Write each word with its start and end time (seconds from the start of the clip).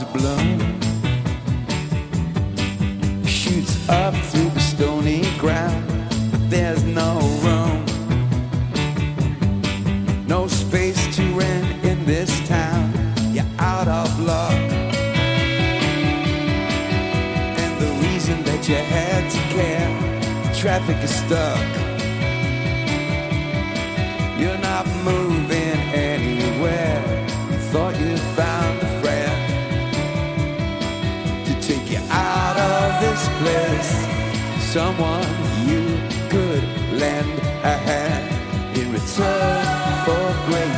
is 0.00 0.04
blown 0.12 0.58
Shoots 3.24 3.88
up 3.88 4.14
through 4.14 4.50
the 4.50 4.60
stony 4.60 5.22
ground. 5.38 5.84
But 6.30 6.50
there's 6.50 6.84
no 6.84 7.18
room 7.42 7.84
No 10.26 10.46
space 10.46 11.16
to 11.16 11.22
rent 11.34 11.84
in 11.84 12.04
this 12.04 12.30
town. 12.48 12.92
You're 13.32 13.44
out 13.58 13.88
of 13.88 14.20
luck. 14.20 14.52
And 17.62 17.80
the 17.80 17.90
reason 18.06 18.42
that 18.44 18.68
you 18.68 18.76
had 18.76 19.30
to 19.30 19.40
care 19.54 20.54
Traffic 20.54 20.96
is 21.02 21.14
stuck. 21.14 21.87
someone 34.78 35.26
you 35.66 35.82
could 36.30 36.62
lend 37.02 37.32
a 37.64 37.76
hand 37.88 38.78
in 38.78 38.92
return 38.92 39.64
for 40.04 40.26
grace. 40.46 40.77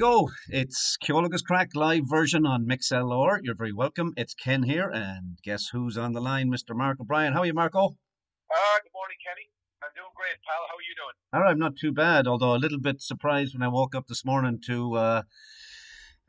go. 0.00 0.30
It's 0.48 0.96
Ceol 1.04 1.26
Agus 1.26 1.42
Craic 1.42 1.74
live 1.74 2.04
version 2.08 2.46
on 2.46 2.64
MixLR. 2.64 3.40
You're 3.42 3.54
very 3.54 3.74
welcome. 3.74 4.14
It's 4.16 4.32
Ken 4.32 4.62
here, 4.62 4.88
and 4.88 5.36
guess 5.44 5.68
who's 5.74 5.98
on 5.98 6.14
the 6.14 6.22
line? 6.22 6.48
Mr. 6.48 6.74
Mark 6.74 6.98
O'Brien. 7.02 7.34
How 7.34 7.40
are 7.40 7.46
you, 7.46 7.52
Marco? 7.52 7.80
Uh, 7.84 8.76
good 8.82 8.94
morning, 8.94 9.18
Kenny. 9.20 9.52
I'm 9.84 9.92
doing 9.94 10.08
great, 10.16 10.40
pal. 10.40 10.64
How 10.70 10.76
are 10.80 10.86
you 10.88 10.96
doing? 10.96 11.16
All 11.34 11.40
right, 11.42 11.50
I'm 11.50 11.58
not 11.58 11.76
too 11.76 11.92
bad, 11.92 12.26
although 12.26 12.54
a 12.54 12.56
little 12.56 12.80
bit 12.80 13.02
surprised 13.02 13.52
when 13.52 13.62
I 13.62 13.68
woke 13.68 13.94
up 13.94 14.06
this 14.08 14.24
morning 14.24 14.58
to 14.68 14.96
uh, 14.96 15.22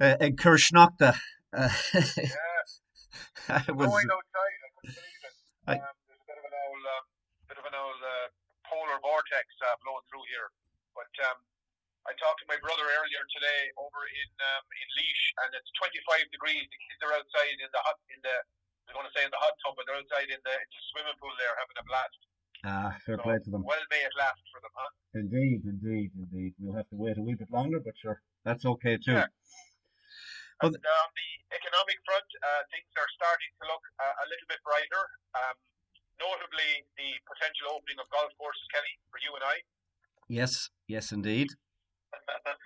uh, 0.01 0.17
Kirschnochta. 0.35 1.15
Uh, 1.56 1.69
yeah. 1.95 2.27
I 3.47 3.71
was 3.71 3.88
going 3.88 4.07
outside. 4.12 4.59
I 4.67 4.69
couldn't 4.83 5.00
believe 5.00 5.24
it. 5.24 5.35
I... 5.71 5.74
Um, 5.79 5.95
there's 6.12 6.19
a 6.19 6.27
bit 6.27 6.35
of 6.35 6.44
an 6.44 6.56
old, 6.59 6.83
uh, 6.83 7.03
bit 7.47 7.57
of 7.57 7.65
an 7.71 7.75
old 7.79 8.01
uh, 8.03 8.27
polar 8.67 9.00
vortex 9.00 9.47
uh, 9.63 9.79
blowing 9.79 10.03
through 10.12 10.27
here, 10.27 10.51
but. 10.91 11.07
Um, 11.24 11.39
I 12.09 12.18
talked 12.18 12.42
to 12.42 12.48
my 12.50 12.57
brother 12.57 12.81
earlier 12.81 13.24
today 13.30 13.62
over 13.77 14.01
in 14.09 14.30
um, 14.42 14.63
in 14.74 14.88
Laois, 14.98 15.25
and 15.45 15.50
it's 15.53 15.69
25 15.77 16.33
degrees. 16.33 16.65
The 16.65 16.80
kids 16.89 17.01
are 17.06 17.13
outside 17.13 17.57
in 17.62 17.69
the 17.69 17.81
hot 17.86 17.98
in 18.09 18.19
the 18.25 18.36
I 18.89 18.98
want 18.98 19.07
to 19.07 19.13
say 19.13 19.24
in 19.24 19.31
the 19.31 19.39
hot 19.39 19.53
tub, 19.62 19.77
but 19.77 19.86
they're 19.86 20.01
outside 20.01 20.27
in 20.27 20.42
the, 20.42 20.56
in 20.57 20.69
the 20.74 20.81
swimming 20.92 21.18
pool 21.21 21.31
there 21.38 21.53
having 21.56 21.77
a 21.77 21.86
blast. 21.86 22.21
Ah, 22.62 22.92
fair 23.06 23.18
so 23.18 23.24
play 23.24 23.38
to 23.38 23.50
them. 23.50 23.63
Well 23.63 23.81
may 23.94 24.01
it 24.01 24.13
last 24.18 24.42
for 24.50 24.59
them, 24.62 24.74
huh? 24.74 24.92
Indeed, 25.13 25.62
indeed, 25.65 26.09
indeed. 26.18 26.51
We'll 26.57 26.77
have 26.77 26.89
to 26.89 26.98
wait 26.98 27.18
a 27.18 27.24
wee 27.24 27.38
bit 27.38 27.53
longer, 27.53 27.80
but 27.80 27.94
sure, 28.01 28.21
that's 28.44 28.65
okay 28.65 28.98
too. 28.98 29.18
Yeah. 29.18 29.30
And, 30.62 30.77
on 30.77 31.09
the 31.18 31.31
economic 31.57 31.98
front, 32.06 32.30
uh, 32.45 32.62
things 32.69 32.86
are 32.94 33.09
starting 33.18 33.50
to 33.62 33.63
look 33.65 33.81
uh, 33.98 34.13
a 34.21 34.25
little 34.30 34.45
bit 34.45 34.62
brighter. 34.62 35.03
Um, 35.33 35.57
notably, 36.21 36.86
the 37.01 37.18
potential 37.25 37.74
opening 37.74 37.98
of 37.98 38.06
golf 38.13 38.30
courses, 38.38 38.62
Kelly, 38.69 38.94
for 39.09 39.18
you 39.25 39.33
and 39.33 39.42
I. 39.42 39.57
Yes, 40.30 40.69
yes, 40.86 41.09
indeed. 41.09 41.50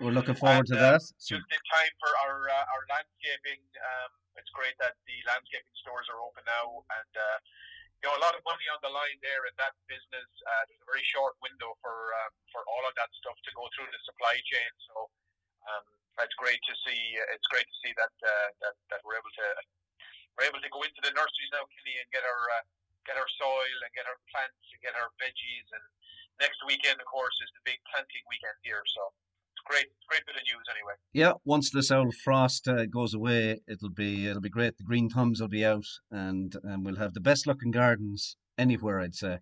We're 0.00 0.12
looking 0.12 0.36
forward 0.36 0.68
And, 0.68 0.76
to 0.76 0.76
uh, 0.76 0.92
that. 0.92 1.02
Just 1.16 1.48
in 1.48 1.62
time 1.72 1.92
for 2.02 2.12
our 2.28 2.48
uh, 2.52 2.72
our 2.76 2.82
landscaping. 2.92 3.62
Um, 3.80 4.10
it's 4.36 4.52
great 4.52 4.76
that 4.84 4.92
the 5.08 5.16
landscaping 5.24 5.76
stores 5.80 6.04
are 6.12 6.20
open 6.20 6.44
now, 6.44 6.84
and 7.00 7.12
uh, 7.16 7.38
you 8.02 8.04
know 8.10 8.14
a 8.16 8.22
lot 8.22 8.36
of 8.36 8.44
money 8.44 8.66
on 8.68 8.80
the 8.84 8.92
line 8.92 9.16
there 9.24 9.48
in 9.48 9.54
that 9.56 9.72
business. 9.88 10.28
Uh, 10.44 10.62
there's 10.68 10.82
a 10.84 10.88
very 10.88 11.04
short 11.08 11.40
window 11.40 11.72
for 11.80 12.12
uh, 12.12 12.30
for 12.52 12.60
all 12.68 12.84
of 12.84 12.92
that 13.00 13.08
stuff 13.16 13.36
to 13.48 13.50
go 13.56 13.64
through 13.72 13.88
the 13.88 14.00
supply 14.04 14.36
chain. 14.44 14.70
So 14.92 15.08
um, 15.72 15.84
it's 16.20 16.36
great 16.36 16.60
to 16.68 16.74
see. 16.84 17.00
It's 17.32 17.48
great 17.48 17.66
to 17.66 17.76
see 17.80 17.92
that 17.96 18.14
uh, 18.20 18.48
that 18.62 18.74
that 18.92 19.00
we're 19.02 19.16
able 19.16 19.32
to 19.32 19.48
we're 20.36 20.48
able 20.52 20.60
to 20.60 20.70
go 20.70 20.84
into 20.84 21.00
the 21.00 21.12
nurseries 21.16 21.52
now, 21.56 21.64
Kenny, 21.72 21.96
and 21.96 22.08
get 22.12 22.22
our 22.22 22.42
uh, 22.60 22.64
get 23.08 23.16
our 23.16 23.30
soil 23.40 23.76
and 23.80 23.90
get 23.96 24.04
our 24.04 24.20
plants 24.28 24.60
and 24.76 24.80
get 24.84 24.92
our 24.98 25.08
veggies. 25.16 25.66
And 25.72 25.84
next 26.36 26.60
weekend, 26.68 27.00
of 27.00 27.08
course, 27.08 27.34
is 27.40 27.48
the 27.56 27.64
big 27.64 27.80
planting 27.88 28.24
weekend 28.28 28.60
here. 28.60 28.84
So 28.92 29.14
great, 29.68 29.86
great 30.08 30.24
bit 30.26 30.36
of 30.36 30.42
news 30.42 30.66
anyway. 30.70 30.94
yeah, 31.12 31.32
once 31.44 31.70
this 31.70 31.90
old 31.90 32.14
frost 32.14 32.68
uh, 32.68 32.86
goes 32.86 33.14
away, 33.14 33.60
it'll 33.68 33.90
be 33.90 34.26
it'll 34.26 34.40
be 34.40 34.48
great. 34.48 34.76
The 34.76 34.84
green 34.84 35.08
thumbs 35.08 35.40
will 35.40 35.48
be 35.48 35.64
out, 35.64 35.86
and 36.10 36.54
and 36.62 36.84
we'll 36.84 36.96
have 36.96 37.14
the 37.14 37.20
best 37.20 37.46
looking 37.46 37.70
gardens 37.70 38.36
anywhere, 38.58 39.00
I'd 39.00 39.14
say. 39.14 39.38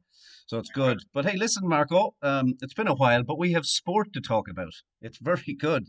So 0.47 0.59
it's 0.59 0.71
good. 0.71 1.01
But 1.13 1.27
hey, 1.27 1.37
listen, 1.37 1.69
Marco, 1.69 2.15
um, 2.23 2.55
it's 2.61 2.75
been 2.75 2.89
a 2.89 2.95
while, 2.95 3.23
but 3.23 3.39
we 3.39 3.53
have 3.53 3.67
sport 3.67 4.13
to 4.15 4.21
talk 4.21 4.49
about. 4.49 4.75
It's 5.01 5.19
very 5.19 5.55
good. 5.59 5.89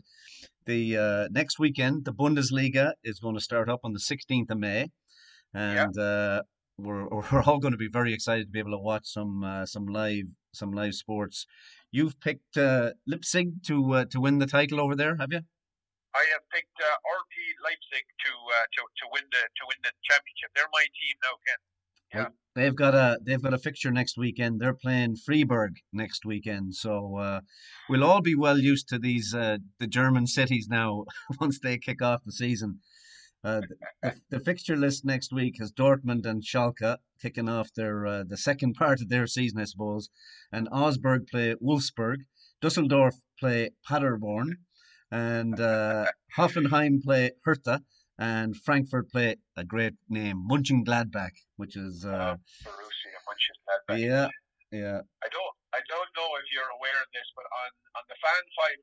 The 0.66 0.96
uh, 0.96 1.28
next 1.30 1.58
weekend, 1.58 2.04
the 2.04 2.12
Bundesliga 2.12 2.92
is 3.04 3.20
going 3.20 3.34
to 3.34 3.40
start 3.40 3.68
up 3.68 3.80
on 3.84 3.92
the 3.92 4.00
16th 4.00 4.50
of 4.50 4.58
May, 4.58 4.90
and 5.54 5.96
uh, 5.98 6.42
we're 6.78 7.08
we're 7.10 7.42
all 7.42 7.58
going 7.58 7.72
to 7.72 7.78
be 7.78 7.88
very 7.88 8.12
excited 8.12 8.46
to 8.46 8.52
be 8.52 8.58
able 8.58 8.72
to 8.72 8.78
watch 8.78 9.06
some 9.06 9.44
uh, 9.44 9.66
some 9.66 9.86
live 9.86 10.26
some 10.52 10.72
live 10.72 10.94
sports. 10.94 11.46
You've 11.96 12.20
picked 12.20 12.58
uh, 12.58 12.90
Leipzig 13.06 13.64
to 13.68 13.94
uh, 13.94 14.04
to 14.10 14.20
win 14.20 14.38
the 14.38 14.46
title 14.46 14.82
over 14.82 14.94
there, 14.94 15.16
have 15.16 15.32
you? 15.32 15.40
I 16.14 16.24
have 16.32 16.44
picked 16.52 16.78
uh, 16.78 16.92
RB 16.92 17.36
Leipzig 17.64 18.04
to 18.24 18.32
uh, 18.56 18.66
to 18.74 18.80
to 19.00 19.04
win 19.14 19.24
the 19.32 19.38
to 19.38 19.62
win 19.66 19.78
the 19.82 19.92
championship. 20.04 20.50
They're 20.54 20.68
my 20.74 20.82
team 20.82 21.16
now, 21.24 21.36
Ken. 21.46 21.58
Yeah. 22.14 22.28
They've 22.54 22.76
got 22.76 22.94
a 22.94 23.18
they've 23.24 23.42
got 23.42 23.54
a 23.54 23.58
fixture 23.58 23.90
next 23.90 24.18
weekend. 24.18 24.60
They're 24.60 24.74
playing 24.74 25.16
Freiburg 25.16 25.76
next 25.90 26.26
weekend, 26.26 26.74
so 26.74 27.16
uh, 27.16 27.40
we'll 27.88 28.04
all 28.04 28.20
be 28.20 28.34
well 28.34 28.58
used 28.58 28.90
to 28.90 28.98
these 28.98 29.34
uh, 29.34 29.56
the 29.78 29.86
German 29.86 30.26
cities 30.26 30.68
now 30.68 31.06
once 31.40 31.58
they 31.58 31.78
kick 31.78 32.02
off 32.02 32.24
the 32.26 32.32
season. 32.32 32.80
Uh, 33.46 33.60
the, 34.02 34.14
the 34.30 34.40
fixture 34.40 34.76
list 34.76 35.04
next 35.04 35.32
week 35.32 35.58
has 35.60 35.70
Dortmund 35.70 36.26
and 36.26 36.42
Schalke 36.42 36.96
kicking 37.22 37.48
off 37.48 37.72
their 37.74 38.04
uh, 38.04 38.24
the 38.26 38.36
second 38.36 38.74
part 38.74 39.00
of 39.00 39.08
their 39.08 39.28
season, 39.28 39.60
I 39.60 39.64
suppose, 39.66 40.10
and 40.50 40.68
Augsburg 40.72 41.28
play 41.28 41.54
Wolfsburg, 41.62 42.16
Dusseldorf 42.60 43.14
play 43.38 43.70
Paderborn, 43.88 44.56
and 45.12 45.60
uh, 45.60 46.06
Hoffenheim 46.36 47.00
play 47.04 47.30
Hertha, 47.44 47.82
and 48.18 48.56
Frankfurt 48.56 49.12
play 49.12 49.36
a 49.56 49.64
great 49.64 49.94
name, 50.08 50.42
Munchen 50.44 50.84
Gladbach, 50.84 51.36
which 51.54 51.76
is 51.76 52.04
uh, 52.04 52.34
Borussia 52.64 53.18
Mönchengladbach. 53.28 54.00
yeah, 54.00 54.28
yeah. 54.72 55.00
I 55.22 55.28
don't 55.30 55.45
don't 55.90 56.10
know 56.18 56.30
if 56.38 56.46
you're 56.50 56.72
aware 56.78 56.98
of 57.02 57.08
this, 57.14 57.26
but 57.34 57.46
on, 57.48 57.70
on 57.98 58.04
the 58.10 58.18
Fan 58.18 58.42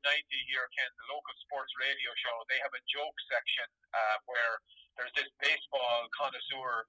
here, 0.50 0.66
Ken, 0.76 0.90
the 1.00 1.08
local 1.12 1.34
sports 1.44 1.72
radio 1.80 2.10
show, 2.20 2.34
they 2.48 2.60
have 2.60 2.72
a 2.72 2.82
joke 2.88 3.16
section 3.28 3.66
uh, 3.92 4.16
where 4.28 4.60
there's 4.96 5.14
this 5.18 5.30
baseball 5.40 6.06
connoisseur 6.14 6.86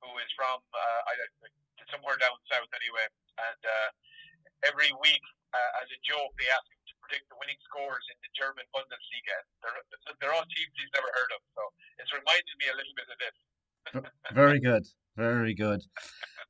who 0.00 0.10
is 0.22 0.30
from 0.32 0.60
uh, 0.72 1.02
somewhere 1.92 2.16
down 2.16 2.36
south 2.48 2.70
anyway, 2.72 3.06
and 3.36 3.60
uh, 3.66 3.88
every 4.64 4.92
week 5.02 5.24
uh, 5.52 5.80
as 5.82 5.88
a 5.90 5.98
joke 6.06 6.32
they 6.38 6.48
ask 6.54 6.64
him 6.70 6.80
to 6.88 6.94
predict 7.04 7.26
the 7.28 7.36
winning 7.36 7.58
scores 7.66 8.04
in 8.08 8.16
the 8.22 8.30
German 8.32 8.64
Bundesliga. 8.72 9.36
They're, 9.60 9.76
they're 10.22 10.34
all 10.34 10.46
teams 10.46 10.72
he's 10.78 10.92
never 10.94 11.10
heard 11.12 11.30
of, 11.36 11.40
so 11.52 11.62
it's 11.98 12.12
reminded 12.14 12.54
me 12.56 12.66
a 12.70 12.76
little 12.78 12.96
bit 12.96 13.08
of 13.10 13.18
this. 13.18 13.36
Very 14.32 14.60
good. 14.60 14.86
Very 15.20 15.52
good. 15.54 15.82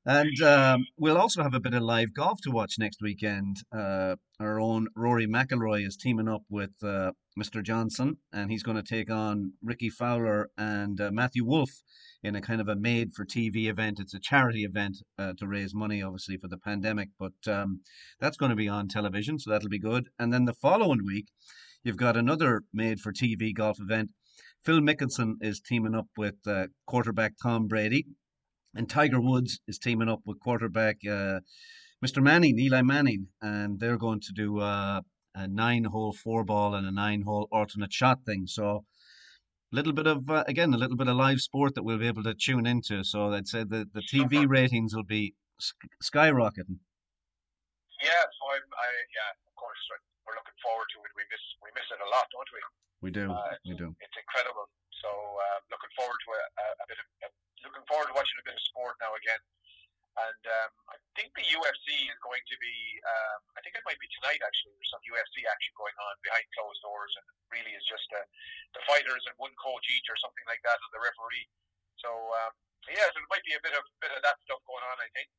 And 0.06 0.40
um, 0.43 0.87
we'll 0.96 1.19
also 1.19 1.43
have 1.43 1.55
a 1.55 1.61
bit 1.61 1.75
of 1.75 1.82
live 1.82 2.14
golf 2.14 2.38
to 2.44 2.52
watch 2.52 2.78
next 2.78 3.02
weekend. 3.02 3.56
Uh, 3.76 4.14
our 4.38 4.61
own 4.61 4.87
Rory 4.94 5.26
McIlroy 5.26 5.84
is 5.84 5.96
teaming 5.96 6.28
up 6.28 6.43
with 6.49 6.70
uh, 6.84 7.11
Mr. 7.37 7.64
Johnson, 7.64 8.19
and 8.32 8.49
he's 8.49 8.62
going 8.62 8.76
to 8.76 8.84
take 8.84 9.11
on 9.11 9.55
Rickie 9.61 9.90
Fowler 9.90 10.50
and 10.56 11.00
uh, 11.00 11.11
Matthew 11.11 11.44
Wolff 11.44 11.82
in 12.22 12.37
a 12.37 12.40
kind 12.40 12.61
of 12.61 12.69
a 12.69 12.76
made 12.76 13.12
for 13.12 13.25
TV 13.25 13.69
event. 13.69 13.99
It's 13.99 14.14
a 14.14 14.20
charity 14.20 14.62
event 14.62 14.99
uh, 15.19 15.32
to 15.38 15.49
raise 15.49 15.75
money, 15.75 16.00
obviously, 16.00 16.37
for 16.37 16.46
the 16.46 16.58
pandemic, 16.58 17.08
but 17.19 17.52
um, 17.52 17.81
that's 18.20 18.37
going 18.37 18.50
to 18.50 18.56
be 18.56 18.69
on 18.69 18.87
television, 18.87 19.40
so 19.40 19.50
that'll 19.50 19.69
be 19.69 19.81
good. 19.81 20.11
And 20.17 20.32
then 20.32 20.44
the 20.44 20.55
following 20.55 21.05
week, 21.05 21.26
you've 21.82 21.96
got 21.96 22.17
another 22.17 22.62
made 22.72 23.00
for 23.00 23.12
TV 23.12 23.52
golf 23.52 23.78
event. 23.81 24.11
Phil 24.64 24.78
Mickelson 24.81 25.34
is 25.40 25.61
teaming 25.61 25.96
up 25.96 26.06
with 26.17 26.37
uh, 26.46 26.69
quarterback 26.87 27.32
Tom 27.43 27.67
Brady, 27.67 28.06
and 28.75 28.88
Tiger 28.88 29.20
Woods 29.20 29.61
is 29.67 29.78
teaming 29.78 30.08
up 30.08 30.20
with 30.25 30.40
quarterback 30.40 30.99
uh, 31.06 31.40
Mr. 32.05 32.22
Manning, 32.22 32.58
Eli 32.58 32.82
Manning, 32.82 33.28
and 33.43 33.78
they're 33.78 33.99
going 33.99 34.20
to 34.20 34.32
do 34.32 34.61
uh, 34.61 35.02
a 35.34 35.46
nine-hole 35.49 36.12
four 36.14 36.44
ball 36.44 36.75
and 36.75 36.87
a 36.87 36.90
nine-hole 36.90 37.49
alternate 37.52 37.93
shot 37.93 38.25
thing. 38.25 38.46
So, 38.46 38.84
a 39.72 39.76
little 39.76 39.93
bit 39.93 40.06
of 40.06 40.28
uh, 40.31 40.44
again, 40.49 40.72
a 40.75 40.78
little 40.78 40.96
bit 40.96 41.08
of 41.08 41.17
live 41.17 41.40
sport 41.40 41.75
that 41.75 41.82
we'll 41.84 41.99
be 41.99 42.08
able 42.08 42.25
to 42.25 42.34
tune 42.34 42.67
into. 42.67 43.05
So, 43.05 43.32
I'd 43.32 43.46
say 43.49 43.64
the 43.64 43.87
the 43.93 44.02
TV 44.02 44.49
ratings 44.49 44.94
will 44.94 45.05
be 45.05 45.34
sk- 45.61 45.93
skyrocketing. 46.02 46.81
Yeah, 48.00 48.25
so 48.32 48.43
I'm, 48.49 48.64
I 48.64 48.89
yeah, 49.12 49.31
of 49.44 49.55
course 49.60 49.82
uh, 49.93 50.00
we're 50.24 50.34
looking 50.41 50.56
forward 50.65 50.89
to 50.96 50.98
it. 51.05 51.12
We 51.15 51.24
miss 51.29 51.44
we 51.60 51.69
miss 51.77 51.89
it 51.93 52.00
a 52.00 52.08
lot, 52.08 52.27
don't 52.32 52.48
we? 52.56 52.60
We 53.05 53.10
do, 53.12 53.32
Uh, 53.32 53.56
we 53.69 53.77
do. 53.77 53.93
It's 54.00 54.17
incredible. 54.17 54.69
So 55.05 55.08
uh, 55.08 55.58
looking 55.72 55.93
forward 55.96 56.17
to 56.17 56.29
a, 56.36 56.43
a, 56.44 56.67
a 56.81 56.84
bit 56.89 56.98
of 57.00 57.06
uh, 57.24 57.32
looking 57.65 57.80
forward 57.91 58.06
to 58.06 58.15
watching 58.15 58.39
a 58.39 58.47
bit 58.47 58.55
of 58.55 58.63
sport 58.70 58.94
now 59.03 59.11
again. 59.19 59.43
And 60.19 60.43
um, 60.47 60.70
I 60.91 60.97
think 61.15 61.31
the 61.39 61.47
UFC 61.55 61.87
is 62.06 62.19
going 62.23 62.43
to 62.43 62.56
be. 62.59 62.77
Um, 63.03 63.41
I 63.55 63.63
think 63.63 63.79
it 63.79 63.87
might 63.87 63.99
be 64.03 64.11
tonight 64.11 64.43
actually. 64.43 64.75
There's 64.75 64.91
some 64.91 65.03
UFC 65.06 65.47
action 65.47 65.70
going 65.79 65.94
on 66.03 66.15
behind 66.27 66.43
closed 66.55 66.82
doors, 66.82 67.15
and 67.15 67.27
really 67.55 67.73
is 67.79 67.87
just 67.87 68.11
uh, 68.15 68.27
the 68.75 68.82
fighters 68.91 69.23
and 69.31 69.35
one 69.39 69.55
coach 69.59 69.87
each 69.87 70.11
or 70.11 70.19
something 70.19 70.43
like 70.51 70.61
that, 70.67 70.82
and 70.82 70.91
the 70.91 71.03
referee. 71.03 71.47
So 72.03 72.11
um, 72.11 72.53
yeah, 72.91 73.06
so 73.15 73.23
there 73.23 73.31
might 73.31 73.47
be 73.47 73.55
a 73.55 73.63
bit 73.63 73.75
of 73.79 73.87
bit 74.03 74.11
of 74.11 74.20
that 74.27 74.37
stuff 74.43 74.59
going 74.67 74.82
on. 74.82 74.99
I 74.99 75.09
think. 75.15 75.31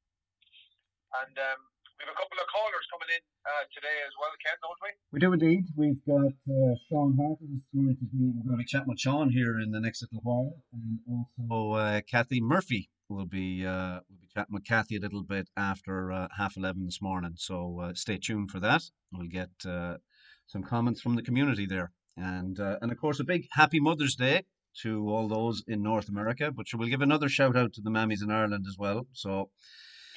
And 1.20 1.36
um, 1.36 1.60
we 2.00 2.10
have 2.10 2.15
a 2.15 2.20
couple 2.24 2.39
of 2.41 2.48
callers 2.50 2.88
coming 2.89 3.12
in 3.13 3.22
uh, 3.46 3.63
today 3.77 3.98
as 4.08 4.13
well, 4.17 4.34
Ken, 4.41 4.58
don't 4.63 4.81
we? 4.81 4.89
We 5.13 5.20
do 5.22 5.29
indeed. 5.38 5.70
We've 5.77 6.01
got 6.08 6.34
uh, 6.34 6.74
Sean 6.89 7.13
Harte 7.13 7.46
is 7.46 7.62
going 7.75 7.93
to 7.93 8.08
be. 8.10 8.40
Be 8.62 8.65
chatting 8.65 8.89
with 8.89 9.00
Sean 9.00 9.32
here 9.32 9.60
in 9.60 9.72
the 9.72 9.80
next 9.80 10.03
little 10.03 10.22
while, 10.22 10.53
and 10.72 11.00
also 11.10 11.74
uh, 11.74 12.01
Cathy 12.01 12.39
Murphy 12.39 12.91
will 13.10 13.25
be. 13.25 13.65
Uh, 13.65 14.01
we'll 14.08 14.20
be 14.22 14.27
chatting 14.32 14.53
with 14.53 14.65
Cathy 14.65 14.98
a 14.98 15.00
little 15.00 15.24
bit 15.24 15.50
after 15.58 16.12
uh, 16.12 16.27
half 16.38 16.58
eleven 16.58 16.86
this 16.86 17.01
morning. 17.01 17.34
So 17.38 17.80
uh, 17.82 17.94
stay 17.96 18.20
tuned 18.20 18.51
for 18.51 18.60
that. 18.60 18.84
We'll 19.12 19.30
get 19.30 19.50
uh, 19.65 19.98
some 20.46 20.62
comments 20.62 21.01
from 21.01 21.15
the 21.15 21.24
community 21.24 21.65
there, 21.65 21.91
and 22.15 22.60
uh, 22.60 22.77
and 22.84 22.91
of 22.91 23.00
course 23.00 23.20
a 23.20 23.24
big 23.24 23.48
Happy 23.53 23.80
Mother's 23.80 24.13
Day 24.13 24.44
to 24.84 25.10
all 25.10 25.27
those 25.27 25.63
in 25.68 25.82
North 25.82 26.08
America. 26.08 26.51
But 26.51 26.68
we'll 26.75 26.88
give 26.88 27.01
another 27.01 27.30
shout 27.30 27.58
out 27.58 27.74
to 27.74 27.82
the 27.82 27.89
mammies 27.89 28.22
in 28.22 28.30
Ireland 28.30 28.65
as 28.70 28.75
well. 28.77 29.08
So 29.13 29.50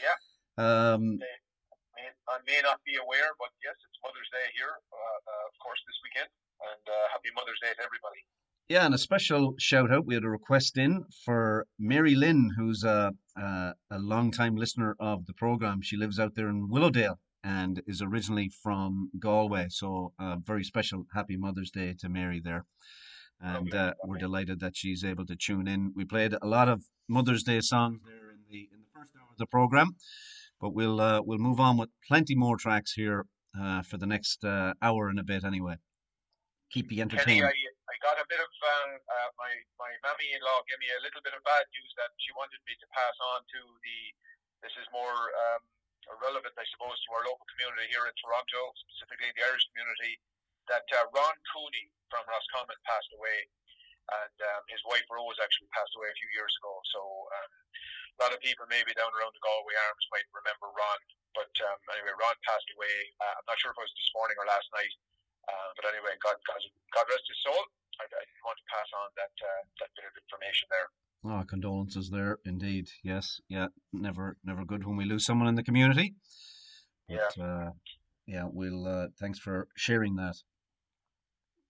Yeah. 0.04 0.92
Um, 0.92 1.18
I 2.28 2.38
may 2.46 2.60
not 2.62 2.84
be 2.84 2.96
aware, 2.96 3.32
but 3.38 3.56
yes, 3.64 3.76
it's 3.88 3.98
Mother's 4.04 4.28
Day 4.32 4.52
here, 4.52 4.68
of 4.68 5.54
course, 5.64 5.80
this 5.86 5.96
weekend. 6.04 6.28
And 6.72 6.88
uh, 6.88 7.08
happy 7.12 7.28
Mother's 7.34 7.60
Day 7.60 7.72
to 7.76 7.82
everybody. 7.82 8.24
Yeah, 8.68 8.86
and 8.86 8.94
a 8.94 8.98
special 8.98 9.54
shout 9.58 9.92
out. 9.92 10.06
We 10.06 10.14
had 10.14 10.24
a 10.24 10.28
request 10.30 10.78
in 10.78 11.04
for 11.24 11.66
Mary 11.78 12.14
Lynn, 12.14 12.52
who's 12.56 12.82
a, 12.82 13.12
a, 13.36 13.72
a 13.90 13.98
long 13.98 14.30
time 14.30 14.56
listener 14.56 14.96
of 14.98 15.26
the 15.26 15.34
program. 15.34 15.82
She 15.82 15.98
lives 15.98 16.18
out 16.18 16.34
there 16.34 16.48
in 16.48 16.70
Willowdale 16.70 17.18
and 17.42 17.82
is 17.86 18.00
originally 18.00 18.48
from 18.48 19.10
Galway. 19.18 19.66
So, 19.68 20.12
uh, 20.18 20.36
very 20.42 20.64
special 20.64 21.04
Happy 21.14 21.36
Mother's 21.36 21.70
Day 21.70 21.94
to 21.98 22.08
Mary 22.08 22.40
there. 22.42 22.64
And 23.38 23.74
uh, 23.74 23.92
we're 24.04 24.16
delighted 24.16 24.60
that 24.60 24.76
she's 24.76 25.04
able 25.04 25.26
to 25.26 25.36
tune 25.36 25.68
in. 25.68 25.92
We 25.94 26.06
played 26.06 26.34
a 26.40 26.46
lot 26.46 26.68
of 26.68 26.84
Mother's 27.06 27.42
Day 27.42 27.60
songs 27.60 28.00
there 28.06 28.30
in 28.30 28.40
the 28.48 28.68
in 28.72 28.80
the 28.80 28.88
first 28.94 29.10
hour 29.14 29.28
of 29.30 29.36
the 29.36 29.46
program, 29.46 29.96
but 30.58 30.72
we'll 30.72 31.00
uh, 31.00 31.20
we'll 31.20 31.38
move 31.38 31.60
on 31.60 31.76
with 31.76 31.90
plenty 32.08 32.34
more 32.34 32.56
tracks 32.56 32.92
here 32.92 33.26
uh, 33.60 33.82
for 33.82 33.98
the 33.98 34.06
next 34.06 34.42
uh, 34.44 34.72
hour 34.80 35.10
and 35.10 35.18
a 35.18 35.24
bit. 35.24 35.44
Anyway, 35.44 35.76
keep 36.74 36.90
you 36.90 37.06
Kenny. 37.06 37.38
I, 37.38 37.54
I 37.54 37.94
got 38.02 38.18
a 38.18 38.26
bit 38.26 38.42
of, 38.42 38.50
uh, 38.50 38.98
uh, 38.98 39.30
my, 39.38 39.52
my 39.78 39.94
mammy 40.02 40.34
in 40.34 40.42
law 40.42 40.58
gave 40.66 40.82
me 40.82 40.90
a 40.90 41.00
little 41.06 41.22
bit 41.22 41.30
of 41.30 41.40
bad 41.46 41.62
news 41.70 41.92
that 42.02 42.10
she 42.18 42.34
wanted 42.34 42.58
me 42.66 42.74
to 42.74 42.86
pass 42.90 43.14
on 43.30 43.46
to 43.54 43.60
the, 43.62 43.98
this 44.66 44.74
is 44.74 44.86
more 44.90 45.14
um, 45.14 45.62
relevant, 46.18 46.58
I 46.58 46.66
suppose, 46.74 46.98
to 47.06 47.08
our 47.14 47.22
local 47.30 47.46
community 47.54 47.86
here 47.94 48.02
in 48.10 48.14
Toronto, 48.18 48.74
specifically 48.90 49.30
the 49.38 49.46
Irish 49.46 49.62
community, 49.70 50.18
that 50.66 50.82
uh, 50.98 51.06
Ron 51.14 51.36
Cooney 51.54 51.86
from 52.10 52.26
Roscommon 52.26 52.76
passed 52.82 53.12
away, 53.14 53.38
and 54.10 54.36
um, 54.52 54.62
his 54.68 54.82
wife 54.84 55.04
Rose 55.08 55.38
actually 55.40 55.70
passed 55.72 55.94
away 55.96 56.10
a 56.10 56.16
few 56.18 56.28
years 56.34 56.52
ago. 56.60 56.74
So 56.90 57.00
um, 57.00 57.50
a 58.16 58.18
lot 58.20 58.32
of 58.34 58.40
people 58.44 58.68
maybe 58.68 58.92
down 58.96 59.12
around 59.14 59.32
the 59.32 59.44
Galway 59.44 59.76
Arms 59.88 60.04
might 60.12 60.28
remember 60.34 60.68
Ron. 60.72 61.00
But 61.32 61.52
um, 61.66 61.78
anyway, 61.96 62.12
Ron 62.16 62.36
passed 62.44 62.68
away. 62.76 62.96
Uh, 63.20 63.40
I'm 63.40 63.46
not 63.48 63.58
sure 63.58 63.72
if 63.72 63.78
it 63.80 63.84
was 63.84 63.96
this 63.96 64.12
morning 64.12 64.36
or 64.38 64.46
last 64.48 64.68
night. 64.76 64.92
Uh, 65.44 65.68
but 65.76 65.84
anyway, 65.92 66.16
God, 66.24 66.36
God, 66.48 66.60
God 66.94 67.04
rest 67.10 67.28
his 67.28 67.40
soul. 67.44 67.62
I, 68.00 68.04
I 68.08 68.22
want 68.42 68.58
to 68.58 68.66
pass 68.72 68.88
on 68.96 69.08
that 69.14 69.34
uh, 69.38 69.62
that 69.80 69.90
bit 69.94 70.04
of 70.08 70.14
information 70.18 70.66
there. 70.70 70.88
Oh, 71.24 71.44
condolences 71.44 72.10
there, 72.10 72.38
indeed. 72.44 72.88
Yes, 73.02 73.40
yeah, 73.48 73.68
never, 73.92 74.36
never 74.44 74.64
good 74.64 74.84
when 74.84 74.96
we 74.96 75.04
lose 75.04 75.24
someone 75.24 75.48
in 75.48 75.54
the 75.54 75.62
community. 75.62 76.14
But, 77.08 77.36
yeah. 77.36 77.44
Uh, 77.44 77.70
yeah, 78.26 78.44
we'll. 78.50 78.86
Uh, 78.86 79.06
thanks 79.20 79.38
for 79.38 79.68
sharing 79.76 80.16
that. 80.16 80.36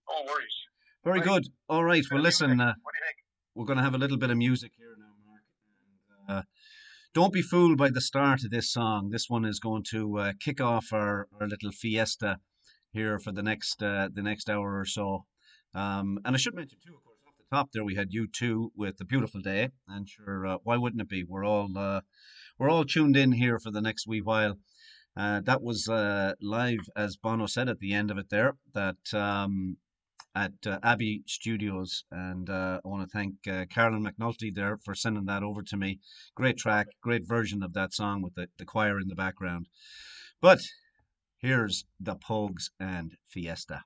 No 0.09 0.23
worries. 0.25 0.55
Very 1.03 1.21
good. 1.21 1.47
All 1.69 1.83
right. 1.83 2.03
Well, 2.11 2.21
listen. 2.21 2.59
Uh, 2.59 2.73
what 2.81 2.93
do 2.93 2.99
you 2.99 3.05
think? 3.05 3.17
We're 3.53 3.65
going 3.65 3.77
to 3.77 3.83
have 3.83 3.95
a 3.95 3.97
little 3.99 4.17
bit 4.17 4.29
of 4.29 4.37
music 4.37 4.71
here 4.77 4.95
now, 4.97 5.13
Mark. 5.25 5.41
And, 6.27 6.37
uh, 6.37 6.41
don't 7.13 7.31
be 7.31 7.41
fooled 7.41 7.77
by 7.77 7.89
the 7.89 8.01
start 8.01 8.43
of 8.43 8.51
this 8.51 8.71
song. 8.71 9.09
This 9.11 9.29
one 9.29 9.45
is 9.45 9.59
going 9.59 9.83
to 9.91 10.17
uh, 10.17 10.33
kick 10.39 10.59
off 10.59 10.87
our, 10.91 11.27
our 11.39 11.47
little 11.47 11.71
fiesta 11.71 12.39
here 12.95 13.19
for 13.19 13.31
the 13.31 13.43
next 13.43 13.83
uh, 13.83 14.09
the 14.11 14.23
next 14.23 14.49
hour 14.49 14.79
or 14.79 14.85
so. 14.85 15.25
Um, 15.73 16.19
and 16.25 16.35
I 16.35 16.39
should 16.39 16.55
mention 16.55 16.79
too, 16.85 16.95
of 16.95 17.03
course, 17.03 17.19
off 17.27 17.33
the 17.37 17.55
top 17.55 17.69
there 17.71 17.83
we 17.83 17.95
had 17.95 18.11
U2 18.11 18.69
with 18.75 18.97
the 18.97 19.05
beautiful 19.05 19.41
day, 19.41 19.69
and 19.87 20.09
sure, 20.09 20.47
uh, 20.47 20.57
why 20.63 20.77
wouldn't 20.77 21.01
it 21.01 21.09
be? 21.09 21.23
We're 21.23 21.45
all 21.45 21.77
uh, 21.77 22.01
we're 22.57 22.69
all 22.69 22.85
tuned 22.85 23.17
in 23.17 23.33
here 23.33 23.59
for 23.59 23.71
the 23.71 23.81
next 23.81 24.07
wee 24.07 24.21
while. 24.21 24.55
Uh, 25.17 25.41
that 25.41 25.61
was 25.61 25.87
uh, 25.87 26.33
live, 26.41 26.89
as 26.95 27.15
Bono 27.15 27.45
said 27.45 27.69
at 27.69 27.79
the 27.79 27.93
end 27.93 28.11
of 28.11 28.17
it 28.17 28.29
there, 28.29 28.55
that 28.73 29.13
um, 29.13 29.77
at 30.35 30.51
uh, 30.67 30.79
Abbey 30.83 31.23
Studios. 31.25 32.03
And 32.11 32.49
uh, 32.49 32.81
I 32.83 32.87
want 32.87 33.09
to 33.09 33.17
thank 33.17 33.35
uh, 33.47 33.65
Carolyn 33.69 34.03
McNulty 34.03 34.53
there 34.53 34.77
for 34.83 34.93
sending 34.93 35.25
that 35.25 35.43
over 35.43 35.61
to 35.63 35.77
me. 35.77 35.99
Great 36.35 36.57
track, 36.57 36.87
great 37.01 37.25
version 37.25 37.63
of 37.63 37.73
that 37.73 37.93
song 37.93 38.21
with 38.21 38.35
the, 38.35 38.47
the 38.57 38.65
choir 38.65 38.99
in 38.99 39.07
the 39.07 39.15
background. 39.15 39.67
But 40.41 40.59
here's 41.45 41.85
the 41.99 42.15
Pogues 42.15 42.71
and 42.79 43.17
Fiesta. 43.27 43.83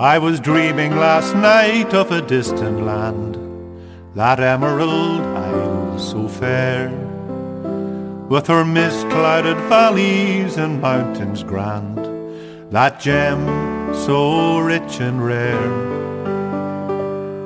I 0.00 0.18
was 0.20 0.38
dreaming 0.38 0.94
last 0.94 1.34
night 1.34 1.92
of 1.92 2.12
a 2.12 2.22
distant 2.22 2.84
land, 2.84 3.34
that 4.14 4.38
emerald 4.38 5.22
isle 5.22 5.98
so 5.98 6.28
fair, 6.28 6.88
with 8.28 8.46
her 8.46 8.64
mist 8.64 9.08
clouded 9.08 9.56
valleys 9.68 10.56
and 10.56 10.80
mountains 10.80 11.42
grand, 11.42 11.98
that 12.70 13.00
gem 13.00 13.44
so 13.92 14.60
rich 14.60 15.00
and 15.00 15.26
rare. 15.26 15.68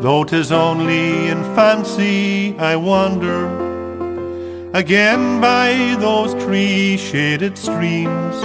Though 0.03 0.25
'tis 0.25 0.53
only 0.53 1.29
in 1.29 1.43
fancy 1.55 2.55
I 2.59 2.77
wander 2.77 3.49
again 4.75 5.41
by 5.41 5.97
those 5.99 6.35
tree 6.45 6.99
shaded 6.99 7.57
streams. 7.57 8.37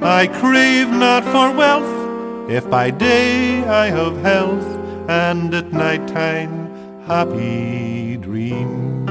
I 0.00 0.26
crave 0.40 0.88
not 0.88 1.22
for 1.24 1.52
wealth 1.54 1.97
if 2.48 2.68
by 2.70 2.90
day 2.90 3.62
I 3.64 3.90
have 3.90 4.16
health, 4.22 4.66
and 5.06 5.52
at 5.54 5.70
night 5.70 6.08
time 6.08 6.54
happy 7.06 8.16
dreams. 8.16 9.10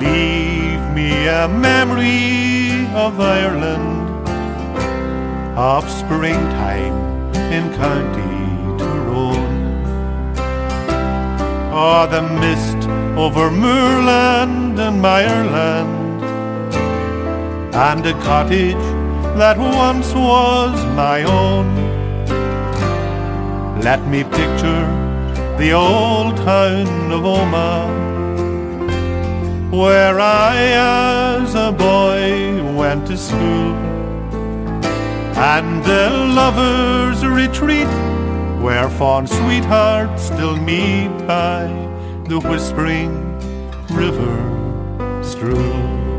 Leave 0.00 0.84
me 0.94 1.26
a 1.26 1.48
memory 1.48 2.86
of 2.94 3.20
Ireland, 3.20 4.28
of 5.58 5.82
springtime 5.90 6.96
in 7.56 7.64
County 7.74 8.38
Tyrone, 8.78 9.84
or 11.74 12.06
the 12.06 12.22
mist 12.42 12.88
over 13.18 13.50
moorland 13.50 14.78
and 14.78 15.02
mireland, 15.02 16.22
and 17.74 18.06
a 18.06 18.12
cottage 18.22 18.91
that 19.38 19.58
once 19.58 20.12
was 20.14 20.84
my 20.94 21.22
own. 21.22 21.66
Let 23.80 24.06
me 24.06 24.24
picture 24.24 24.86
the 25.58 25.72
old 25.72 26.36
town 26.36 27.10
of 27.10 27.22
Omagh, 27.22 28.00
where 29.70 30.20
I, 30.20 30.56
as 31.42 31.54
a 31.54 31.72
boy, 31.72 32.76
went 32.76 33.06
to 33.08 33.16
school, 33.16 33.74
and 35.36 35.84
the 35.84 36.10
lovers' 36.40 37.24
retreat, 37.24 37.92
where 38.62 38.88
fond 38.90 39.28
sweethearts 39.28 40.26
still 40.26 40.56
meet 40.56 41.10
by 41.26 41.66
the 42.28 42.38
whispering 42.38 43.12
river 43.90 44.52
Strule. 45.22 46.11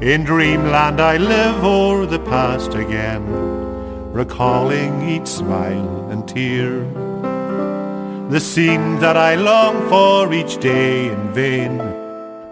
In 0.00 0.22
dreamland 0.22 1.00
I 1.00 1.16
live 1.16 1.64
o'er 1.64 2.06
the 2.06 2.20
past 2.20 2.74
again, 2.74 3.24
recalling 4.12 5.02
each 5.02 5.26
smile 5.26 6.08
and 6.12 6.26
tear. 6.28 6.84
The 8.30 8.38
scene 8.38 9.00
that 9.00 9.16
I 9.16 9.34
long 9.34 9.88
for 9.88 10.32
each 10.32 10.58
day 10.58 11.08
in 11.08 11.32
vain, 11.32 11.78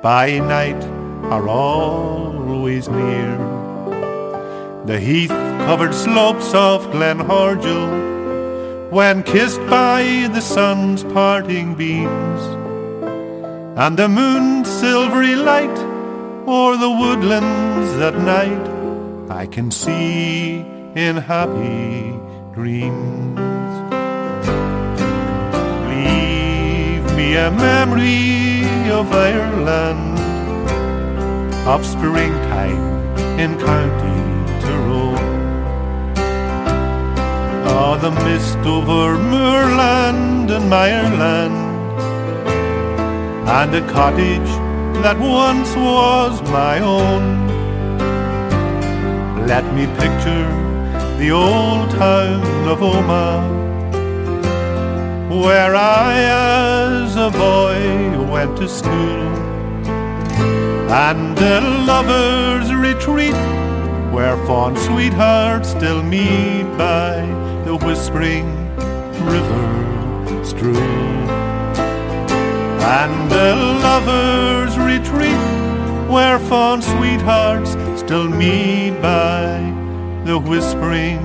by 0.03 0.41
night 0.41 0.83
are 1.31 1.49
always 1.49 2.89
near. 2.89 3.37
The 4.85 4.99
heath 4.99 5.37
covered 5.69 5.95
slopes 5.95 6.53
of 6.53 6.91
Glenhordial, 6.91 8.91
when 8.91 9.23
kissed 9.23 9.65
by 9.71 10.29
the 10.33 10.41
sun's 10.41 11.05
parting 11.05 11.77
beams, 11.77 12.41
and 13.79 13.97
the 13.97 14.09
moon's 14.09 14.69
silvery 14.69 15.37
light 15.37 15.96
o'er 16.47 16.77
the 16.77 16.91
woodlands 16.91 17.93
at 18.01 18.15
night 18.19 18.77
I 19.29 19.47
can 19.47 19.71
see 19.71 20.65
in 20.95 21.17
happy 21.17 22.15
dreams. 22.55 23.39
Leave 25.91 27.05
me 27.17 27.37
a 27.37 27.51
memory 27.51 28.91
of 28.91 29.13
Ireland, 29.13 30.19
of 31.67 31.85
springtime 31.85 32.85
in 33.41 33.59
County 33.59 34.21
Tyrone. 34.63 35.35
Oh, 37.69 37.99
the 38.01 38.13
mist 38.25 38.59
over 38.59 39.19
moorland 39.19 40.51
and 40.51 40.71
mireland, 40.71 41.57
and 43.49 43.75
a 43.75 43.93
cottage 43.93 44.65
that 45.03 45.19
once 45.19 45.75
was 45.77 46.43
my 46.51 46.81
own. 46.81 47.47
Let 49.47 49.65
me 49.75 49.87
picture 49.99 50.49
the 51.19 51.31
old 51.31 51.91
town 51.91 52.69
of 52.69 52.79
Omagh, 52.81 53.47
where 55.45 55.75
I, 55.75 56.13
as 57.03 57.17
a 57.17 57.31
boy, 57.31 58.31
went 58.31 58.57
to 58.59 58.69
school, 58.69 59.27
and 60.91 61.39
a 61.39 61.61
lover's 61.87 62.73
retreat, 62.75 63.41
where 64.13 64.37
fond 64.47 64.79
sweethearts 64.79 65.71
still 65.71 66.03
meet 66.03 66.65
by 66.77 67.21
the 67.65 67.77
whispering 67.77 68.47
river 69.25 70.45
Strule 70.45 71.46
and 72.87 73.33
a 73.33 73.55
lover's 73.83 74.79
retreat 74.79 76.09
where 76.09 76.38
fond 76.38 76.85
sweethearts 76.85 77.72
still 77.99 78.29
meet 78.29 78.92
by 79.03 79.59
the 80.25 80.38
whispering 80.38 81.20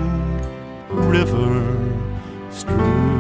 river 0.90 1.78
Strule. 2.50 3.12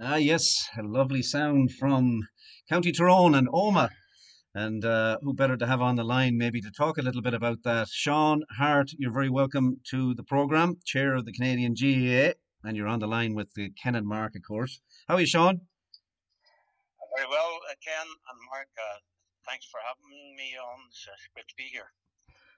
Ah, 0.00 0.16
yes, 0.16 0.68
a 0.76 0.82
lovely 0.82 1.22
sound 1.22 1.70
from 1.72 2.20
County 2.68 2.92
Tyrone 2.92 3.34
and 3.34 3.48
Omagh. 3.48 3.90
And 4.54 4.84
uh, 4.84 5.18
who 5.20 5.34
better 5.34 5.56
to 5.56 5.66
have 5.66 5.82
on 5.82 5.96
the 5.96 6.04
line 6.04 6.38
maybe 6.38 6.60
to 6.60 6.70
talk 6.70 6.96
a 6.96 7.02
little 7.02 7.20
bit 7.20 7.34
about 7.34 7.62
that? 7.64 7.88
Sean 7.88 8.44
Harte, 8.56 8.94
you're 8.98 9.12
very 9.12 9.28
welcome 9.28 9.80
to 9.90 10.14
the 10.14 10.22
programme, 10.22 10.78
chair 10.84 11.14
of 11.14 11.26
the 11.26 11.32
Canadian 11.32 11.74
GAA, 11.74 12.34
and 12.66 12.76
you're 12.76 12.86
on 12.86 13.00
the 13.00 13.06
line 13.06 13.34
with 13.34 13.52
the 13.54 13.70
Ken 13.70 13.96
and 13.96 14.06
Mark, 14.06 14.34
of 14.36 14.42
course. 14.42 14.80
How 15.08 15.16
are 15.16 15.20
you, 15.20 15.26
Sean? 15.26 15.60
Very 17.16 17.28
well, 17.28 17.58
uh, 17.70 17.74
Ken 17.84 18.06
and 18.06 18.38
Mark. 18.50 18.68
Uh, 18.78 18.98
thanks 19.46 19.66
for 19.66 19.80
having 19.86 20.36
me 20.36 20.56
on. 20.56 20.78
It's 20.88 21.06
uh, 21.06 21.12
great 21.34 21.48
to 21.48 21.54
be 21.56 21.64
here. 21.64 21.92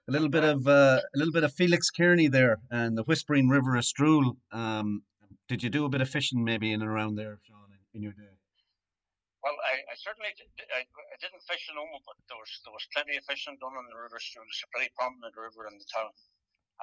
A 0.07 0.11
little 0.11 0.29
bit 0.29 0.45
of 0.45 0.67
uh, 0.67 1.01
a 1.13 1.17
little 1.17 1.33
bit 1.33 1.43
of 1.43 1.53
Felix 1.53 1.89
Kearney 1.89 2.27
there, 2.27 2.59
and 2.71 2.97
the 2.97 3.03
Whispering 3.03 3.49
River 3.49 3.75
of 3.75 3.83
Strule. 3.83 4.37
Um, 4.53 5.03
did 5.49 5.63
you 5.63 5.69
do 5.69 5.83
a 5.83 5.89
bit 5.89 6.01
of 6.01 6.09
fishing 6.09 6.45
maybe 6.45 6.71
in 6.71 6.81
and 6.81 6.89
around 6.89 7.15
there, 7.15 7.39
Sean, 7.43 7.73
in 7.93 8.01
your 8.03 8.13
day? 8.13 8.36
Well, 9.47 9.63
I, 9.63 9.79
I 9.87 9.95
certainly 9.95 10.35
did, 10.35 10.51
I, 10.75 10.83
I, 10.83 11.15
didn't 11.23 11.39
fish 11.47 11.71
in 11.71 11.79
Omagh, 11.79 12.03
but 12.03 12.19
there 12.27 12.35
was 12.35 12.51
there 12.67 12.75
was 12.75 12.83
plenty 12.91 13.15
of 13.15 13.23
fishing 13.23 13.55
done 13.63 13.79
on 13.79 13.87
the 13.87 13.95
river. 13.95 14.19
So 14.19 14.43
it's 14.43 14.59
a 14.59 14.67
pretty 14.75 14.91
prominent 14.99 15.39
river 15.39 15.71
in 15.71 15.79
the 15.79 15.87
town. 15.87 16.11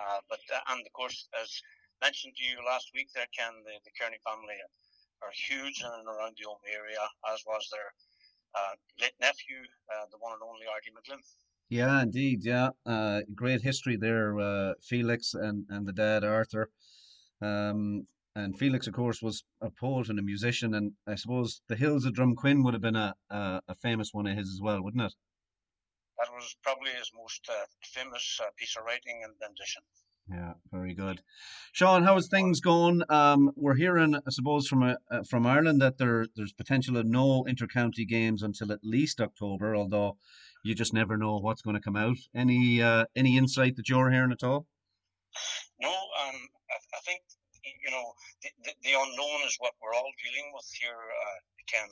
Uh, 0.00 0.24
but 0.32 0.40
uh, 0.48 0.64
and 0.72 0.80
of 0.80 0.92
course, 0.96 1.28
as 1.36 1.52
mentioned 2.00 2.32
to 2.40 2.44
you 2.48 2.64
last 2.64 2.88
week, 2.96 3.12
there 3.12 3.28
Ken 3.36 3.52
the, 3.68 3.76
the 3.84 3.92
Kearney 4.00 4.16
family 4.24 4.56
are 5.20 5.28
huge 5.36 5.84
in 5.84 5.92
and 5.92 6.08
around 6.08 6.40
the 6.40 6.48
Omagh 6.48 6.72
area, 6.72 7.04
as 7.28 7.44
was 7.44 7.68
their 7.68 7.92
uh, 8.56 8.74
late 8.96 9.18
nephew, 9.20 9.60
uh, 9.92 10.08
the 10.08 10.16
one 10.24 10.32
and 10.32 10.40
only 10.40 10.64
Arty 10.64 10.88
McGlynn. 10.96 11.20
Yeah, 11.68 12.00
indeed. 12.00 12.48
Yeah, 12.48 12.72
uh, 12.88 13.28
great 13.36 13.60
history 13.60 14.00
there, 14.00 14.40
uh, 14.40 14.72
Felix 14.80 15.36
and 15.36 15.68
and 15.68 15.84
the 15.84 15.92
dad 15.92 16.24
Arthur. 16.24 16.72
Um, 17.44 18.08
and 18.36 18.58
Felix, 18.58 18.86
of 18.86 18.94
course, 18.94 19.22
was 19.22 19.44
a 19.60 19.70
poet 19.70 20.08
and 20.08 20.18
a 20.18 20.22
musician, 20.22 20.74
and 20.74 20.92
I 21.06 21.14
suppose 21.14 21.62
the 21.68 21.76
Hills 21.76 22.04
of 22.04 22.14
Drumquin 22.14 22.64
would 22.64 22.74
have 22.74 22.82
been 22.82 22.96
a, 22.96 23.14
a, 23.30 23.60
a 23.68 23.74
famous 23.76 24.10
one 24.12 24.26
of 24.26 24.36
his 24.36 24.48
as 24.48 24.60
well, 24.60 24.82
wouldn't 24.82 25.04
it? 25.04 25.14
That 26.18 26.32
was 26.32 26.56
probably 26.62 26.90
his 26.92 27.10
most 27.14 27.48
uh, 27.48 27.66
famous 27.82 28.40
uh, 28.42 28.50
piece 28.56 28.76
of 28.76 28.84
writing 28.84 29.22
and 29.24 29.34
rendition. 29.40 29.82
Yeah, 30.30 30.54
very 30.72 30.94
good. 30.94 31.20
Sean, 31.72 32.02
how 32.02 32.16
is 32.16 32.28
things 32.28 32.60
going? 32.60 33.02
Um, 33.10 33.50
we're 33.56 33.74
hearing, 33.74 34.14
I 34.14 34.30
suppose, 34.30 34.66
from 34.66 34.82
uh, 34.82 34.96
from 35.28 35.46
Ireland 35.46 35.82
that 35.82 35.98
there 35.98 36.26
there's 36.34 36.52
potential 36.52 36.96
of 36.96 37.04
no 37.04 37.44
intercounty 37.44 38.08
games 38.08 38.42
until 38.42 38.72
at 38.72 38.78
least 38.82 39.20
October. 39.20 39.76
Although 39.76 40.16
you 40.64 40.74
just 40.74 40.94
never 40.94 41.18
know 41.18 41.36
what's 41.38 41.60
going 41.60 41.76
to 41.76 41.82
come 41.82 41.96
out. 41.96 42.16
Any 42.34 42.80
uh, 42.80 43.04
any 43.14 43.36
insight 43.36 43.76
that 43.76 43.88
you're 43.88 44.10
hearing 44.10 44.32
at 44.32 44.42
all? 44.42 44.66
No, 45.78 45.90
um, 45.90 46.48
I, 46.70 46.76
I 46.96 47.00
think 47.04 47.20
you 47.84 47.92
know, 47.92 48.16
the, 48.40 48.48
the, 48.64 48.72
the, 48.80 48.94
unknown 48.96 49.44
is 49.44 49.60
what 49.60 49.76
we're 49.78 49.92
all 49.92 50.08
dealing 50.24 50.48
with 50.56 50.64
here, 50.72 50.96
uh, 50.96 51.38
Ken. 51.68 51.88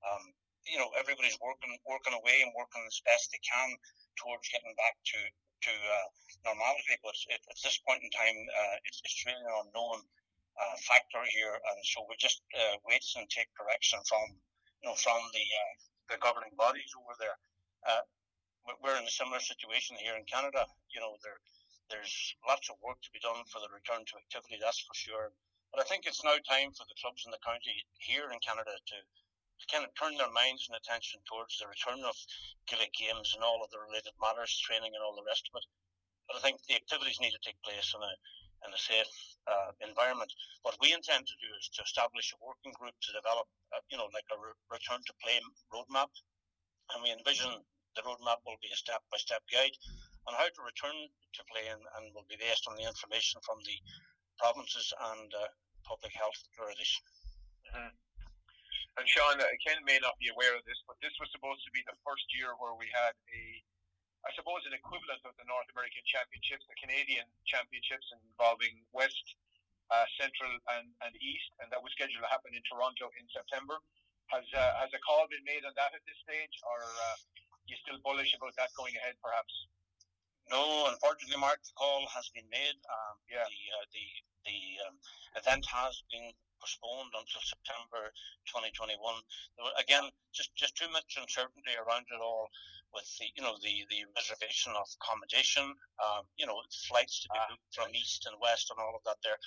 Um, 0.00 0.24
you 0.64 0.80
know, 0.80 0.88
everybody's 0.96 1.36
working 1.44 1.76
working 1.84 2.16
away 2.16 2.40
and 2.40 2.56
working 2.56 2.80
as 2.88 3.04
best 3.04 3.28
they 3.28 3.40
can 3.44 3.76
towards 4.16 4.48
getting 4.48 4.72
back 4.80 4.96
to, 5.12 5.20
to 5.68 5.72
uh, 5.72 6.08
normality. 6.48 6.96
But 7.04 7.12
at, 7.28 7.44
at, 7.44 7.60
this 7.60 7.76
point 7.84 8.00
in 8.00 8.08
time, 8.08 8.38
uh, 8.56 8.76
it's, 8.88 9.04
it's 9.04 9.20
really 9.28 9.44
an 9.44 9.68
unknown 9.68 10.00
uh, 10.56 10.76
factor 10.88 11.20
here, 11.28 11.52
and 11.52 11.78
so 11.84 12.08
we 12.08 12.16
just 12.16 12.40
uh, 12.56 12.80
wait 12.88 13.04
and 13.20 13.28
take 13.28 13.52
direction 13.60 14.00
from 14.08 14.24
you 14.80 14.88
know 14.88 14.96
from 14.96 15.20
the 15.36 15.44
uh, 15.44 15.72
the 16.08 16.16
governing 16.24 16.56
bodies 16.56 16.88
over 16.96 17.12
there. 17.20 17.36
Uh, 17.84 18.04
we're 18.80 18.96
in 18.96 19.04
a 19.04 19.12
similar 19.12 19.44
situation 19.44 20.00
here 20.00 20.16
in 20.16 20.24
Canada. 20.24 20.64
You 20.88 21.04
know, 21.04 21.20
there 21.20 21.36
there's 21.90 22.34
lots 22.46 22.70
of 22.70 22.80
work 22.80 23.00
to 23.02 23.12
be 23.12 23.20
done 23.20 23.44
for 23.48 23.60
the 23.60 23.72
return 23.72 24.04
to 24.04 24.20
activity, 24.20 24.56
that's 24.60 24.80
for 24.84 24.94
sure. 24.96 25.32
But 25.72 25.82
I 25.82 25.88
think 25.88 26.06
it's 26.06 26.22
now 26.22 26.38
time 26.46 26.70
for 26.72 26.86
the 26.86 26.98
clubs 27.02 27.26
in 27.26 27.34
the 27.34 27.42
county 27.42 27.74
here 27.98 28.30
in 28.30 28.38
Canada 28.40 28.72
to 28.72 28.96
kind 29.70 29.84
of 29.84 29.90
turn 29.96 30.14
their 30.16 30.30
minds 30.30 30.68
and 30.68 30.76
attention 30.76 31.20
towards 31.24 31.58
the 31.58 31.66
return 31.66 32.04
of 32.04 32.14
Gaelic 32.68 32.92
games 32.94 33.32
and 33.34 33.42
all 33.42 33.64
of 33.64 33.70
the 33.70 33.80
related 33.80 34.12
matters, 34.20 34.52
training 34.60 34.92
and 34.94 35.02
all 35.02 35.16
the 35.16 35.26
rest 35.26 35.48
of 35.48 35.56
it. 35.58 35.66
But 36.28 36.36
I 36.38 36.40
think 36.40 36.62
the 36.64 36.76
activities 36.76 37.20
need 37.20 37.36
to 37.36 37.44
take 37.44 37.60
place 37.62 37.92
in 37.92 38.00
a 38.00 38.14
in 38.64 38.72
a 38.72 38.80
safe 38.80 39.12
uh, 39.44 39.76
environment. 39.84 40.32
What 40.64 40.80
we 40.80 40.96
intend 40.96 41.28
to 41.28 41.36
do 41.36 41.50
is 41.60 41.68
to 41.76 41.84
establish 41.84 42.32
a 42.32 42.40
working 42.40 42.72
group 42.72 42.96
to 42.96 43.12
develop, 43.12 43.44
uh, 43.76 43.84
you 43.92 44.00
know, 44.00 44.08
like 44.16 44.24
a 44.32 44.40
re- 44.40 44.56
return 44.72 45.04
to 45.04 45.14
play 45.20 45.36
roadmap, 45.68 46.08
and 46.94 47.04
we 47.04 47.12
envision 47.12 47.52
the 47.92 48.02
roadmap 48.08 48.40
will 48.48 48.56
be 48.64 48.72
a 48.72 48.76
step 48.76 49.04
by 49.12 49.18
step 49.20 49.44
guide 49.52 49.76
on 50.26 50.32
how 50.34 50.48
to 50.48 50.62
return 50.64 50.96
to 51.36 51.42
play, 51.50 51.68
and, 51.68 51.82
and 51.98 52.14
will 52.14 52.26
be 52.28 52.40
based 52.40 52.64
on 52.68 52.76
the 52.76 52.86
information 52.86 53.40
from 53.44 53.60
the 53.64 53.76
provinces 54.40 54.92
and 55.14 55.28
uh, 55.34 55.48
public 55.84 56.12
health 56.16 56.36
authorities. 56.52 56.92
Mm-hmm. 57.70 57.92
And 58.94 59.06
Sean, 59.10 59.42
Ken 59.66 59.82
may 59.82 59.98
not 59.98 60.14
be 60.22 60.30
aware 60.30 60.54
of 60.54 60.62
this, 60.70 60.78
but 60.86 60.94
this 61.02 61.14
was 61.18 61.26
supposed 61.34 61.66
to 61.66 61.72
be 61.74 61.82
the 61.82 61.98
first 62.06 62.30
year 62.30 62.54
where 62.62 62.78
we 62.78 62.86
had 62.94 63.10
a, 63.34 63.42
I 64.22 64.30
suppose, 64.38 64.62
an 64.70 64.74
equivalent 64.74 65.18
of 65.26 65.34
the 65.34 65.46
North 65.50 65.66
American 65.74 66.06
Championships, 66.06 66.62
the 66.70 66.78
Canadian 66.78 67.26
Championships 67.42 68.06
involving 68.22 68.86
West, 68.94 69.34
uh, 69.90 70.06
Central, 70.14 70.48
and, 70.78 70.94
and 71.02 71.12
East, 71.18 71.50
and 71.58 71.66
that 71.74 71.82
was 71.82 71.90
scheduled 71.98 72.22
to 72.22 72.30
happen 72.30 72.54
in 72.54 72.62
Toronto 72.70 73.10
in 73.18 73.26
September. 73.34 73.82
Has 74.32 74.46
uh, 74.56 74.80
has 74.80 74.88
a 74.96 75.00
call 75.04 75.28
been 75.28 75.44
made 75.44 75.68
on 75.68 75.76
that 75.76 75.92
at 75.92 76.00
this 76.08 76.16
stage, 76.24 76.54
or 76.64 76.80
uh, 76.80 77.16
you 77.68 77.76
still 77.84 78.00
bullish 78.00 78.32
about 78.32 78.56
that 78.56 78.72
going 78.78 78.96
ahead, 78.96 79.18
perhaps? 79.20 79.52
No, 80.50 80.88
unfortunately, 80.92 81.40
Mark, 81.40 81.62
the 81.64 81.72
call 81.76 82.04
has 82.12 82.28
been 82.34 82.48
made. 82.50 82.76
Um, 82.88 83.16
yeah. 83.30 83.48
The 83.48 83.62
uh, 83.80 83.86
the 83.92 84.06
the 84.44 84.60
um, 84.88 84.96
event 85.40 85.64
has 85.72 86.04
been 86.12 86.32
postponed 86.60 87.12
until 87.16 87.40
September 87.44 88.12
2021. 88.52 88.96
Again, 89.80 90.04
just 90.36 90.52
just 90.56 90.76
too 90.76 90.88
much 90.92 91.16
uncertainty 91.16 91.72
around 91.80 92.04
it 92.12 92.20
all, 92.20 92.48
with 92.92 93.08
the 93.18 93.26
you 93.36 93.42
know 93.42 93.56
the 93.64 93.88
the 93.88 94.04
reservation 94.12 94.72
of 94.76 94.84
accommodation, 95.00 95.64
um, 96.04 96.28
you 96.36 96.44
know 96.46 96.60
flights 96.88 97.24
to 97.24 97.28
be 97.32 97.40
ah, 97.40 97.48
booked 97.48 97.72
from 97.72 97.96
east 97.96 98.28
and 98.28 98.36
west 98.40 98.68
and 98.68 98.78
all 98.78 98.94
of 98.96 99.04
that 99.08 99.20
there. 99.24 99.40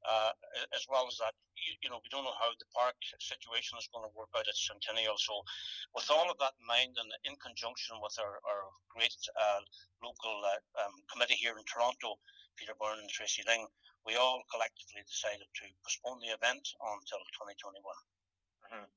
Uh, 0.00 0.32
as 0.72 0.88
well 0.88 1.04
as 1.04 1.20
that, 1.20 1.36
you, 1.60 1.76
you, 1.84 1.88
know, 1.92 2.00
we 2.00 2.08
don't 2.08 2.24
know 2.24 2.36
how 2.40 2.48
the 2.56 2.68
park 2.72 2.96
situation 3.20 3.76
is 3.76 3.84
going 3.92 4.00
to 4.00 4.16
work 4.16 4.32
out 4.32 4.48
at 4.48 4.56
Centennial. 4.56 5.20
So, 5.20 5.44
with 5.92 6.08
all 6.08 6.32
of 6.32 6.40
that 6.40 6.56
in 6.56 6.64
mind, 6.64 6.96
and 6.96 7.12
in 7.28 7.36
conjunction 7.36 8.00
with 8.00 8.16
our, 8.16 8.40
our 8.48 8.64
great 8.88 9.12
uh, 9.36 9.60
local 10.00 10.40
uh, 10.40 10.56
um, 10.80 10.96
committee 11.12 11.36
here 11.36 11.52
in 11.60 11.64
Toronto, 11.68 12.16
Peter 12.56 12.72
Byrne 12.80 13.04
and 13.04 13.12
Tracy 13.12 13.44
Ling, 13.44 13.68
we 14.08 14.16
all 14.16 14.40
collectively 14.48 15.04
decided 15.04 15.44
to 15.44 15.64
postpone 15.84 16.24
the 16.24 16.32
event 16.32 16.64
until 16.80 17.20
2021. 17.36 17.76
Mm-hmm. 17.76 18.88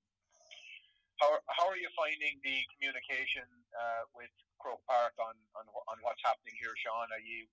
How, 1.19 1.35
how 1.51 1.65
are 1.67 1.79
you 1.79 1.91
finding 1.99 2.39
the 2.47 2.63
communication 2.75 3.47
uh, 3.75 4.07
with 4.15 4.31
Croke 4.59 4.83
Park 4.87 5.15
on, 5.19 5.35
on 5.59 5.67
on 5.91 5.97
what's 5.99 6.23
happening 6.23 6.55
here, 6.55 6.71
Sean? 6.79 7.11
Are 7.11 7.23
you 7.23 7.43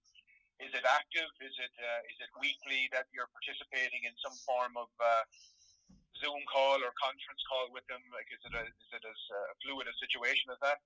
is 0.61 0.73
it 0.77 0.85
active? 0.85 1.31
Is 1.41 1.57
it 1.57 1.75
uh, 1.81 2.01
is 2.13 2.19
it 2.21 2.31
weekly 2.41 2.89
that 2.93 3.09
you're 3.13 3.31
participating 3.33 4.05
in 4.05 4.15
some 4.21 4.37
form 4.45 4.77
of 4.77 4.89
uh, 5.01 5.25
Zoom 6.21 6.41
call 6.53 6.81
or 6.85 6.93
conference 7.01 7.43
call 7.49 7.73
with 7.73 7.85
them? 7.89 8.01
Like, 8.13 8.29
is 8.29 8.43
it 8.45 8.53
a, 8.53 8.65
is 8.69 8.91
it 8.93 9.05
as 9.05 9.21
uh, 9.33 9.51
fluid 9.65 9.89
a 9.89 9.95
situation 9.97 10.53
as 10.53 10.61
that? 10.61 10.79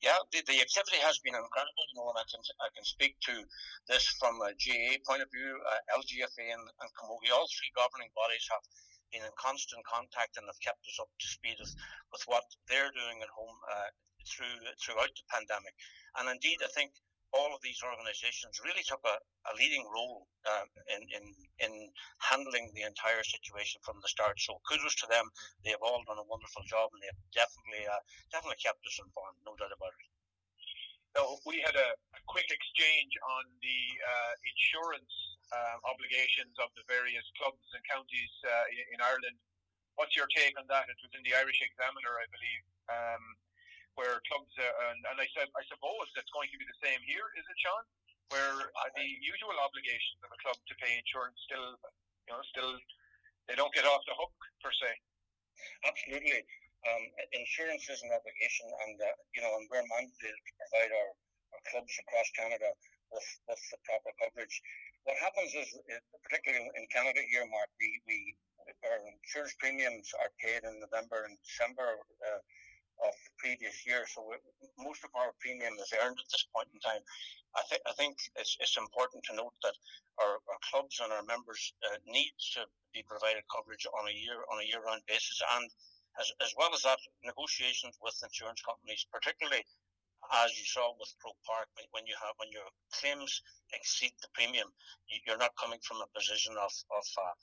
Yeah, 0.00 0.16
the, 0.32 0.40
the 0.48 0.56
activity 0.60 0.96
has 1.04 1.20
been 1.20 1.36
incredible, 1.36 1.84
you 1.92 2.00
know, 2.00 2.08
and 2.08 2.16
I 2.16 2.24
can, 2.24 2.40
I 2.64 2.68
can 2.72 2.84
speak 2.84 3.20
to 3.28 3.44
this 3.92 4.08
from 4.16 4.40
a 4.40 4.56
GA 4.56 4.96
point 5.04 5.20
of 5.20 5.28
view, 5.28 5.52
uh, 5.68 6.00
LGFA 6.00 6.48
and, 6.48 6.64
and 6.64 6.88
Camogie. 6.96 7.28
All 7.28 7.44
three 7.44 7.68
governing 7.76 8.08
bodies 8.16 8.46
have 8.48 8.64
been 9.12 9.20
in 9.20 9.34
constant 9.36 9.84
contact 9.84 10.40
and 10.40 10.48
have 10.48 10.60
kept 10.64 10.80
us 10.88 10.96
up 10.96 11.12
to 11.12 11.26
speed 11.28 11.60
with, 11.60 11.74
with 12.08 12.24
what 12.24 12.46
they're 12.72 12.94
doing 12.96 13.20
at 13.20 13.28
home 13.28 13.58
uh, 13.68 13.90
through 14.24 14.56
throughout 14.80 15.12
the 15.12 15.24
pandemic. 15.28 15.74
And 16.16 16.28
indeed, 16.32 16.60
I 16.64 16.70
think 16.72 16.96
all 17.32 17.54
of 17.54 17.62
these 17.62 17.78
organizations 17.82 18.58
really 18.66 18.82
took 18.82 19.00
a, 19.06 19.16
a 19.50 19.52
leading 19.54 19.86
role 19.86 20.26
uh, 20.46 20.66
in, 20.90 21.02
in, 21.14 21.24
in 21.62 21.72
handling 22.18 22.70
the 22.74 22.82
entire 22.82 23.22
situation 23.22 23.78
from 23.86 24.02
the 24.02 24.10
start. 24.10 24.38
So 24.42 24.58
kudos 24.66 24.98
to 25.02 25.06
them. 25.06 25.30
They 25.62 25.70
have 25.70 25.84
all 25.84 26.02
done 26.06 26.18
a 26.18 26.26
wonderful 26.26 26.66
job 26.66 26.90
and 26.90 27.00
they 27.02 27.10
have 27.10 27.22
definitely, 27.30 27.86
uh, 27.86 28.02
definitely 28.34 28.58
kept 28.58 28.82
us 28.82 28.98
informed, 28.98 29.38
no 29.46 29.54
doubt 29.54 29.70
about 29.70 29.94
it. 29.94 30.10
So 31.18 31.42
we 31.42 31.58
had 31.62 31.74
a, 31.74 31.90
a 31.90 32.20
quick 32.30 32.46
exchange 32.50 33.12
on 33.38 33.44
the 33.58 33.80
uh, 33.98 34.34
insurance 34.46 35.14
uh, 35.50 35.76
obligations 35.90 36.54
of 36.62 36.70
the 36.78 36.86
various 36.86 37.26
clubs 37.34 37.62
and 37.74 37.82
counties 37.90 38.30
uh, 38.46 38.66
in, 38.70 38.94
in, 38.94 38.98
Ireland. 39.02 39.34
What's 39.98 40.14
your 40.14 40.30
take 40.30 40.54
on 40.54 40.70
that? 40.70 40.86
It 40.86 40.98
was 41.02 41.10
in 41.18 41.26
the 41.26 41.34
Irish 41.34 41.58
Examiner, 41.58 42.14
I 42.14 42.26
believe. 42.30 42.62
Um, 42.86 43.22
where 44.00 44.16
clubs 44.32 44.48
uh, 44.56 44.88
and, 44.88 45.04
and 45.12 45.16
I 45.20 45.28
said 45.36 45.52
I 45.52 45.64
suppose 45.68 46.08
that's 46.16 46.32
going 46.32 46.48
to 46.48 46.56
be 46.56 46.64
the 46.64 46.80
same 46.80 47.04
here, 47.04 47.28
is 47.36 47.44
it, 47.44 47.58
Sean? 47.60 47.84
Where 48.32 48.72
uh, 48.72 48.90
the 48.96 49.04
usual 49.04 49.52
obligations 49.60 50.24
of 50.24 50.32
a 50.32 50.38
club 50.40 50.56
to 50.56 50.74
pay 50.80 50.96
insurance 50.96 51.36
still, 51.44 51.76
you 52.24 52.32
know, 52.32 52.40
still 52.48 52.72
they 53.44 53.58
don't 53.60 53.74
get 53.76 53.84
off 53.84 54.00
the 54.08 54.16
hook 54.16 54.32
per 54.64 54.72
se. 54.72 54.90
Absolutely. 55.84 56.40
Um, 56.88 57.02
insurance 57.36 57.84
is 57.92 58.00
an 58.00 58.08
obligation, 58.16 58.64
and 58.88 58.96
uh, 58.96 59.12
you 59.36 59.44
know, 59.44 59.52
and 59.60 59.68
we're 59.68 59.84
mandated 59.92 60.32
to 60.32 60.52
provide 60.56 60.92
our, 60.96 61.10
our 61.52 61.62
clubs 61.68 61.92
across 62.00 62.28
Canada 62.32 62.72
with, 63.12 63.28
with 63.52 63.60
the 63.68 63.78
proper 63.84 64.16
coverage. 64.16 64.56
What 65.04 65.20
happens 65.20 65.52
is, 65.52 65.68
particularly 66.24 66.64
in 66.72 66.84
Canada 66.88 67.20
here, 67.28 67.44
Mark, 67.52 67.68
we, 67.76 68.00
we 68.08 68.16
our 68.86 69.02
insurance 69.02 69.52
premiums 69.58 70.08
are 70.22 70.30
paid 70.40 70.62
in 70.64 70.78
November 70.80 71.26
and 71.26 71.36
December. 71.42 72.00
Uh, 72.22 72.40
of 73.06 73.12
the 73.12 73.32
previous 73.38 73.86
year. 73.86 74.04
So 74.08 74.24
most 74.78 75.04
of 75.04 75.10
our 75.16 75.32
premium 75.40 75.74
is 75.80 75.92
earned 75.96 76.18
at 76.20 76.30
this 76.30 76.46
point 76.52 76.68
in 76.72 76.80
time. 76.80 77.02
I, 77.56 77.62
th- 77.68 77.84
I 77.88 77.92
think 77.98 78.16
it's, 78.36 78.56
it's 78.60 78.76
important 78.76 79.24
to 79.26 79.36
note 79.36 79.56
that 79.64 79.74
our, 80.22 80.38
our 80.38 80.60
clubs 80.70 81.00
and 81.02 81.10
our 81.10 81.24
members 81.24 81.72
uh, 81.82 81.98
need 82.06 82.32
to 82.54 82.68
be 82.94 83.02
provided 83.06 83.42
coverage 83.50 83.86
on 83.90 84.06
a 84.06 84.14
year 84.14 84.38
on 84.52 84.62
a 84.62 84.66
year 84.66 84.82
round 84.84 85.02
basis, 85.08 85.40
and 85.58 85.66
as, 86.18 86.30
as 86.42 86.54
well 86.58 86.70
as 86.74 86.82
that, 86.82 86.98
negotiations 87.24 87.96
with 88.02 88.14
insurance 88.22 88.62
companies, 88.62 89.06
particularly 89.10 89.64
as 90.44 90.52
you 90.58 90.64
saw 90.68 90.92
with 91.00 91.10
Pro 91.18 91.32
Park, 91.48 91.66
when 91.90 92.06
you 92.06 92.14
have 92.20 92.36
when 92.36 92.52
your 92.52 92.68
claims 92.92 93.42
exceed 93.72 94.12
the 94.20 94.28
premium, 94.34 94.68
you're 95.26 95.40
not 95.40 95.56
coming 95.56 95.80
from 95.82 95.98
a 96.04 96.12
position 96.14 96.54
of 96.60 96.70
of 96.92 97.06
uh, 97.18 97.34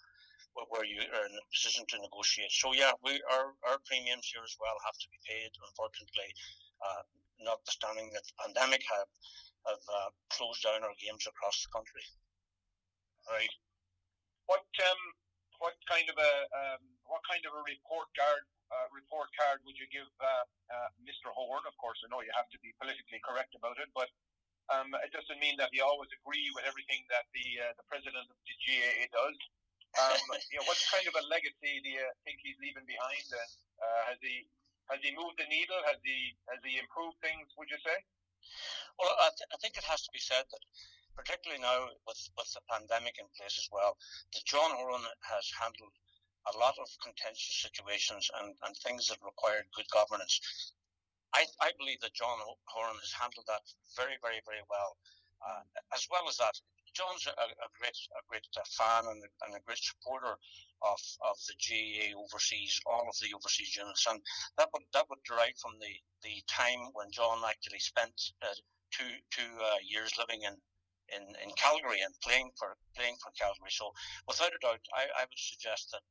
where 0.69 0.85
you 0.85 0.97
are 0.97 1.25
in 1.29 1.35
a 1.37 1.45
position 1.53 1.85
to 1.89 2.01
negotiate. 2.01 2.51
So 2.51 2.73
yeah, 2.73 2.93
we 3.05 3.21
our 3.29 3.53
our 3.69 3.77
premiums 3.85 4.27
here 4.33 4.43
as 4.43 4.55
well 4.57 4.77
have 4.85 4.97
to 4.97 5.07
be 5.13 5.19
paid. 5.25 5.51
Unfortunately, 5.61 6.29
uh, 6.81 7.03
notwithstanding 7.41 8.09
that 8.13 8.25
the 8.25 8.35
pandemic 8.41 8.81
have 8.89 9.09
have 9.69 9.83
uh, 9.85 10.09
closed 10.33 10.63
down 10.63 10.81
our 10.81 10.95
games 10.97 11.27
across 11.29 11.61
the 11.61 11.69
country. 11.69 12.03
Right. 13.29 13.53
What 14.47 14.65
um 14.81 15.01
what 15.59 15.75
kind 15.89 16.07
of 16.09 16.17
a 16.17 16.33
um, 16.53 16.81
what 17.05 17.21
kind 17.25 17.43
of 17.45 17.53
a 17.53 17.63
report 17.65 18.07
card 18.13 18.43
uh, 18.69 18.87
report 18.93 19.29
card 19.35 19.61
would 19.65 19.77
you 19.77 19.87
give 19.89 20.07
uh, 20.21 20.45
uh, 20.71 20.89
Mr. 21.03 21.33
Horan? 21.33 21.65
Of 21.65 21.75
course, 21.81 21.99
I 22.05 22.11
know 22.11 22.21
you 22.21 22.33
have 22.37 22.49
to 22.53 22.59
be 22.61 22.73
politically 22.77 23.19
correct 23.23 23.57
about 23.57 23.77
it, 23.81 23.89
but 23.95 24.09
um, 24.69 24.91
it 25.01 25.11
doesn't 25.15 25.39
mean 25.39 25.55
that 25.57 25.71
you 25.71 25.81
always 25.83 26.11
agree 26.11 26.51
with 26.53 26.67
everything 26.67 27.03
that 27.09 27.25
the 27.31 27.47
uh, 27.63 27.73
the 27.79 27.85
president 27.87 28.27
of 28.27 28.37
the 28.37 28.55
GAA 28.63 29.07
does. 29.11 29.37
Um, 29.95 30.19
you 30.51 30.59
know, 30.59 30.67
what 30.67 30.77
kind 30.91 31.07
of 31.07 31.15
a 31.15 31.23
legacy 31.31 31.79
do 31.81 31.89
you 31.89 32.05
think 32.27 32.43
he's 32.43 32.59
leaving 32.59 32.85
behind? 32.85 33.25
And 33.31 33.51
uh, 33.79 34.01
has 34.13 34.19
he 34.21 34.45
has 34.91 34.99
he 35.01 35.15
moved 35.15 35.39
the 35.39 35.47
needle? 35.47 35.79
Has 35.87 35.99
he 36.03 36.35
has 36.51 36.59
he 36.61 36.77
improved 36.77 37.17
things? 37.23 37.47
Would 37.55 37.71
you 37.71 37.79
say? 37.81 37.97
Well, 38.99 39.13
I, 39.17 39.29
th- 39.33 39.51
I 39.51 39.57
think 39.59 39.75
it 39.75 39.87
has 39.87 40.05
to 40.05 40.11
be 40.13 40.21
said 40.21 40.45
that, 40.47 40.63
particularly 41.17 41.61
now 41.61 41.89
with 42.05 42.21
with 42.37 42.49
the 42.53 42.63
pandemic 42.69 43.17
in 43.17 43.27
place 43.33 43.57
as 43.57 43.69
well, 43.71 43.97
that 44.33 44.45
John 44.45 44.75
Horan 44.77 45.03
has 45.25 45.45
handled 45.55 45.95
a 46.53 46.57
lot 46.57 46.79
of 46.79 46.87
contentious 47.03 47.59
situations 47.59 48.31
and, 48.39 48.55
and 48.63 48.73
things 48.79 49.11
that 49.11 49.19
required 49.19 49.67
good 49.75 49.89
governance. 49.91 50.39
I, 51.35 51.43
I 51.59 51.75
believe 51.75 51.99
that 52.01 52.15
John 52.15 52.39
Horan 52.71 52.95
has 53.03 53.11
handled 53.11 53.45
that 53.51 53.67
very, 53.99 54.15
very, 54.23 54.39
very 54.47 54.63
well. 54.71 54.95
Uh, 55.43 55.61
as 55.93 56.07
well 56.09 56.25
as 56.29 56.37
that, 56.39 56.55
John's 56.97 57.29
a, 57.29 57.37
a 57.37 57.69
great, 57.77 57.93
a 58.17 58.23
great 58.25 58.49
uh, 58.57 58.65
fan 58.73 59.05
and 59.05 59.21
a, 59.21 59.29
and 59.45 59.53
a, 59.53 59.61
great 59.69 59.77
supporter 59.77 60.33
of, 60.81 61.01
of 61.21 61.37
the 61.45 61.53
GAA 61.61 62.17
overseas, 62.17 62.81
all 62.89 63.05
of 63.05 63.13
the 63.21 63.37
overseas 63.37 63.77
units, 63.77 64.09
and 64.09 64.17
that 64.57 64.73
would 64.73 64.81
that 64.97 65.05
would 65.05 65.21
derive 65.21 65.53
from 65.61 65.77
the, 65.77 65.93
the 66.25 66.41
time 66.49 66.89
when 66.97 67.13
John 67.13 67.45
actually 67.45 67.77
spent 67.77 68.17
uh, 68.41 68.57
two 68.89 69.13
two 69.29 69.51
uh, 69.61 69.77
years 69.85 70.17
living 70.17 70.41
in, 70.41 70.57
in, 71.13 71.21
in 71.45 71.53
Calgary 71.53 72.01
and 72.01 72.17
playing 72.25 72.49
for 72.57 72.73
playing 72.97 73.21
for 73.21 73.29
Calgary. 73.37 73.69
So 73.69 73.93
without 74.25 74.57
a 74.57 74.61
doubt, 74.65 74.81
I, 74.97 75.05
I 75.21 75.29
would 75.29 75.37
suggest 75.37 75.93
that, 75.93 76.01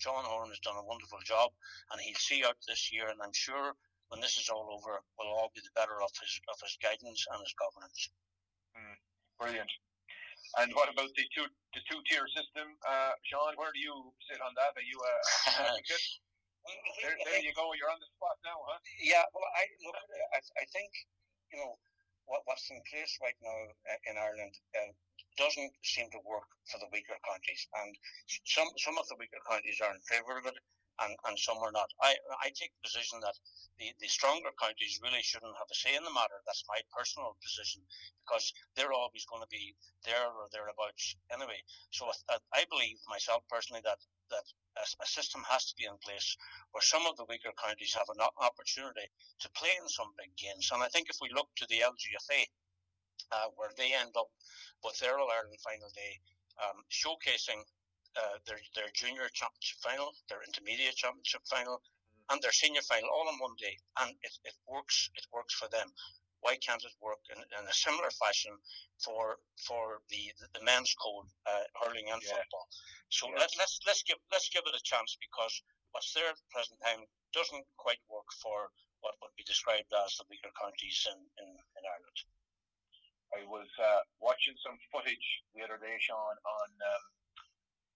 John 0.00 0.24
Horan 0.24 0.48
has 0.48 0.60
done 0.60 0.80
a 0.80 0.88
wonderful 0.88 1.20
job, 1.24 1.52
and 1.92 2.00
he'll 2.00 2.16
see 2.16 2.44
out 2.44 2.56
this 2.68 2.92
year. 2.92 3.08
And 3.08 3.20
I'm 3.20 3.36
sure 3.36 3.72
when 4.08 4.20
this 4.20 4.36
is 4.36 4.48
all 4.48 4.68
over, 4.72 5.00
we'll 5.16 5.36
all 5.36 5.52
be 5.54 5.60
the 5.60 5.76
better 5.76 6.00
of 6.04 6.12
his 6.20 6.40
of 6.52 6.60
his 6.60 6.76
guidance 6.80 7.24
and 7.32 7.40
his 7.40 7.56
governance. 7.56 8.12
Mm, 8.76 8.96
brilliant. 9.40 9.72
And 10.60 10.70
what 10.74 10.86
about 10.86 11.10
the 11.14 11.26
two 11.34 11.46
the 11.74 11.82
two 11.90 11.98
tier 12.06 12.26
system, 12.30 12.78
uh, 12.86 13.14
Sean? 13.26 13.58
Where 13.58 13.74
do 13.74 13.80
you 13.82 13.94
sit 14.30 14.38
on 14.38 14.54
that? 14.54 14.72
Are 14.78 14.86
you 14.86 14.98
a 14.98 15.14
advocate? 15.74 16.06
there, 17.02 17.16
there 17.26 17.42
you 17.42 17.52
go. 17.52 17.74
You're 17.76 17.90
on 17.90 18.00
the 18.00 18.10
spot 18.16 18.38
now, 18.46 18.58
huh? 18.64 18.78
Yeah. 19.02 19.26
Well, 19.34 19.44
I 19.44 19.64
look. 19.84 19.98
I, 20.32 20.38
I 20.38 20.64
think 20.70 20.90
you 21.52 21.58
know 21.58 21.76
what, 22.26 22.46
what's 22.46 22.70
in 22.70 22.80
place 22.88 23.18
right 23.20 23.36
now 23.42 23.60
uh, 23.90 24.10
in 24.10 24.14
Ireland 24.16 24.54
uh, 24.78 24.90
doesn't 25.36 25.72
seem 25.82 26.08
to 26.14 26.20
work 26.24 26.48
for 26.70 26.78
the 26.78 26.88
weaker 26.94 27.18
counties, 27.26 27.66
and 27.84 27.92
some 28.46 28.70
some 28.78 28.96
of 28.96 29.06
the 29.10 29.18
weaker 29.18 29.40
counties 29.44 29.82
are 29.82 29.92
in 29.92 30.00
favour 30.06 30.38
of 30.38 30.46
it, 30.46 30.56
and, 31.00 31.16
and 31.26 31.38
some 31.38 31.58
are 31.58 31.72
not. 31.72 31.90
I 32.00 32.14
I 32.42 32.50
take 32.54 32.70
the 32.76 32.86
position 32.86 33.18
that 33.20 33.34
the, 33.78 33.90
the 33.98 34.08
stronger 34.08 34.50
counties 34.60 35.00
really 35.02 35.22
shouldn't 35.22 35.58
have 35.58 35.70
a 35.70 35.74
say 35.74 35.94
in 35.96 36.04
the 36.04 36.14
matter. 36.14 36.38
That's 36.46 36.64
my 36.68 36.78
personal 36.94 37.36
position 37.42 37.82
because 38.22 38.52
they're 38.76 38.94
always 38.94 39.26
going 39.26 39.42
to 39.42 39.50
be 39.50 39.74
there 40.04 40.30
or 40.30 40.46
thereabouts 40.52 41.16
anyway. 41.32 41.58
So 41.90 42.06
I, 42.30 42.38
I 42.54 42.62
believe 42.70 42.98
myself 43.08 43.42
personally 43.50 43.82
that 43.84 43.98
that 44.30 44.46
a, 44.78 45.06
system 45.06 45.42
has 45.48 45.66
to 45.70 45.74
be 45.76 45.84
in 45.86 45.96
place 46.02 46.36
where 46.72 46.82
some 46.82 47.06
of 47.06 47.16
the 47.16 47.26
weaker 47.28 47.52
counties 47.54 47.94
have 47.94 48.08
an 48.10 48.22
opportunity 48.42 49.06
to 49.40 49.48
play 49.54 49.70
in 49.80 49.88
some 49.88 50.10
big 50.18 50.34
games. 50.36 50.70
And 50.72 50.82
I 50.82 50.88
think 50.88 51.10
if 51.10 51.18
we 51.22 51.30
look 51.30 51.48
to 51.56 51.66
the 51.68 51.82
LGFA, 51.86 52.42
uh, 53.32 53.48
where 53.56 53.70
they 53.78 53.94
end 53.94 54.14
up 54.18 54.30
with 54.82 54.98
their 54.98 55.18
All 55.18 55.30
Ireland 55.30 55.58
final 55.62 55.88
day, 55.94 56.18
um, 56.58 56.82
showcasing 56.90 57.62
uh, 58.16 58.38
their 58.46 58.60
their 58.74 58.90
junior 58.94 59.28
championship 59.32 59.78
final, 59.82 60.12
their 60.28 60.42
intermediate 60.46 60.96
championship 60.96 61.42
final, 61.46 61.82
and 62.30 62.40
their 62.42 62.52
senior 62.52 62.82
final 62.82 63.10
all 63.10 63.28
in 63.28 63.38
one 63.38 63.56
day, 63.58 63.76
and 64.00 64.10
it, 64.22 64.34
it 64.44 64.56
works. 64.68 65.10
It 65.16 65.26
works 65.32 65.54
for 65.54 65.68
them. 65.68 65.92
Why 66.40 66.60
can't 66.60 66.84
it 66.84 66.92
work 67.00 67.24
in, 67.32 67.40
in 67.40 67.64
a 67.64 67.72
similar 67.72 68.10
fashion 68.20 68.52
for 69.00 69.40
for 69.66 70.04
the 70.10 70.32
the, 70.52 70.62
men's 70.62 70.94
code 71.00 71.28
uh, 71.46 71.64
hurling 71.80 72.10
and 72.12 72.20
yeah. 72.22 72.36
football? 72.36 72.68
So 73.08 73.28
yeah. 73.28 73.40
let, 73.40 73.50
let's 73.58 73.80
let's 73.86 74.02
give 74.04 74.20
let's 74.30 74.48
give 74.52 74.64
it 74.66 74.76
a 74.76 74.84
chance 74.84 75.16
because 75.20 75.54
what's 75.92 76.12
there 76.12 76.28
at 76.28 76.36
the 76.36 76.50
present 76.52 76.78
time 76.84 77.06
doesn't 77.32 77.64
quite 77.78 78.02
work 78.10 78.28
for 78.42 78.68
what 79.00 79.14
would 79.20 79.36
be 79.36 79.44
described 79.44 79.88
as 80.04 80.16
the 80.16 80.24
weaker 80.32 80.52
counties 80.56 81.04
in, 81.12 81.20
in, 81.44 81.48
in 81.52 81.82
Ireland. 81.84 82.18
I 83.36 83.42
was 83.44 83.68
uh, 83.76 84.00
watching 84.22 84.56
some 84.64 84.78
footage 84.88 85.28
the 85.52 85.60
other 85.60 85.76
day, 85.76 85.98
Sean, 86.00 86.36
on 86.40 86.70
um, 86.72 87.04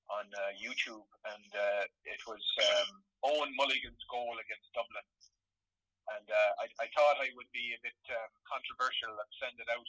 on 0.09 0.27
uh, 0.33 0.53
YouTube, 0.57 1.05
and 1.29 1.51
uh, 1.53 1.85
it 2.09 2.21
was 2.25 2.41
um, 2.65 2.91
Owen 3.25 3.53
Mulligan's 3.57 4.05
goal 4.09 4.37
against 4.41 4.73
Dublin. 4.73 5.05
And 6.17 6.25
uh, 6.25 6.53
I, 6.65 6.67
I 6.81 6.87
thought 6.97 7.21
I 7.21 7.29
would 7.37 7.51
be 7.53 7.77
a 7.77 7.81
bit 7.85 7.99
um, 8.09 8.33
controversial 8.49 9.13
and 9.13 9.31
send 9.37 9.61
it 9.61 9.69
out 9.69 9.89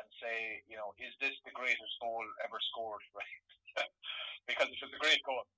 and 0.00 0.08
say, 0.16 0.64
you 0.64 0.80
know, 0.80 0.96
is 0.96 1.12
this 1.20 1.36
the 1.44 1.52
greatest 1.52 1.94
goal 2.00 2.24
ever 2.44 2.58
scored? 2.72 3.04
Right? 3.16 3.88
because 4.44 4.68
it 4.68 4.80
was 4.84 4.92
a 4.92 5.00
great 5.00 5.22
goal. 5.24 5.48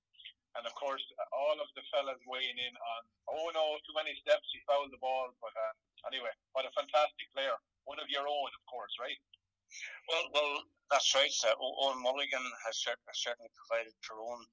And 0.55 0.63
of 0.63 0.71
course, 0.79 1.03
all 1.35 1.59
of 1.59 1.67
the 1.75 1.83
fellas 1.91 2.21
weighing 2.23 2.55
in 2.55 2.71
on, 2.79 3.01
oh 3.27 3.51
no, 3.51 3.75
too 3.83 3.91
many 3.91 4.15
steps, 4.23 4.47
he 4.55 4.63
fouled 4.63 4.87
the 4.87 5.01
ball. 5.03 5.35
But 5.43 5.51
uh, 5.51 5.73
anyway, 6.07 6.31
what 6.55 6.63
a 6.63 6.71
fantastic 6.71 7.27
player. 7.35 7.59
One 7.83 7.99
of 7.99 8.07
your 8.07 8.23
own, 8.23 8.51
of 8.55 8.63
course, 8.71 8.95
right? 8.95 9.19
Well, 10.09 10.25
well, 10.33 10.53
that's 10.91 11.15
right. 11.15 11.33
Uh, 11.45 11.55
Owen 11.59 12.01
Mulligan 12.03 12.45
has 12.65 12.77
certainly 13.13 13.51
provided 13.57 13.93
Tyrone 14.05 14.45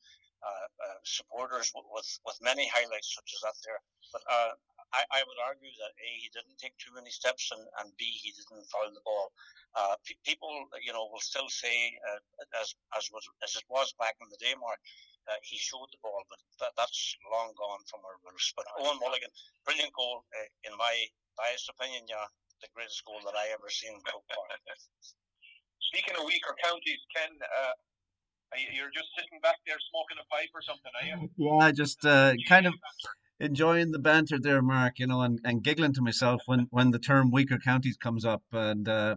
uh, 0.43 0.69
uh, 0.91 0.99
supporters 1.05 1.71
with, 1.75 2.09
with 2.27 2.39
many 2.43 2.67
highlights 2.69 3.15
such 3.15 3.31
as 3.37 3.41
that 3.45 3.57
there. 3.67 3.81
But 4.13 4.25
uh, 4.27 4.53
I, 4.97 5.05
I 5.13 5.21
would 5.25 5.41
argue 5.45 5.71
that 5.71 5.93
A, 6.01 6.09
he 6.21 6.29
didn't 6.33 6.59
take 6.59 6.75
too 6.81 6.93
many 6.97 7.11
steps, 7.13 7.53
and, 7.53 7.63
and 7.85 7.93
B, 8.01 8.05
he 8.09 8.33
didn't 8.33 8.67
foul 8.73 8.91
the 8.93 9.05
ball. 9.05 9.33
Uh, 9.77 9.97
p- 10.05 10.19
people, 10.27 10.51
you 10.83 10.93
know, 10.93 11.09
will 11.13 11.23
still 11.25 11.49
say, 11.49 11.95
uh, 12.11 12.21
as 12.61 12.75
as 12.99 13.09
was 13.13 13.25
as 13.45 13.57
it 13.57 13.65
was 13.71 13.95
back 14.01 14.17
in 14.21 14.29
the 14.29 14.41
day, 14.43 14.53
Mark, 14.59 14.81
uh, 15.31 15.39
he 15.47 15.57
showed 15.57 15.89
the 15.95 16.03
ball, 16.05 16.25
but 16.29 16.41
that, 16.61 16.73
that's 16.77 17.17
long 17.33 17.55
gone 17.57 17.81
from 17.89 18.05
our 18.05 18.19
rules. 18.27 18.53
But 18.57 18.69
Owen 18.83 19.01
Mulligan, 19.01 19.33
brilliant 19.65 19.95
goal, 19.97 20.25
in 20.69 20.77
my 20.77 20.93
biased 21.41 21.71
opinion, 21.73 22.05
yeah, 22.11 22.29
the 22.63 22.71
greatest 22.75 23.03
goal 23.05 23.19
that 23.27 23.35
I 23.35 23.51
ever 23.53 23.69
seen 23.69 23.93
in 23.93 24.01
Croke 24.07 24.25
Park. 24.31 24.63
Speaking 25.91 26.15
of 26.17 26.25
weaker 26.25 26.55
counties, 26.63 27.03
Ken, 27.15 27.31
uh, 27.43 27.75
you're 28.73 28.95
just 28.95 29.09
sitting 29.19 29.41
back 29.43 29.57
there 29.67 29.77
smoking 29.91 30.19
a 30.23 30.27
pipe 30.31 30.51
or 30.55 30.63
something, 30.63 30.93
are 30.95 31.07
you? 31.07 31.29
Yeah, 31.37 31.73
just 31.73 32.05
uh, 32.07 32.35
kind 32.49 32.67
of 32.67 32.75
enjoying 33.41 33.91
the 33.91 33.99
banter 33.99 34.39
there, 34.41 34.63
Mark. 34.63 34.99
You 34.99 35.07
know, 35.07 35.23
and, 35.23 35.41
and 35.45 35.63
giggling 35.63 35.93
to 35.95 36.03
myself 36.03 36.43
when, 36.47 36.67
when 36.71 36.91
the 36.91 36.99
term 36.99 37.31
weaker 37.31 37.59
counties 37.59 37.97
comes 37.97 38.25
up, 38.25 38.43
and 38.53 38.89
uh, 38.89 39.17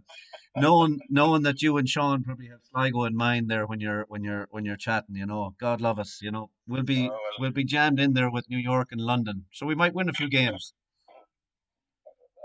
knowing 0.56 1.00
knowing 1.10 1.44
that 1.44 1.62
you 1.62 1.78
and 1.78 1.88
Sean 1.88 2.24
probably 2.24 2.48
have 2.48 2.60
Sligo 2.72 3.04
in 3.04 3.16
mind 3.16 3.50
there 3.50 3.66
when 3.66 3.80
you're 3.80 4.06
when 4.08 4.24
you're 4.24 4.48
when 4.52 4.66
you're 4.66 4.78
chatting. 4.78 5.16
You 5.16 5.26
know, 5.26 5.54
God 5.60 5.82
love 5.82 6.00
us. 6.00 6.20
You 6.22 6.32
know, 6.32 6.50
we'll 6.68 6.84
be 6.84 7.08
oh, 7.08 7.12
well. 7.12 7.20
we'll 7.40 7.52
be 7.52 7.66
jammed 7.66 8.00
in 8.00 8.14
there 8.14 8.32
with 8.32 8.50
New 8.50 8.58
York 8.58 8.90
and 8.92 9.02
London, 9.02 9.46
so 9.54 9.66
we 9.66 9.76
might 9.76 9.94
win 9.94 10.10
a 10.10 10.14
few 10.14 10.30
games. 10.30 10.74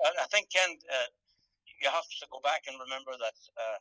I 0.01 0.27
think 0.33 0.49
Ken, 0.49 0.71
uh, 0.89 1.09
you 1.81 1.89
have 1.89 2.05
to 2.05 2.27
go 2.33 2.41
back 2.41 2.65
and 2.69 2.77
remember 2.81 3.13
that 3.21 3.37
uh, 3.57 3.79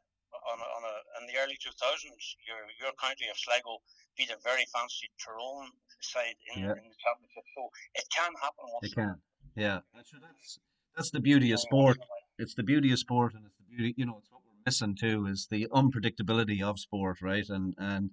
on 0.52 0.58
a, 0.60 0.68
on 0.78 0.82
a, 0.84 0.94
in 1.22 1.24
the 1.28 1.36
early 1.40 1.58
2000s, 1.58 2.24
your 2.46 2.62
your 2.80 2.92
county 3.02 3.28
of 3.32 3.38
Sligo 3.38 3.80
beat 4.18 4.30
a 4.30 4.38
very 4.44 4.66
fancy 4.74 5.10
Tyrone 5.20 5.72
side 6.02 6.38
in, 6.56 6.64
yeah. 6.64 6.76
in 6.76 6.86
the 6.88 7.00
championship. 7.00 7.46
So 7.56 7.70
it 7.96 8.06
can 8.14 8.32
happen. 8.42 8.66
it 8.82 8.94
can. 8.94 9.16
Yeah. 9.56 9.80
That's, 9.96 10.12
that's 10.12 10.60
that's 10.96 11.12
the 11.12 11.20
beauty 11.20 11.52
of 11.52 11.60
sport. 11.60 12.00
It's 12.38 12.56
the 12.56 12.64
beauty 12.64 12.92
of 12.92 13.00
sport, 13.00 13.34
and 13.34 13.46
it's 13.46 13.58
the 13.58 13.76
beauty. 13.76 13.94
You 13.98 14.06
know, 14.06 14.18
it's 14.20 14.32
what 14.32 14.42
we're 14.46 14.64
missing 14.66 14.96
too 14.96 15.26
is 15.28 15.48
the 15.50 15.68
unpredictability 15.72 16.62
of 16.62 16.80
sport, 16.80 17.22
right? 17.22 17.48
And 17.50 17.74
and 17.78 18.12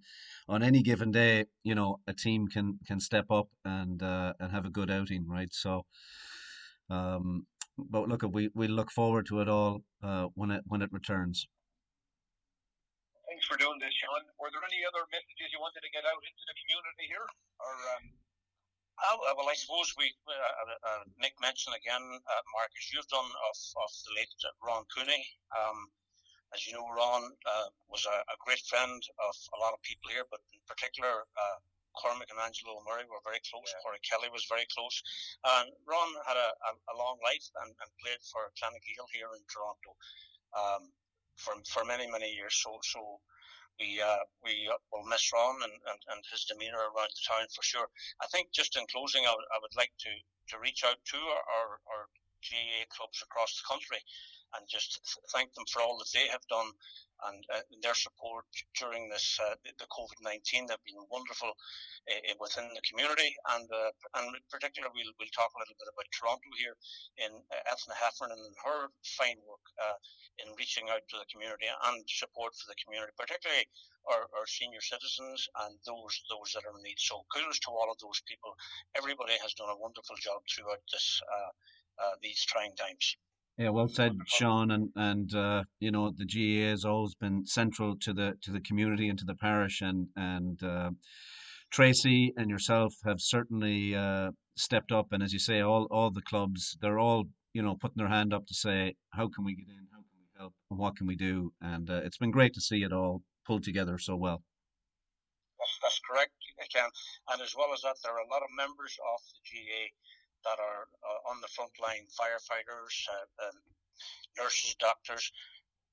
on 0.49 0.63
any 0.63 0.83
given 0.83 1.11
day, 1.13 1.47
you 1.63 1.75
know, 1.75 2.01
a 2.07 2.13
team 2.13 2.49
can 2.49 2.79
can 2.87 3.01
step 3.01 3.31
up 3.31 3.49
and 3.65 4.03
uh, 4.03 4.35
and 4.41 4.53
have 4.53 4.65
a 4.65 4.71
good 4.71 4.91
outing, 4.91 5.27
right? 5.29 5.53
So. 5.53 5.87
Um, 6.89 7.47
but 7.79 8.09
look, 8.09 8.23
we 8.23 8.51
we 8.55 8.69
look 8.69 8.91
forward 8.91 9.27
to 9.27 9.41
it 9.41 9.49
all 9.49 9.83
uh, 10.03 10.27
when 10.35 10.51
it 10.51 10.63
when 10.67 10.83
it 10.83 10.91
returns 10.93 11.47
Thanks 13.37 13.53
for 13.53 13.61
doing 13.61 13.77
this, 13.83 13.93
Sean. 13.93 14.25
Were 14.41 14.49
there 14.49 14.65
any 14.65 14.81
other 14.89 15.05
messages 15.13 15.53
you 15.53 15.61
wanted 15.61 15.85
to 15.85 15.93
get 15.93 16.09
out 16.09 16.23
into 16.25 16.45
the 16.49 16.57
community 16.57 17.05
here, 17.05 17.29
or? 17.61 17.75
Um... 17.93 18.05
Oh, 18.97 19.21
well, 19.37 19.53
I 19.53 19.57
suppose 19.61 19.93
we 20.01 20.09
uh, 20.25 20.33
uh, 20.33 20.79
uh 20.89 21.05
make 21.21 21.37
mention 21.37 21.77
again, 21.77 22.01
uh, 22.01 22.43
Marcus. 22.57 22.89
You've 22.89 23.05
done 23.13 23.29
of, 23.29 23.57
of 23.77 23.91
the 24.09 24.13
late 24.17 24.33
Ron 24.65 24.89
Cooney. 24.89 25.21
Um, 25.53 25.93
as 26.57 26.65
you 26.65 26.73
know, 26.73 26.89
Ron 26.89 27.29
uh, 27.45 27.69
was 27.93 28.09
a, 28.09 28.17
a, 28.25 28.37
great 28.41 28.65
friend 28.65 28.97
of 29.21 29.37
a 29.53 29.59
lot 29.61 29.77
of 29.77 29.85
people 29.85 30.09
here, 30.09 30.25
but 30.33 30.41
in 30.57 30.65
particular, 30.65 31.29
uh, 31.37 31.59
Cormac 31.97 32.29
and 32.31 32.41
Angelo 32.41 32.79
Murray 32.85 33.09
were 33.09 33.25
very 33.25 33.41
close. 33.49 33.67
Yeah. 33.67 33.81
Corey 33.83 34.03
Kelly 34.05 34.31
was 34.31 34.45
very 34.49 34.69
close. 34.71 34.97
And 35.45 35.73
Ron 35.89 36.11
had 36.29 36.37
a, 36.37 36.51
a, 36.53 36.71
a 36.93 36.95
long 36.97 37.19
life 37.25 37.45
and, 37.65 37.73
and, 37.73 37.91
played 38.05 38.21
for 38.29 38.53
Clan 38.61 38.77
na 38.77 38.81
Gael 38.85 39.09
here 39.11 39.33
in 39.33 39.43
Toronto 39.49 39.91
um, 40.55 40.83
for, 41.37 41.57
for 41.69 41.83
many, 41.85 42.07
many 42.07 42.31
years. 42.31 42.55
So, 42.61 42.79
so 42.85 43.21
we 43.81 44.01
uh, 44.01 44.25
we 44.45 44.69
will 44.93 45.05
miss 45.05 45.33
Ron 45.33 45.57
and, 45.61 45.73
and, 45.73 46.01
and 46.13 46.21
his 46.33 46.49
demeanour 46.49 46.81
around 46.81 47.13
the 47.13 47.25
town 47.29 47.45
for 47.53 47.65
sure. 47.65 47.89
I 48.21 48.27
think 48.33 48.53
just 48.53 48.77
in 48.77 48.89
closing, 48.89 49.29
I 49.29 49.33
would, 49.33 49.49
I 49.53 49.59
would 49.61 49.77
like 49.77 49.93
to, 50.07 50.13
to 50.53 50.63
reach 50.63 50.85
out 50.85 50.97
to 50.97 51.19
our, 51.21 51.45
our, 51.45 51.69
our 51.93 52.03
GAA 52.45 52.89
clubs 52.89 53.21
across 53.25 53.53
the 53.59 53.69
country 53.69 54.01
and 54.55 54.63
just 54.69 55.01
thank 55.35 55.53
them 55.55 55.67
for 55.73 55.83
all 55.83 55.99
that 55.99 56.13
they 56.15 56.27
have 56.29 56.47
done 56.49 56.71
and 57.33 57.41
uh, 57.49 57.65
their 57.81 57.97
support 57.97 58.45
during 58.77 59.09
this 59.09 59.41
uh, 59.41 59.57
the 59.65 59.89
COVID 59.89 60.21
nineteen. 60.21 60.69
They've 60.69 60.85
been 60.85 61.01
wonderful 61.09 61.49
uh, 61.49 62.35
within 62.37 62.69
the 62.77 62.85
community, 62.85 63.33
and 63.57 63.65
uh, 63.73 63.93
and 64.21 64.37
in 64.37 64.45
particular, 64.53 64.93
we'll 64.93 65.17
we'll 65.17 65.33
talk 65.33 65.49
a 65.57 65.61
little 65.65 65.79
bit 65.81 65.89
about 65.89 66.13
Toronto 66.13 66.51
here 66.61 66.77
in 67.25 67.33
uh, 67.33 67.73
Ethna 67.73 67.97
Heffernan 67.97 68.37
and 68.37 68.57
her 68.69 68.93
fine 69.17 69.41
work 69.49 69.65
uh, 69.81 69.97
in 70.45 70.53
reaching 70.61 70.93
out 70.93 71.01
to 71.09 71.17
the 71.17 71.29
community 71.33 71.69
and 71.73 72.05
support 72.05 72.53
for 72.53 72.69
the 72.69 72.81
community, 72.85 73.17
particularly 73.17 73.65
our, 74.13 74.29
our 74.37 74.47
senior 74.47 74.85
citizens 74.85 75.49
and 75.65 75.81
those 75.89 76.21
those 76.29 76.53
that 76.53 76.69
are 76.69 76.77
in 76.77 76.85
need. 76.85 77.01
So 77.01 77.25
kudos 77.33 77.65
to 77.65 77.73
all 77.73 77.89
of 77.89 77.97
those 78.05 78.21
people. 78.29 78.53
Everybody 78.93 79.41
has 79.41 79.57
done 79.57 79.73
a 79.73 79.81
wonderful 79.81 80.21
job 80.21 80.45
throughout 80.53 80.85
this 80.93 81.21
these 82.21 82.45
trying 82.45 82.77
times. 82.77 83.17
Yeah, 83.59 83.71
well 83.71 83.89
said, 83.89 84.19
Sean. 84.27 84.71
And 84.71 84.91
and 84.97 85.35
uh, 85.35 85.65
you 85.81 85.91
know 85.91 86.13
the 86.15 86.27
GAA 86.27 86.71
has 86.71 86.85
always 86.85 87.15
been 87.15 87.47
central 87.47 87.97
to 88.01 88.13
the 88.13 88.35
to 88.43 88.53
the 88.53 88.61
community 88.61 89.09
and 89.09 89.19
to 89.19 89.25
the 89.25 89.35
parish, 89.35 89.81
and 89.81 90.09
and 90.15 90.63
uh, 90.63 90.91
Tracy 91.71 92.35
and 92.37 92.51
yourself 92.51 92.95
have 93.05 93.21
certainly 93.21 93.95
uh, 93.95 94.33
stepped 94.57 94.93
up. 94.93 95.13
And 95.13 95.23
as 95.23 95.33
you 95.33 95.39
say, 95.39 95.61
all 95.61 95.87
all 95.91 96.11
the 96.11 96.21
clubs 96.23 96.77
they're 96.83 96.99
all 96.99 97.25
you 97.55 97.63
know 97.63 97.77
putting 97.77 97.97
their 97.97 98.09
hand 98.09 98.35
up 98.35 98.47
to 98.47 98.55
say 98.55 98.95
how 99.11 99.29
can 99.29 99.45
we 99.45 99.55
get 99.55 99.69
in, 99.69 99.89
how 99.91 100.05
can 100.05 100.19
we 100.21 100.29
help 100.39 100.53
and 100.71 100.79
what 100.79 100.97
can 100.97 101.07
we 101.07 101.17
do? 101.17 101.53
And 101.63 101.89
uh, 101.89 102.03
it's 102.05 102.19
been 102.19 102.31
great 102.31 102.53
to 102.55 102.61
see 102.61 102.83
it 102.83 102.93
all 102.93 103.23
pulled 103.47 103.65
together 103.65 103.97
so 103.99 104.17
well. 104.17 104.43
That's, 105.59 105.79
that's 105.83 106.01
correct, 106.05 106.33
Ken. 106.75 106.91
And 107.33 107.41
as 107.41 107.55
well 107.57 107.73
as 107.73 107.81
that, 107.83 107.97
there 108.05 108.13
are 108.13 108.27
a 108.27 108.31
lot 108.31 108.43
of 108.43 108.51
members 108.55 108.99
of 109.01 109.21
the 109.33 109.41
GA 109.45 109.91
that 110.47 110.63
are 110.63 110.87
uh, 111.03 111.31
on 111.31 111.43
the 111.43 111.51
front 111.51 111.75
line 111.83 112.07
firefighters, 112.15 112.95
uh, 113.11 113.51
um, 113.51 113.59
nurses, 114.39 114.79
doctors. 114.79 115.33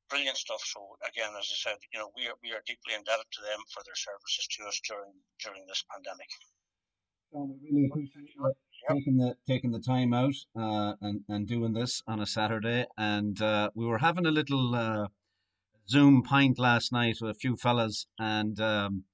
Brilliant 0.09 0.37
stuff. 0.37 0.61
So 0.61 0.95
again, 1.01 1.33
as 1.39 1.49
I 1.49 1.57
said, 1.57 1.77
you 1.91 1.99
know, 1.99 2.11
we 2.15 2.27
are 2.29 2.37
we 2.43 2.51
are 2.53 2.61
deeply 2.67 2.93
indebted 2.93 3.25
to 3.33 3.41
them 3.41 3.59
for 3.73 3.81
their 3.83 3.97
services 3.97 4.45
to 4.55 4.67
us 4.69 4.79
during 4.87 5.13
during 5.41 5.65
this 5.65 5.83
pandemic. 5.89 6.29
John, 7.31 7.49
we 7.49 7.57
really 7.65 7.89
appreciate 7.89 8.29
you 8.35 8.53
taking 8.89 9.17
the 9.17 9.35
taking 9.47 9.71
the 9.71 9.79
time 9.79 10.13
out 10.13 10.35
uh, 10.55 10.93
and 11.01 11.21
and 11.29 11.47
doing 11.47 11.73
this 11.73 12.03
on 12.05 12.19
a 12.19 12.27
Saturday. 12.27 12.85
And 12.97 13.41
uh, 13.41 13.71
we 13.73 13.85
were 13.85 13.99
having 13.99 14.25
a 14.25 14.31
little 14.31 14.75
uh, 14.75 15.07
Zoom 15.87 16.21
pint 16.21 16.59
last 16.59 16.91
night 16.91 17.17
with 17.21 17.31
a 17.31 17.39
few 17.39 17.55
fellas, 17.55 18.07
and 18.19 18.59
um, 18.59 19.05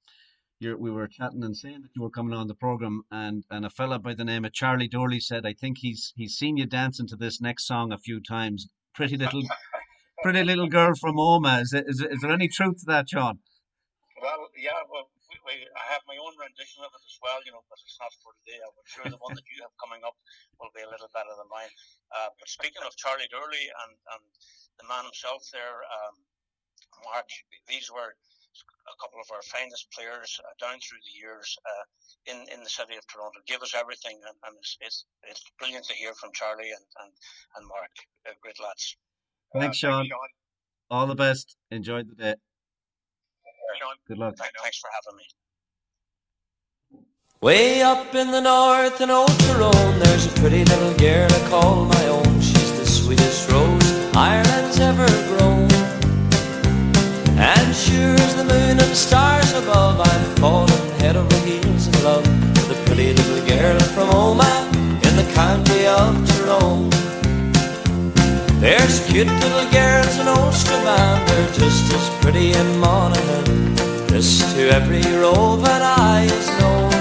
you're, 0.60 0.78
we 0.78 0.92
were 0.92 1.08
chatting 1.08 1.44
and 1.44 1.56
saying 1.56 1.82
that 1.82 1.96
you 1.96 2.02
were 2.02 2.10
coming 2.10 2.38
on 2.38 2.48
the 2.48 2.56
program, 2.56 3.04
and 3.10 3.46
and 3.50 3.66
a 3.66 3.70
fella 3.70 3.98
by 3.98 4.14
the 4.14 4.26
name 4.26 4.44
of 4.46 4.54
Charlie 4.54 4.90
Dorley 4.90 5.22
said, 5.22 5.46
"I 5.46 5.54
think 5.54 5.80
he's 5.80 6.14
he's 6.16 6.36
seen 6.36 6.58
you 6.58 6.66
dancing 6.66 7.08
to 7.08 7.16
this 7.16 7.42
next 7.42 7.66
song 7.66 7.92
a 7.92 7.98
few 7.98 8.20
times." 8.20 8.68
Pretty 8.94 9.16
little, 9.16 9.44
pretty 10.22 10.44
little 10.44 10.68
girl 10.68 10.92
from 11.00 11.16
Omagh. 11.16 11.62
Is, 11.62 11.74
it, 11.74 11.86
is, 11.88 12.02
is 12.02 12.20
there 12.20 12.36
any 12.36 12.50
truth 12.50 12.84
to 12.84 12.86
that, 12.92 13.08
John? 13.08 13.40
Well, 14.20 14.52
yeah. 14.60 14.84
Well, 14.92 15.08
we, 15.32 15.40
we, 15.48 15.54
I 15.64 15.86
have 15.96 16.04
my 16.04 16.20
own 16.20 16.36
rendition 16.36 16.84
of 16.84 16.92
it 16.92 17.04
as 17.08 17.18
well, 17.24 17.40
you 17.48 17.56
know, 17.56 17.64
but 17.72 17.80
it's 17.80 17.96
not 17.96 18.12
for 18.20 18.36
today. 18.44 18.60
I'm 18.60 18.76
sure 18.84 19.08
the 19.08 19.22
one 19.24 19.40
that 19.40 19.48
you 19.48 19.64
have 19.64 19.72
coming 19.80 20.04
up 20.04 20.20
will 20.60 20.74
be 20.76 20.84
a 20.84 20.90
little 20.92 21.08
better 21.16 21.32
than 21.32 21.48
mine. 21.48 21.72
Uh, 22.12 22.36
but 22.36 22.52
speaking 22.52 22.84
of 22.84 22.92
Charlie 23.00 23.32
Durley 23.32 23.72
and, 23.88 23.94
and 23.96 24.24
the 24.76 24.86
man 24.92 25.08
himself 25.08 25.48
there, 25.56 25.80
um, 25.88 26.20
Mark, 27.08 27.32
these 27.72 27.88
were 27.88 28.20
a 28.90 28.96
couple 29.02 29.20
of 29.22 29.30
our 29.32 29.42
finest 29.44 29.88
players 29.92 30.40
uh, 30.42 30.54
down 30.60 30.80
through 30.82 31.02
the 31.06 31.16
years 31.18 31.58
uh, 31.66 31.84
in 32.32 32.38
in 32.54 32.64
the 32.64 32.70
city 32.70 32.96
of 32.96 33.06
Toronto. 33.08 33.40
Give 33.46 33.62
us 33.62 33.74
everything, 33.76 34.18
and, 34.26 34.38
and 34.46 34.58
it's, 34.58 34.78
it's, 34.82 35.06
it's 35.24 35.44
brilliant 35.60 35.86
to 35.86 35.94
hear 35.94 36.14
from 36.14 36.32
Charlie 36.34 36.72
and 36.72 36.86
and, 37.02 37.12
and 37.56 37.68
Mark. 37.68 37.94
Uh, 38.28 38.34
great 38.42 38.60
lads. 38.60 38.98
Thanks, 39.54 39.78
Sean. 39.78 40.04
Thanks, 40.04 40.10
Sean. 40.10 40.30
All 40.90 41.08
the 41.08 41.16
best. 41.16 41.58
Enjoy 41.72 42.04
the 42.04 42.16
day. 42.16 42.36
Sean. 43.80 43.96
Good 44.08 44.18
luck. 44.18 44.36
Thanks 44.38 44.80
for 44.80 44.90
having 44.94 45.18
me. 45.18 45.26
Way 47.42 47.82
up 47.82 48.14
in 48.16 48.32
the 48.32 48.42
north 48.42 49.00
in 49.00 49.10
Old 49.10 49.30
Tyrone, 49.40 50.00
there's 50.00 50.26
a 50.26 50.40
pretty 50.42 50.66
little 50.66 50.94
girl 50.98 51.28
I 51.32 51.50
call 51.50 51.86
my 51.86 52.08
own. 52.08 52.42
She's 52.42 52.78
the 52.78 52.86
sweetest 52.86 53.50
rose 53.50 54.16
Ireland's 54.16 54.80
ever 54.80 55.08
grown. 55.30 55.59
Moon 58.50 58.80
and 58.80 58.96
stars 58.96 59.52
above, 59.54 60.00
I'm 60.00 60.24
falling 60.42 60.90
head 61.00 61.16
over 61.16 61.40
heels 61.48 61.88
in 61.88 61.96
love 62.04 62.26
with 62.58 62.78
a 62.78 62.80
pretty 62.86 63.14
little 63.14 63.44
girl 63.48 63.80
from 63.96 64.08
Omagh 64.10 64.68
in 65.08 65.14
the 65.22 65.28
county 65.34 65.82
of 65.88 66.12
Tyrone. 66.30 66.90
There's 68.60 69.00
cute 69.08 69.34
little 69.44 69.68
girls 69.72 70.16
in 70.20 70.28
Ulster 70.28 70.80
they're 71.28 71.54
just 71.62 71.94
as 71.98 72.08
pretty 72.22 72.52
in 72.52 72.70
Monaghan. 72.80 73.76
This 74.08 74.30
to 74.54 74.70
every 74.70 75.06
rove 75.24 75.64
and 75.64 75.84
eye 75.84 76.28
is 76.40 76.48
known. 76.60 76.92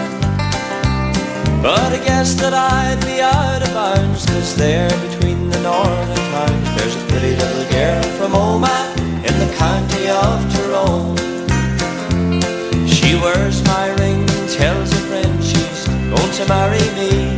But 1.63 1.91
I 1.99 2.01
guess 2.05 2.35
that 2.41 2.55
I'd 2.55 3.01
be 3.05 3.21
out 3.21 3.63
of 3.67 3.73
bounds, 3.75 4.25
cause 4.27 4.55
there 4.57 4.91
between 5.09 5.51
the 5.51 5.61
northern 5.61 6.23
towns, 6.33 6.69
there's 6.77 6.95
a 6.95 7.05
pretty 7.11 7.35
little 7.43 7.67
girl 7.73 8.03
from 8.19 8.33
Omagh 8.33 8.99
in 9.29 9.35
the 9.43 9.51
county 9.57 10.05
of 10.09 10.37
Tyrone. 10.53 11.38
She 13.19 13.25
wears 13.25 13.65
my 13.65 13.89
ring 13.99 14.25
tells 14.47 14.93
a 14.93 15.01
friend 15.09 15.43
she's 15.43 15.89
going 15.89 16.33
to 16.39 16.45
marry 16.47 16.87
me. 16.95 17.37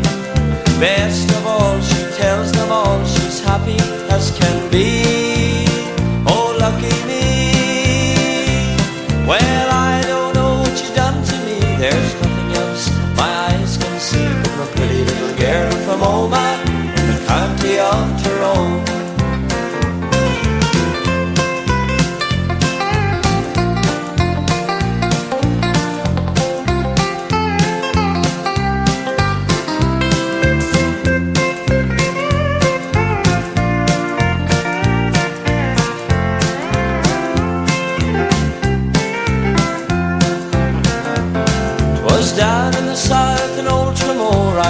Best 0.78 1.30
of 1.30 1.46
all, 1.46 1.80
she 1.80 2.02
tells 2.20 2.52
them 2.52 2.70
all 2.70 3.02
she's 3.06 3.40
happy 3.40 3.78
as 4.10 4.30
can 4.38 4.70
be. 4.70 5.64
Oh, 6.26 6.54
lucky 6.60 6.92
me. 7.08 8.76
Well, 9.26 9.68
I 9.70 10.02
don't 10.02 10.34
know 10.34 10.58
what 10.60 10.74
you've 10.78 10.94
done 10.94 11.24
to 11.24 11.36
me. 11.46 11.58
There's 11.78 12.12
nothing 12.20 12.50
else 12.60 12.90
my 13.16 13.32
eyes 13.48 13.78
can 13.78 13.98
see 13.98 14.28
but 14.42 14.64
a 14.64 14.76
pretty 14.76 15.02
little 15.02 15.34
girl 15.38 15.70
from 15.86 16.00
Omagh 16.00 16.39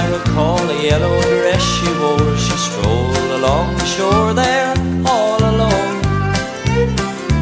I 0.00 0.06
recall 0.18 0.56
the 0.66 0.78
yellow 0.88 1.20
dress 1.20 1.62
she 1.76 1.90
wore 2.00 2.36
She 2.44 2.56
strolled 2.66 3.30
along 3.38 3.66
the 3.76 3.84
shore 3.84 4.32
there 4.32 4.72
all 5.04 5.40
alone. 5.52 5.96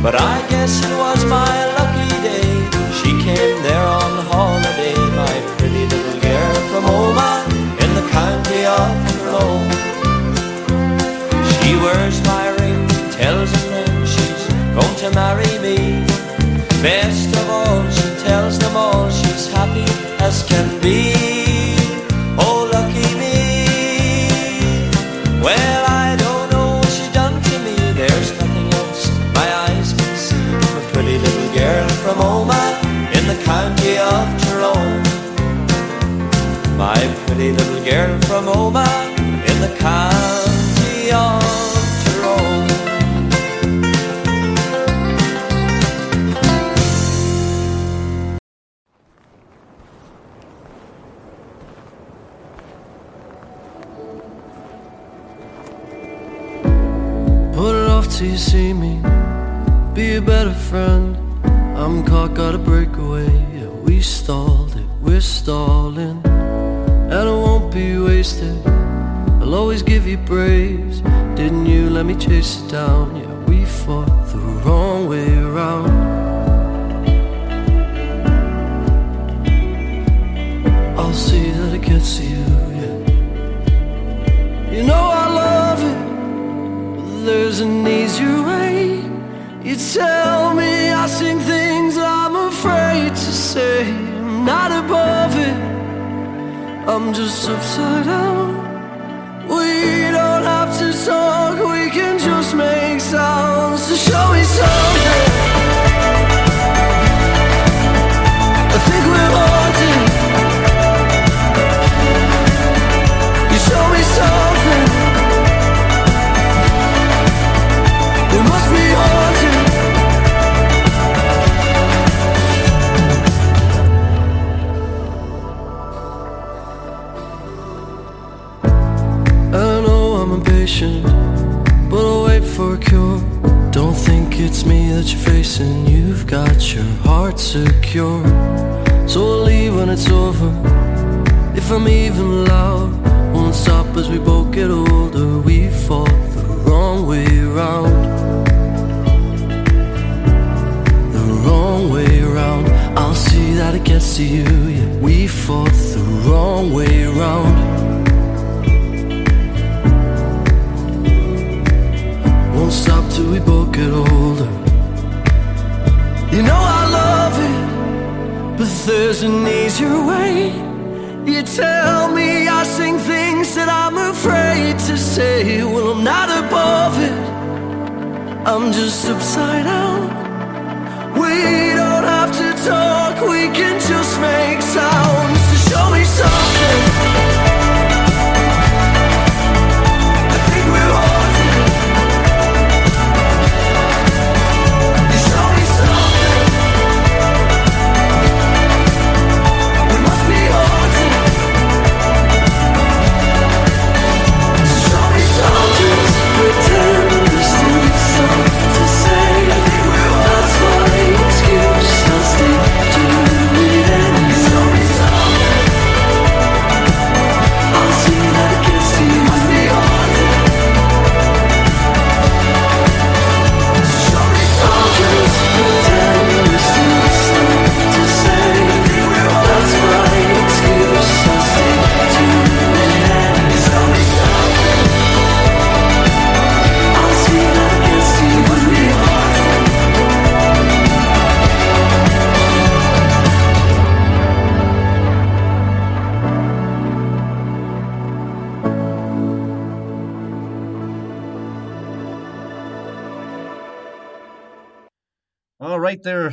But 0.03 0.15
I 0.35 0.37
guess 0.51 0.73
it 0.87 0.95
was 1.05 1.21
my 1.27 1.55
lucky 1.79 2.11
day. 2.29 2.51
She 2.99 3.11
came 3.27 3.59
there 3.69 3.87
on 4.03 4.13
holiday 4.33 4.99
My 5.23 5.35
pretty 5.57 5.85
little 5.95 6.19
girl 6.27 6.55
from 6.71 6.85
Omagh 6.99 7.47
In 7.85 7.91
the 7.99 8.07
county 8.19 8.63
of 8.79 8.89
Tyrone 9.07 9.71
She 11.53 11.71
wears 11.85 12.19
my 12.33 12.47
ring, 12.59 12.83
tells 13.23 13.53
a 13.59 13.61
friend 13.69 13.97
She's 14.15 14.43
going 14.75 14.97
to 15.03 15.09
marry 15.21 15.55
me. 15.67 15.79
Best 16.83 17.31
of 17.41 17.47
all, 17.51 17.81
she 17.97 18.09
tells 18.27 18.59
them 18.59 18.77
all 18.77 19.09
she's 19.11 19.47
happy 19.53 19.87
as 20.27 20.43
can 20.43 20.67
be. 20.81 21.08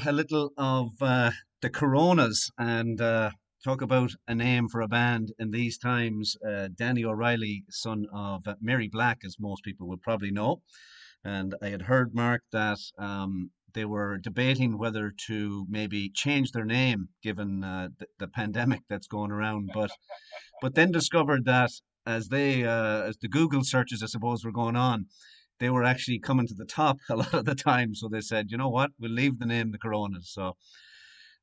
A 0.03 0.11
little 0.11 0.51
of 0.57 1.01
uh, 1.01 1.31
the 1.61 1.69
Coronas 1.69 2.51
and 2.57 2.99
uh, 2.99 3.31
talk 3.63 3.81
about 3.81 4.11
a 4.27 4.35
name 4.35 4.67
for 4.67 4.81
a 4.81 4.87
band 4.87 5.31
in 5.39 5.51
these 5.51 5.77
times. 5.77 6.35
Uh, 6.45 6.67
Danny 6.75 7.05
O'Reilly, 7.05 7.63
son 7.69 8.05
of 8.13 8.43
Mary 8.59 8.89
Black, 8.89 9.19
as 9.23 9.37
most 9.39 9.63
people 9.63 9.87
would 9.87 10.01
probably 10.01 10.31
know. 10.31 10.61
And 11.23 11.55
I 11.61 11.69
had 11.69 11.83
heard, 11.83 12.13
Mark, 12.13 12.41
that 12.51 12.79
um, 12.97 13.51
they 13.73 13.85
were 13.85 14.17
debating 14.17 14.77
whether 14.77 15.13
to 15.27 15.65
maybe 15.69 16.09
change 16.13 16.51
their 16.51 16.65
name 16.65 17.09
given 17.23 17.63
uh, 17.63 17.89
the, 17.97 18.07
the 18.19 18.27
pandemic 18.27 18.81
that's 18.89 19.07
going 19.07 19.31
around, 19.31 19.69
but 19.73 19.91
but 20.61 20.75
then 20.75 20.91
discovered 20.91 21.45
that 21.45 21.71
as 22.05 22.27
they 22.27 22.63
uh, 22.63 23.03
as 23.03 23.17
the 23.17 23.29
Google 23.29 23.63
searches, 23.63 24.03
I 24.03 24.07
suppose, 24.07 24.43
were 24.43 24.51
going 24.51 24.75
on, 24.75 25.07
they 25.59 25.69
were 25.69 25.83
actually 25.83 26.19
coming 26.19 26.47
to 26.47 26.53
the 26.53 26.65
top 26.65 26.99
a 27.09 27.15
lot 27.15 27.33
of 27.33 27.45
the 27.45 27.55
time. 27.55 27.95
So 27.95 28.07
they 28.07 28.21
said, 28.21 28.51
you 28.51 28.57
know 28.57 28.69
what, 28.69 28.91
we'll 28.99 29.11
leave 29.11 29.39
the 29.39 29.45
name 29.45 29.71
the 29.71 29.77
Coronas. 29.77 30.31
So 30.31 30.55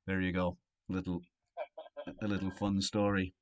there 0.06 0.20
you 0.20 0.32
go, 0.32 0.56
little 0.88 1.22
a 2.20 2.26
little 2.26 2.50
fun 2.50 2.80
story. 2.82 3.32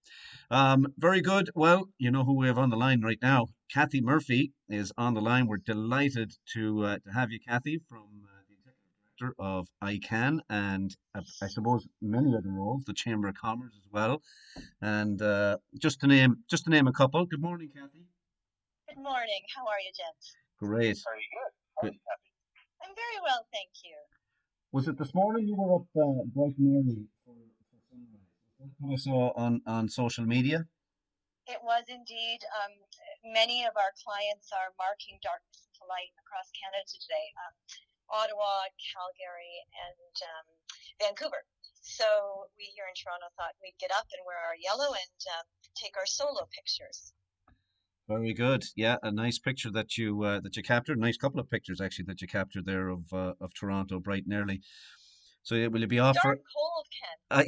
Um, 0.50 0.86
very 0.98 1.20
good. 1.20 1.50
Well, 1.54 1.88
you 1.98 2.10
know 2.10 2.24
who 2.24 2.36
we 2.36 2.46
have 2.46 2.58
on 2.58 2.70
the 2.70 2.76
line 2.76 3.00
right 3.02 3.18
now. 3.22 3.46
Cathy 3.72 4.00
Murphy 4.00 4.52
is 4.68 4.92
on 4.98 5.14
the 5.14 5.20
line. 5.20 5.46
We're 5.46 5.58
delighted 5.58 6.32
to 6.54 6.84
uh, 6.84 6.98
to 6.98 7.10
have 7.12 7.30
you, 7.30 7.38
Cathy, 7.46 7.80
from 7.88 8.24
uh, 8.24 8.42
the 8.48 8.54
executive 8.58 8.90
director 9.18 9.34
of 9.38 9.68
I/CAN 9.80 10.42
and 10.50 10.94
uh, 11.14 11.22
I 11.42 11.46
suppose 11.46 11.86
many 12.02 12.34
other 12.36 12.50
roles, 12.50 12.84
the 12.84 12.94
Chamber 12.94 13.28
of 13.28 13.34
Commerce 13.36 13.74
as 13.76 13.88
well. 13.90 14.22
And 14.82 15.22
uh, 15.22 15.58
just 15.78 16.00
to 16.00 16.06
name 16.06 16.36
just 16.50 16.64
to 16.64 16.70
name 16.70 16.86
a 16.86 16.92
couple. 16.92 17.24
Good 17.26 17.42
morning, 17.42 17.70
Cathy. 17.74 18.04
Good 18.88 19.02
morning. 19.02 19.42
How 19.56 19.66
are 19.66 19.80
you, 19.80 19.92
gents? 19.96 20.34
Great. 20.60 21.00
Very 21.08 21.24
good. 21.32 21.52
How 21.80 21.88
are 21.88 21.92
you, 21.92 22.00
I'm 22.84 22.92
very 22.92 23.20
well, 23.24 23.48
thank 23.48 23.72
you. 23.80 23.96
Was 24.76 24.88
it 24.92 25.00
this 25.00 25.16
morning 25.16 25.48
you 25.48 25.56
were 25.56 25.80
up 25.80 25.88
uh, 25.96 26.20
bright 26.36 26.52
and 26.60 26.68
early 26.76 27.08
for, 27.24 27.32
for 27.32 27.80
sunrise? 27.88 28.28
Was 28.60 28.76
what 28.76 28.92
I 28.92 29.00
saw 29.00 29.32
on, 29.40 29.64
on 29.64 29.88
social 29.88 30.28
media? 30.28 30.68
It 31.48 31.64
was 31.64 31.88
indeed. 31.88 32.44
Um, 32.60 32.76
many 33.24 33.64
of 33.64 33.72
our 33.80 33.90
clients 34.04 34.52
are 34.52 34.76
marking 34.76 35.16
darkness 35.24 35.64
into 35.64 35.88
light 35.88 36.12
across 36.20 36.52
Canada 36.52 36.84
today. 36.92 37.26
Um, 37.40 37.56
Ottawa, 38.12 38.68
Calgary, 38.76 39.64
and 39.88 40.14
um, 40.28 40.46
Vancouver. 41.00 41.40
So 41.80 42.52
we 42.60 42.68
here 42.76 42.84
in 42.84 42.94
Toronto 42.98 43.32
thought 43.38 43.56
we'd 43.64 43.80
get 43.80 43.94
up 43.96 44.12
and 44.12 44.20
wear 44.28 44.36
our 44.44 44.58
yellow 44.60 44.92
and 44.92 45.20
um, 45.40 45.46
take 45.72 45.96
our 45.96 46.06
solo 46.06 46.44
pictures. 46.52 47.16
Very 48.10 48.34
good. 48.34 48.64
Yeah, 48.74 48.96
a 49.04 49.12
nice 49.12 49.38
picture 49.38 49.70
that 49.70 49.96
you 49.96 50.24
uh, 50.24 50.40
that 50.40 50.56
you 50.56 50.64
captured. 50.64 50.98
Nice 50.98 51.16
couple 51.16 51.38
of 51.38 51.48
pictures 51.48 51.80
actually 51.80 52.06
that 52.06 52.20
you 52.20 52.26
captured 52.26 52.66
there 52.66 52.88
of 52.88 53.04
uh, 53.12 53.34
of 53.40 53.54
Toronto 53.54 54.00
bright 54.00 54.24
and 54.24 54.34
early. 54.34 54.62
So 55.44 55.54
yeah, 55.54 55.68
will 55.68 55.82
you 55.82 55.86
be 55.86 56.00
off 56.00 56.16
for 56.20 56.34
cold, 56.34 56.86
Ken. 56.98 57.46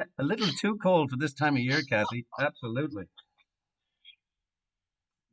uh, 0.00 0.04
a 0.18 0.24
little 0.24 0.48
too 0.60 0.76
cold 0.82 1.10
for 1.10 1.16
this 1.16 1.34
time 1.34 1.54
of 1.54 1.62
year, 1.62 1.82
Cathy? 1.88 2.26
Absolutely. 2.36 3.04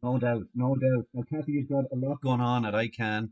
No 0.04 0.20
doubt, 0.20 0.44
no 0.54 0.76
doubt. 0.76 1.08
Now, 1.16 1.24
Cathy, 1.24 1.54
you've 1.54 1.70
got 1.70 1.86
a 1.92 1.96
lot 1.96 2.22
going 2.22 2.42
on 2.42 2.64
at 2.64 2.76
I/CAN. 2.76 3.32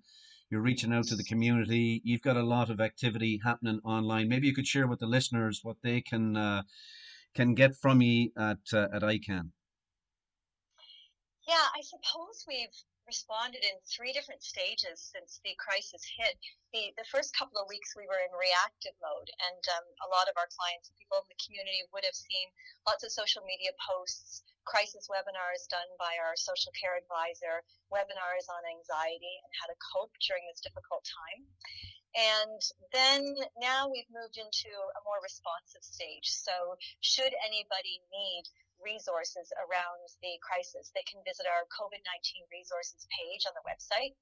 You're 0.50 0.62
reaching 0.62 0.92
out 0.92 1.06
to 1.10 1.16
the 1.16 1.24
community. 1.24 2.02
You've 2.04 2.24
got 2.24 2.36
a 2.36 2.42
lot 2.44 2.72
of 2.72 2.82
activity 2.82 3.40
happening 3.44 3.80
online. 3.84 4.28
Maybe 4.28 4.48
you 4.48 4.56
could 4.56 4.66
share 4.66 4.88
with 4.88 4.98
the 5.00 5.06
listeners 5.06 5.60
what 5.62 5.78
they 5.84 6.02
can 6.02 6.36
uh, 6.36 6.64
can 7.36 7.54
get 7.54 7.76
from 7.76 8.02
you 8.02 8.32
at 8.36 8.74
uh, 8.74 8.88
at 8.92 9.04
I/CAN. 9.04 9.52
Yeah, 11.48 11.68
I 11.74 11.82
suppose 11.82 12.46
we've 12.46 12.76
responded 13.10 13.66
in 13.66 13.82
three 13.90 14.14
different 14.14 14.46
stages 14.46 15.02
since 15.02 15.42
the 15.42 15.58
crisis 15.58 16.06
hit. 16.06 16.38
The, 16.70 16.94
the 16.96 17.08
first 17.10 17.34
couple 17.34 17.58
of 17.58 17.68
weeks 17.68 17.98
we 17.98 18.06
were 18.06 18.22
in 18.22 18.32
reactive 18.32 18.94
mode, 19.02 19.30
and 19.50 19.64
um, 19.74 19.86
a 20.06 20.12
lot 20.14 20.30
of 20.30 20.38
our 20.38 20.48
clients 20.54 20.88
and 20.88 20.96
people 21.02 21.18
in 21.20 21.28
the 21.28 21.42
community 21.42 21.82
would 21.92 22.06
have 22.06 22.16
seen 22.16 22.54
lots 22.86 23.02
of 23.02 23.12
social 23.12 23.42
media 23.42 23.74
posts, 23.82 24.46
crisis 24.70 25.10
webinars 25.10 25.66
done 25.68 25.90
by 25.98 26.14
our 26.22 26.38
social 26.38 26.72
care 26.78 26.94
advisor, 26.94 27.66
webinars 27.90 28.46
on 28.46 28.62
anxiety 28.70 29.42
and 29.42 29.52
how 29.58 29.66
to 29.66 29.82
cope 29.82 30.14
during 30.22 30.46
this 30.46 30.62
difficult 30.62 31.02
time. 31.04 31.42
And 32.14 32.62
then 32.94 33.24
now 33.58 33.90
we've 33.90 34.10
moved 34.14 34.38
into 34.38 34.70
a 34.70 35.02
more 35.08 35.24
responsive 35.24 35.82
stage. 35.82 36.28
So, 36.28 36.76
should 37.00 37.32
anybody 37.40 38.04
need 38.12 38.46
resources 38.84 39.52
around 39.58 40.04
the 40.22 40.38
crisis, 40.42 40.92
they 40.94 41.04
can 41.08 41.24
visit 41.24 41.48
our 41.48 41.66
COVID 41.70 42.04
19 42.04 42.44
resources 42.52 43.08
page 43.10 43.46
on 43.48 43.54
the 43.56 43.64
website. 43.66 44.16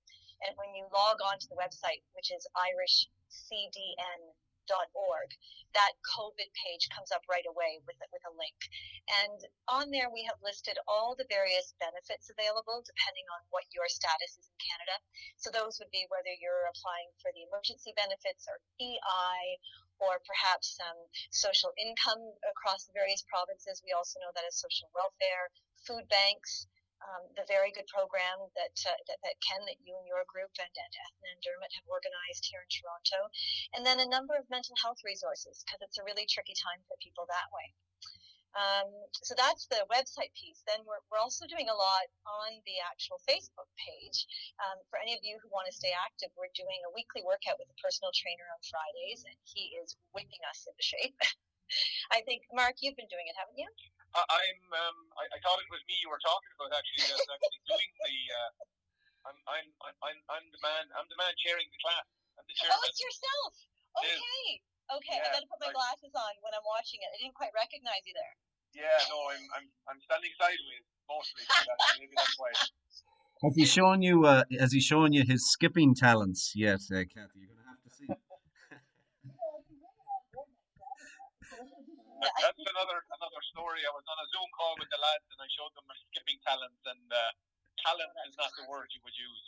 And 0.45 0.55
when 0.55 0.71
you 0.71 0.87
log 0.91 1.19
on 1.19 1.39
to 1.39 1.49
the 1.51 1.59
website, 1.59 2.03
which 2.15 2.31
is 2.31 2.47
irishcdn.org, 2.55 5.29
that 5.75 5.93
COVID 6.07 6.49
page 6.55 6.87
comes 6.95 7.11
up 7.11 7.27
right 7.27 7.43
away 7.43 7.83
with, 7.83 7.99
with 7.99 8.23
a 8.23 8.31
link. 8.39 8.55
And 9.23 9.39
on 9.67 9.91
there, 9.91 10.07
we 10.07 10.23
have 10.31 10.39
listed 10.39 10.79
all 10.87 11.15
the 11.15 11.27
various 11.27 11.75
benefits 11.75 12.31
available 12.31 12.79
depending 12.87 13.27
on 13.35 13.43
what 13.51 13.67
your 13.75 13.91
status 13.91 14.39
is 14.39 14.47
in 14.47 14.55
Canada. 14.63 14.95
So 15.35 15.51
those 15.51 15.75
would 15.83 15.91
be 15.91 16.07
whether 16.07 16.31
you're 16.39 16.71
applying 16.71 17.11
for 17.19 17.35
the 17.35 17.43
emergency 17.43 17.91
benefits 17.99 18.47
or 18.47 18.63
EI 18.79 19.59
or 19.99 20.23
perhaps 20.23 20.79
um, 20.83 20.99
social 21.31 21.71
income 21.75 22.23
across 22.47 22.87
the 22.87 22.95
various 22.95 23.23
provinces. 23.27 23.83
We 23.83 23.95
also 23.95 24.19
know 24.23 24.31
that 24.35 24.47
as 24.47 24.59
social 24.59 24.89
welfare, 24.95 25.51
food 25.83 26.07
banks, 26.07 26.67
um, 26.99 27.31
the 27.39 27.47
very 27.47 27.71
good 27.71 27.87
program 27.87 28.51
that, 28.59 28.75
uh, 28.83 28.99
that, 29.07 29.19
that 29.23 29.39
Ken, 29.39 29.63
that 29.63 29.79
you 29.79 29.95
and 29.95 30.07
your 30.07 30.27
group 30.27 30.51
and, 30.59 30.71
and 30.71 30.93
Ethna 30.93 31.27
and 31.31 31.41
Dermot 31.43 31.71
have 31.79 31.87
organized 31.87 32.43
here 32.43 32.59
in 32.59 32.69
Toronto, 32.71 33.31
and 33.75 33.87
then 33.87 34.03
a 34.03 34.11
number 34.11 34.35
of 34.35 34.51
mental 34.51 34.75
health 34.83 34.99
resources 35.07 35.63
because 35.63 35.79
it's 35.79 35.99
a 35.99 36.07
really 36.07 36.27
tricky 36.27 36.55
time 36.59 36.83
for 36.87 36.99
people 36.99 37.23
that 37.31 37.47
way. 37.55 37.71
Um, 38.57 38.89
so 39.13 39.37
that's 39.37 39.69
the 39.69 39.85
website 39.93 40.33
piece. 40.33 40.65
Then 40.65 40.81
we're, 40.85 41.01
we're 41.09 41.21
also 41.21 41.45
doing 41.45 41.69
a 41.69 41.77
lot 41.77 42.07
on 42.25 42.57
the 42.65 42.81
actual 42.81 43.21
Facebook 43.29 43.69
page. 43.77 44.25
Um, 44.57 44.81
for 44.89 44.97
any 44.97 45.13
of 45.13 45.21
you 45.21 45.37
who 45.37 45.53
want 45.53 45.69
to 45.69 45.75
stay 45.75 45.93
active, 45.93 46.33
we're 46.33 46.51
doing 46.57 46.81
a 46.89 46.93
weekly 46.97 47.21
workout 47.21 47.61
with 47.61 47.69
a 47.69 47.77
personal 47.77 48.09
trainer 48.15 48.45
on 48.49 48.59
Fridays, 48.65 49.21
and 49.25 49.37
he 49.45 49.77
is 49.77 49.93
whipping 50.17 50.41
us 50.49 50.65
into 50.65 50.81
shape. 50.81 51.17
I 52.15 52.25
think, 52.25 52.49
Mark, 52.49 52.81
you've 52.81 52.97
been 52.97 53.11
doing 53.13 53.29
it, 53.29 53.37
haven't 53.37 53.61
you? 53.61 53.69
I, 54.17 54.25
I'm. 54.25 54.61
Um, 54.73 54.97
I, 55.21 55.29
I 55.29 55.37
thought 55.45 55.61
it 55.61 55.69
was 55.69 55.85
me 55.85 55.93
you 56.01 56.09
were 56.09 56.21
talking 56.21 56.49
about. 56.57 56.73
Actually, 56.73 57.13
actually 57.13 57.61
doing 57.69 57.91
the. 58.01 58.15
Uh, 58.33 58.51
I'm, 59.29 59.37
I'm. 59.45 59.67
I'm. 60.01 60.17
I'm 60.33 60.45
the 60.49 60.61
man. 60.65 60.89
I'm 60.97 61.05
the 61.13 61.19
man 61.21 61.29
chairing 61.37 61.69
the 61.69 61.77
class. 61.77 62.05
I'm 62.41 62.45
the 62.49 62.57
Oh, 62.73 62.81
it's 62.89 62.97
yourself. 62.97 63.53
Okay. 64.01 64.65
Okay, 64.89 65.17
I 65.17 65.21
Yeah, 65.21 65.33
got 65.37 65.41
to 65.45 65.49
put 65.49 65.61
my 65.61 65.69
I- 65.69 65.73
glasses 65.77 66.13
on 66.17 66.33
when 66.41 66.53
I'm 66.57 66.65
watching 66.65 66.97
it. 67.05 67.09
I 67.13 67.17
didn't 67.21 67.37
quite 67.37 67.53
recognize 67.53 68.01
you 68.09 68.13
there. 68.17 68.33
Yeah. 68.73 68.89
No, 69.09 69.17
I'm. 69.29 69.45
I'm. 69.57 69.65
I'm 69.89 69.99
standing 70.05 70.29
sideways 70.37 70.85
mostly. 71.09 71.41
So 71.45 71.61
that's, 71.65 71.85
maybe 71.97 72.13
that's 72.17 72.37
why. 72.37 72.51
Has 73.45 73.55
he 73.55 73.65
shown 73.65 74.01
you? 74.01 74.25
Uh, 74.25 74.43
has 74.59 74.73
he 74.73 74.81
shown 74.81 75.13
you 75.13 75.23
his 75.25 75.45
skipping 75.49 75.93
talents 75.95 76.53
yet, 76.55 76.81
uh, 76.93 77.05
Cathy? 77.09 77.39
You're 77.45 77.49
gonna 77.53 77.65
have 77.69 77.81
to 77.85 77.89
see. 77.93 78.05
That- 78.05 78.19
That's 82.43 82.59
another 82.61 82.99
another 83.15 83.41
story. 83.53 83.81
I 83.87 83.91
was 83.95 84.03
on 84.05 84.17
a 84.21 84.27
Zoom 84.33 84.49
call 84.53 84.75
with 84.77 84.89
the 84.91 84.99
lads 85.01 85.23
and 85.33 85.39
I 85.39 85.47
showed 85.55 85.71
them 85.73 85.85
my 85.87 85.95
skipping 86.11 86.37
talents 86.43 86.83
and 86.85 86.99
uh, 87.09 87.31
talent 87.85 88.11
is 88.27 88.35
not 88.37 88.51
the 88.59 88.65
word 88.67 88.91
you 88.91 88.99
would 89.07 89.15
use. 89.17 89.45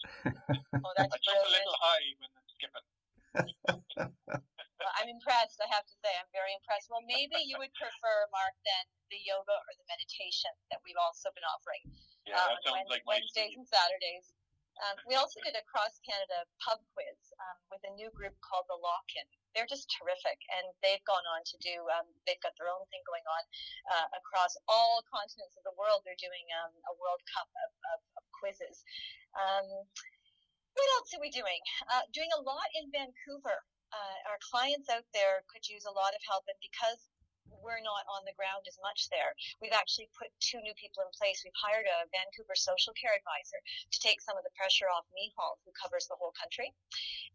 Oh, 0.81 0.93
that's 0.95 1.11
I 1.13 1.17
jump 1.19 1.43
a 1.45 1.51
little 1.51 1.75
high 1.83 2.15
when 2.15 2.31
I'm 2.31 2.47
skipping. 2.55 2.87
I'm 4.99 5.09
impressed. 5.09 5.61
I 5.61 5.69
have 5.69 5.85
to 5.85 5.95
say, 6.01 6.11
I'm 6.17 6.29
very 6.33 6.53
impressed. 6.55 6.89
Well, 6.89 7.03
maybe 7.05 7.37
you 7.43 7.57
would 7.61 7.73
prefer, 7.77 8.17
Mark, 8.33 8.55
than 8.65 8.83
the 9.13 9.19
yoga 9.21 9.53
or 9.53 9.73
the 9.75 9.87
meditation 9.91 10.51
that 10.71 10.79
we've 10.85 10.99
also 10.99 11.29
been 11.35 11.45
offering 11.45 11.83
Yeah, 12.25 12.39
uh, 12.39 12.55
that 12.55 12.63
sounds 12.63 12.87
on 12.87 12.93
like 12.93 13.05
Wednesdays 13.05 13.53
and 13.57 13.67
Saturdays. 13.67 14.31
Um, 14.79 14.97
we 15.05 15.13
also 15.19 15.37
did 15.43 15.53
a 15.53 15.63
cross 15.67 15.99
Canada 16.01 16.47
pub 16.63 16.79
quiz 16.95 17.19
um, 17.37 17.57
with 17.69 17.83
a 17.85 17.91
new 17.93 18.09
group 18.15 18.33
called 18.41 18.65
the 18.71 18.79
Lockin. 18.79 19.27
They're 19.53 19.67
just 19.67 19.91
terrific, 19.93 20.39
and 20.57 20.71
they've 20.79 21.03
gone 21.03 21.27
on 21.35 21.43
to 21.43 21.55
do. 21.59 21.75
Um, 21.91 22.07
they've 22.23 22.39
got 22.39 22.55
their 22.55 22.71
own 22.71 22.87
thing 22.87 23.03
going 23.03 23.27
on 23.27 23.43
uh, 23.93 24.07
across 24.15 24.55
all 24.71 25.03
continents 25.11 25.59
of 25.59 25.67
the 25.67 25.75
world. 25.75 26.07
They're 26.07 26.17
doing 26.17 26.47
um, 26.63 26.71
a 26.87 26.93
World 26.97 27.19
Cup 27.29 27.51
of, 27.67 27.71
of, 27.93 27.99
of 28.15 28.23
quizzes. 28.31 28.81
Um, 29.35 29.67
what 30.71 30.87
else 30.97 31.11
are 31.13 31.21
we 31.21 31.29
doing? 31.29 31.61
Uh, 31.91 32.07
doing 32.15 32.31
a 32.31 32.41
lot 32.41 32.65
in 32.79 32.87
Vancouver. 32.95 33.59
Uh, 33.91 34.17
our 34.31 34.39
clients 34.39 34.87
out 34.87 35.05
there 35.11 35.43
could 35.51 35.67
use 35.67 35.83
a 35.83 35.91
lot 35.91 36.15
of 36.15 36.23
help, 36.23 36.47
and 36.47 36.57
because 36.63 37.11
we're 37.59 37.83
not 37.83 38.07
on 38.07 38.23
the 38.23 38.35
ground 38.39 38.63
as 38.65 38.79
much 38.81 39.11
there, 39.11 39.35
we've 39.59 39.75
actually 39.75 40.09
put 40.15 40.31
two 40.39 40.63
new 40.63 40.73
people 40.79 41.03
in 41.03 41.11
place. 41.11 41.43
We've 41.43 41.61
hired 41.61 41.85
a 41.85 42.09
Vancouver 42.09 42.57
social 42.57 42.95
care 42.97 43.13
advisor 43.13 43.59
to 43.59 43.97
take 43.99 44.23
some 44.23 44.39
of 44.39 44.47
the 44.47 44.55
pressure 44.57 44.89
off 44.89 45.05
Mihal, 45.11 45.59
who 45.67 45.75
covers 45.75 46.07
the 46.07 46.17
whole 46.17 46.33
country. 46.33 46.73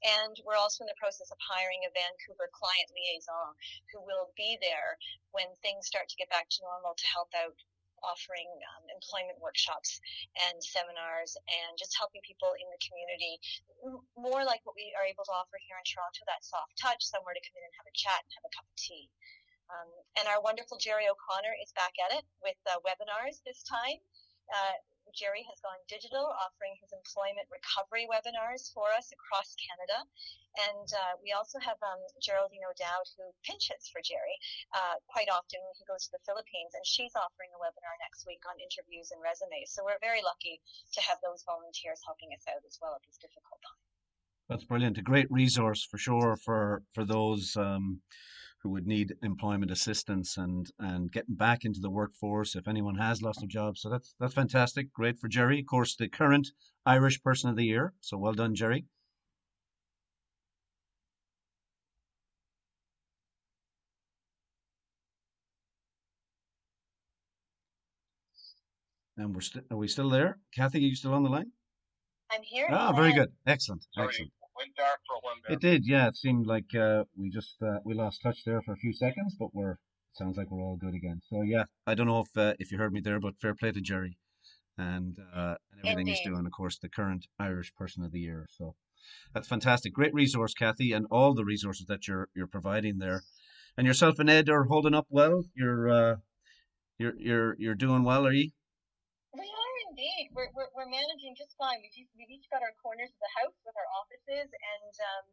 And 0.03 0.35
we're 0.43 0.59
also 0.59 0.83
in 0.83 0.91
the 0.91 0.99
process 1.01 1.31
of 1.31 1.39
hiring 1.39 1.87
a 1.87 1.95
Vancouver 1.95 2.51
client 2.51 2.89
liaison 2.91 3.55
who 3.95 4.03
will 4.03 4.35
be 4.35 4.59
there 4.59 4.99
when 5.31 5.53
things 5.61 5.87
start 5.87 6.09
to 6.11 6.19
get 6.19 6.33
back 6.33 6.49
to 6.57 6.65
normal 6.65 6.97
to 6.97 7.07
help 7.07 7.31
out 7.37 7.57
offering 8.05 8.49
um, 8.75 8.85
employment 8.93 9.39
workshops 9.41 10.01
and 10.49 10.59
seminars 10.61 11.37
and 11.49 11.77
just 11.79 11.97
helping 11.97 12.21
people 12.25 12.53
in 12.59 12.67
the 12.69 12.81
community 12.83 13.41
more 14.17 14.43
like 14.45 14.61
what 14.65 14.77
we 14.77 14.93
are 14.97 15.07
able 15.07 15.25
to 15.25 15.35
offer 15.35 15.61
here 15.63 15.77
in 15.79 15.87
Toronto 15.87 16.25
that 16.27 16.43
soft 16.43 16.75
touch 16.81 17.01
somewhere 17.05 17.37
to 17.37 17.43
come 17.45 17.57
in 17.61 17.65
and 17.65 17.77
have 17.77 17.89
a 17.89 17.97
chat 17.97 18.21
and 18.25 18.33
have 18.37 18.47
a 18.47 18.53
cup 18.55 18.67
of 18.67 18.77
tea. 18.77 19.09
Um, 19.67 19.91
and 20.23 20.25
our 20.31 20.39
wonderful 20.39 20.79
Jerry 20.79 21.11
O'Connor 21.11 21.55
is 21.59 21.75
back 21.75 21.95
at 21.99 22.15
it 22.15 22.25
with 22.39 22.59
uh, 22.71 22.79
webinars 22.87 23.43
this 23.43 23.67
time. 23.67 23.99
Uh, 24.47 24.79
Jerry 25.15 25.45
has 25.47 25.61
gone 25.63 25.79
digital, 25.87 26.27
offering 26.41 26.75
his 26.81 26.91
employment 26.91 27.47
recovery 27.53 28.09
webinars 28.09 28.73
for 28.73 28.91
us 28.95 29.13
across 29.13 29.55
Canada. 29.59 29.99
And 30.57 30.89
uh, 30.89 31.15
we 31.21 31.37
also 31.37 31.61
have 31.61 31.77
um, 31.85 32.01
Geraldine 32.19 32.65
O'Dowd, 32.65 33.07
who 33.21 33.29
pinch 33.45 33.69
hits 33.69 33.93
for 33.93 34.01
Jerry 34.01 34.37
uh, 34.73 34.97
quite 35.07 35.29
often 35.29 35.61
when 35.63 35.77
he 35.77 35.85
goes 35.85 36.09
to 36.09 36.15
the 36.17 36.25
Philippines, 36.25 36.73
and 36.73 36.85
she's 36.89 37.13
offering 37.13 37.53
a 37.53 37.61
webinar 37.61 37.95
next 38.01 38.25
week 38.25 38.41
on 38.49 38.57
interviews 38.57 39.13
and 39.13 39.21
resumes. 39.21 39.71
So 39.71 39.85
we're 39.85 40.01
very 40.01 40.25
lucky 40.25 40.59
to 40.97 41.01
have 41.05 41.21
those 41.21 41.45
volunteers 41.45 42.01
helping 42.09 42.33
us 42.33 42.45
out 42.49 42.65
as 42.65 42.81
well 42.81 42.97
at 42.97 43.05
this 43.05 43.21
difficult 43.21 43.61
time. 43.61 43.83
That's 44.49 44.65
brilliant. 44.65 44.97
A 44.99 45.03
great 45.03 45.31
resource 45.31 45.85
for 45.85 45.99
sure 45.99 46.37
for 46.37 46.83
for 46.95 47.05
those 47.05 47.57
um, 47.57 48.01
who 48.63 48.71
would 48.71 48.87
need 48.87 49.15
employment 49.23 49.71
assistance 49.71 50.37
and 50.37 50.71
and 50.79 51.13
getting 51.13 51.37
back 51.37 51.65
into 51.65 51.81
the 51.81 51.91
workforce 51.91 52.57
if 52.57 52.67
anyone 52.67 52.97
has 52.97 53.23
lost 53.23 53.43
a 53.43 53.47
job. 53.47 53.79
So 53.79 53.89
that's 53.89 54.15
that's 54.19 54.35
fantastic. 54.35 54.93
Great 54.93 55.19
for 55.19 55.29
Jerry. 55.29 55.61
Of 55.61 55.67
course, 55.67 55.95
the 55.97 56.09
current 56.09 56.49
Irish 56.85 57.23
Person 57.23 57.51
of 57.51 57.57
the 57.57 57.65
Year. 57.65 57.95
So 58.01 58.19
well 58.19 58.33
done, 58.33 58.55
Jerry. 58.55 58.87
And 69.17 69.35
we're 69.35 69.41
still 69.41 69.63
are 69.71 69.77
we 69.77 69.89
still 69.89 70.11
there? 70.11 70.39
Cathy, 70.55 70.79
are 70.79 70.83
you 70.83 70.95
still 70.95 71.15
on 71.15 71.23
the 71.23 71.31
line? 71.31 71.53
I'm 72.31 72.43
here. 72.43 72.69
Ah, 72.71 72.91
go 72.91 72.97
very 72.97 73.13
good. 73.13 73.33
Excellent. 73.47 73.87
Sorry, 73.95 74.09
Excellent. 74.09 74.33
Went 74.59 74.75
dark 74.77 75.01
for 75.07 75.17
a 75.17 75.21
while 75.21 75.35
there. 75.47 75.55
It 75.55 75.61
did, 75.61 75.87
yeah. 75.87 76.09
It 76.09 76.17
seemed 76.17 76.47
like 76.47 76.75
uh, 76.75 77.05
we 77.17 77.31
just 77.31 77.57
uh, 77.63 77.79
we 77.85 77.95
lost 77.95 78.23
touch 78.23 78.45
there 78.45 78.63
for 78.63 78.73
a 78.73 78.77
few 78.77 78.93
seconds, 78.93 79.37
but 79.39 79.55
we're 79.55 79.79
sounds 80.15 80.37
like 80.37 80.51
we're 80.51 80.63
all 80.63 80.77
good 80.77 80.95
again. 80.95 81.21
So 81.29 81.43
yeah, 81.43 81.65
I 81.87 81.95
don't 81.95 82.07
know 82.07 82.21
if 82.21 82.37
uh, 82.37 82.55
if 82.59 82.73
you 82.73 82.79
heard 82.79 82.93
me 82.93 83.01
there, 83.01 83.21
but 83.21 83.39
fair 83.41 83.55
play 83.55 83.73
to 83.73 83.81
Jerry, 83.81 84.17
and 84.79 85.19
uh, 85.35 85.57
and 85.73 85.85
everything 85.85 86.07
he's 86.07 86.21
doing. 86.25 86.47
Of 86.47 86.53
course, 86.53 86.79
the 86.79 86.89
current 86.89 87.27
Irish 87.39 87.75
Person 87.75 88.03
of 88.05 88.13
the 88.13 88.21
Year. 88.21 88.47
So 88.51 88.75
that's 89.35 89.49
fantastic. 89.49 89.93
Great 89.93 90.15
resource, 90.15 90.55
Cathy, 90.55 90.93
and 90.93 91.07
all 91.11 91.35
the 91.35 91.45
resources 91.45 91.87
that 91.87 92.09
you're 92.09 92.29
you're 92.35 92.47
providing 92.47 92.99
there. 92.99 93.23
And 93.77 93.87
yourself 93.87 94.19
and 94.19 94.31
Ed 94.31 94.49
are 94.49 94.65
holding 94.65 94.95
up 94.95 95.07
well. 95.11 95.45
You're 95.55 95.91
uh, 95.91 96.17
you're 96.99 97.15
you're 97.19 97.57
you're 97.59 97.75
doing 97.75 98.05
well, 98.05 98.27
are 98.27 98.33
you? 98.33 98.51
Indeed. 99.97 100.29
We're, 100.37 100.53
we're, 100.53 100.69
we're 100.77 100.93
managing 100.93 101.33
just 101.41 101.57
fine. 101.57 101.81
We've 101.81 101.97
each, 101.97 102.13
we've 102.13 102.29
each 102.29 102.45
got 102.53 102.61
our 102.61 102.77
corners 102.85 103.09
of 103.09 103.17
the 103.17 103.33
house 103.41 103.57
with 103.65 103.73
our 103.81 103.89
offices, 103.97 104.53
and 104.53 104.93
um, 105.01 105.25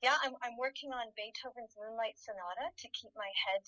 yeah, 0.00 0.16
I'm, 0.24 0.32
I'm 0.40 0.56
working 0.56 0.96
on 0.96 1.12
Beethoven's 1.12 1.76
Moonlight 1.76 2.16
Sonata 2.16 2.72
to 2.72 2.86
keep 2.96 3.12
my 3.20 3.28
head 3.36 3.60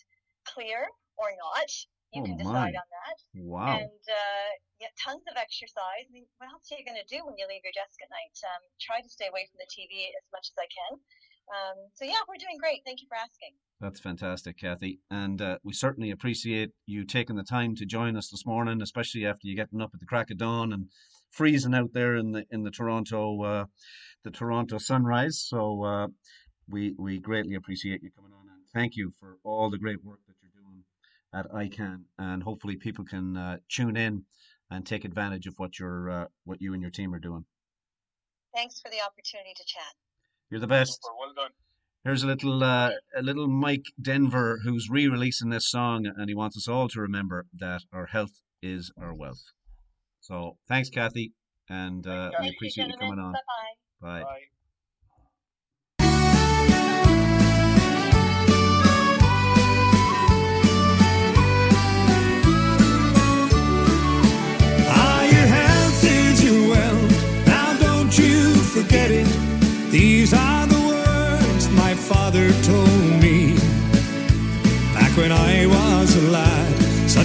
clear 0.49 0.89
or 1.21 1.29
not. 1.37 1.69
You 2.17 2.25
Oh, 2.25 2.31
can 2.31 2.39
decide 2.41 2.73
my. 2.73 2.81
on 2.81 2.89
that. 2.89 3.19
Wow. 3.37 3.75
And 3.85 4.05
uh, 4.09 4.51
yeah, 4.81 4.89
tons 4.97 5.29
of 5.29 5.37
exercise. 5.37 6.09
I 6.09 6.13
mean, 6.15 6.25
what 6.41 6.49
else 6.49 6.73
are 6.73 6.79
you 6.81 6.87
going 6.89 6.97
to 6.97 7.11
do 7.11 7.21
when 7.27 7.35
you 7.37 7.45
leave 7.45 7.67
your 7.67 7.75
desk 7.77 8.01
at 8.01 8.09
night? 8.09 8.33
Um, 8.49 8.63
try 8.81 9.03
to 9.05 9.11
stay 9.13 9.29
away 9.29 9.45
from 9.53 9.61
the 9.61 9.69
TV 9.69 10.09
as 10.15 10.25
much 10.33 10.49
as 10.49 10.57
I 10.57 10.69
can. 10.73 10.93
Um, 11.53 11.77
so 11.93 12.09
yeah, 12.09 12.23
we're 12.25 12.41
doing 12.41 12.57
great. 12.57 12.81
Thank 12.87 13.03
you 13.05 13.11
for 13.13 13.19
asking. 13.21 13.53
That's 13.85 14.01
fantastic, 14.01 14.57
Cathy. 14.57 15.01
And 15.11 15.43
uh, 15.43 15.59
we 15.63 15.75
certainly 15.75 16.11
appreciate 16.11 16.71
you 16.87 17.05
taking 17.05 17.37
the 17.37 17.43
time 17.43 17.75
to 17.75 17.85
join 17.85 18.17
us 18.17 18.31
this 18.31 18.47
morning, 18.47 18.81
especially 18.81 19.27
after 19.27 19.47
you 19.47 19.55
getting 19.55 19.83
up 19.83 19.91
at 19.93 20.01
the 20.01 20.07
crack 20.07 20.31
of 20.31 20.39
dawn 20.39 20.73
and 20.73 20.87
freezing 21.31 21.75
out 21.75 21.93
there 21.93 22.17
in 22.17 22.33
the 22.33 22.47
in 22.51 22.63
the 22.63 22.71
Toronto 22.71 23.43
uh, 23.43 23.65
the 24.23 24.31
Toronto 24.31 24.79
sunrise. 24.79 25.45
So 25.47 25.85
uh, 25.85 26.07
we 26.67 26.95
we 26.99 27.19
greatly 27.19 27.57
appreciate 27.57 28.03
you 28.03 28.09
coming 28.17 28.33
on 28.33 28.49
and 28.49 28.67
thank 28.73 28.97
you 28.97 29.13
for 29.21 29.37
all 29.45 29.69
the 29.69 29.77
great 29.77 30.03
work 30.03 30.21
that 30.29 30.37
you're 30.41 30.63
doing 30.65 30.85
at 31.35 31.55
I/CAN. 31.55 32.07
And 32.19 32.43
hopefully 32.43 32.77
people 32.77 33.05
can 33.05 33.37
uh, 33.37 33.59
tune 33.69 33.99
in 33.99 34.25
and 34.71 34.87
take 34.87 35.05
advantage 35.05 35.47
of 35.47 35.59
what 35.59 35.79
you're 35.79 36.09
uh, 36.09 36.27
what 36.45 36.63
you 36.63 36.73
and 36.73 36.81
your 36.81 36.91
team 36.91 37.13
are 37.13 37.19
doing. 37.19 37.45
Thanks 38.55 38.81
for 38.81 38.91
the 38.91 39.03
opportunity 39.03 39.53
to 39.55 39.65
chat. 39.67 39.93
You're 40.49 40.61
the 40.61 40.67
best. 40.67 41.03
Super, 41.03 41.15
well 41.21 41.35
done. 41.37 41.51
Here's 42.05 42.23
a 42.23 42.27
little 42.27 42.63
uh, 42.63 42.91
a 43.17 43.23
little 43.23 43.49
Mike 43.49 43.87
Denver 44.01 44.61
who's 44.63 44.91
re-releasing 44.91 45.49
this 45.49 45.71
song, 45.71 46.07
and 46.07 46.29
he 46.29 46.35
wants 46.35 46.57
us 46.57 46.69
all 46.69 46.87
to 46.89 47.01
remember 47.01 47.47
that 47.55 47.81
our 47.93 48.07
health 48.07 48.43
is 48.63 48.93
our 49.01 49.15
wealth. 49.15 49.43
So 50.21 50.59
thanks, 50.69 50.91
Cathy, 50.91 51.33
and 51.69 52.07
uh, 52.07 52.31
we 52.41 52.51
appreciate 52.51 52.89
you 52.89 52.93
gentlemen. 52.93 53.17
coming 53.17 53.25
on. 53.25 53.33
Bye-bye. 53.33 54.09
Bye. 54.09 54.23
Bye. 54.23 54.54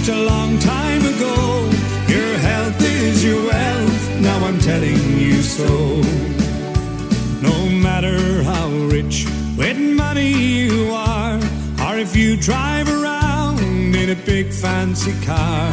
Such 0.00 0.16
a 0.16 0.22
long 0.22 0.58
time 0.58 1.04
ago. 1.04 1.34
Your 2.08 2.38
health 2.38 2.80
is 2.80 3.22
your 3.22 3.42
wealth, 3.44 4.20
now 4.20 4.38
I'm 4.46 4.58
telling 4.58 5.18
you 5.18 5.42
so. 5.42 5.68
No 7.42 7.68
matter 7.68 8.42
how 8.42 8.68
rich 8.96 9.26
with 9.58 9.78
money 9.78 10.32
you 10.32 10.90
are, 10.92 11.38
or 11.86 11.98
if 11.98 12.16
you 12.16 12.36
drive 12.36 12.88
around 12.88 13.60
in 13.94 14.10
a 14.10 14.14
big 14.14 14.52
fancy 14.52 15.12
car. 15.26 15.70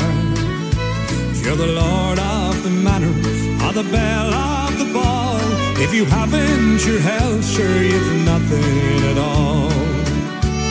If 1.31 1.45
you're 1.45 1.55
the 1.55 1.73
lord 1.83 2.19
of 2.19 2.63
the 2.63 2.73
manor 2.87 3.15
or 3.63 3.71
the 3.71 3.87
belle 3.91 4.33
of 4.33 4.77
the 4.77 4.91
ball, 4.93 5.39
if 5.85 5.93
you 5.93 6.05
haven't 6.05 6.85
your 6.85 6.99
health, 6.99 7.45
sure 7.45 7.81
you've 7.81 8.25
nothing 8.25 9.03
at 9.11 9.17
all. 9.17 9.69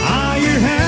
Ah, 0.08 0.36
your 0.36 0.60
health 0.68 0.85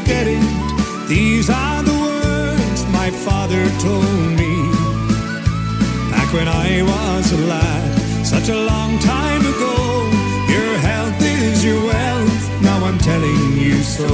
forget 0.00 0.26
it. 0.26 1.08
These 1.08 1.50
are 1.50 1.82
the 1.82 1.92
words 1.92 2.86
my 2.92 3.10
father 3.10 3.68
told 3.80 4.30
me 4.40 4.54
back 6.10 6.32
when 6.32 6.48
I 6.48 6.82
was 6.82 7.32
a 7.32 7.38
lad, 7.38 8.26
such 8.26 8.48
a 8.48 8.56
long 8.56 8.98
time 8.98 9.40
ago. 9.40 10.08
Your 10.48 10.78
health 10.78 11.20
is 11.20 11.64
your 11.64 11.82
wealth. 11.84 12.62
Now 12.62 12.84
I'm 12.84 12.98
telling 12.98 13.58
you 13.58 13.76
so. 13.82 14.06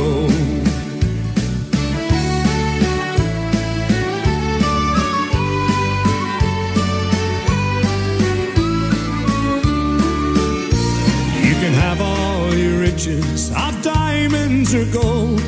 You 11.46 11.54
can 11.62 11.72
have 11.84 12.00
all 12.00 12.54
your 12.54 12.80
riches 12.80 13.50
of 13.50 13.82
diamonds 13.82 14.74
or 14.74 14.84
gold, 14.86 15.42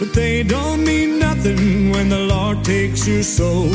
but 0.00 0.14
they 0.14 0.42
don't 0.42 0.82
mean 0.82 1.18
nothing 1.18 1.90
when 1.92 2.08
the 2.08 2.18
Lord 2.18 2.64
takes 2.64 3.06
your 3.06 3.22
soul. 3.22 3.68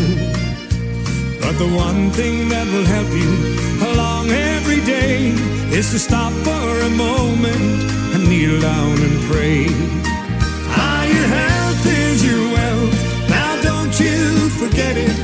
But 1.40 1.56
the 1.64 1.72
one 1.78 2.10
thing 2.10 2.50
that 2.50 2.66
will 2.74 2.90
help 2.98 3.12
you 3.22 3.32
along 3.92 4.32
every 4.32 4.82
day 4.82 5.30
is 5.70 5.92
to 5.92 6.00
stop 6.00 6.34
for 6.48 6.68
a 6.90 6.90
moment 6.90 7.68
and 8.14 8.28
kneel 8.28 8.60
down 8.60 8.96
and 9.08 9.18
pray. 9.30 9.68
Ah, 10.74 11.06
your 11.06 11.28
health 11.40 11.86
is 11.86 12.26
your 12.26 12.44
wealth. 12.58 13.30
Now 13.30 13.62
don't 13.62 13.96
you 14.00 14.50
forget 14.62 14.98
it. 14.98 15.16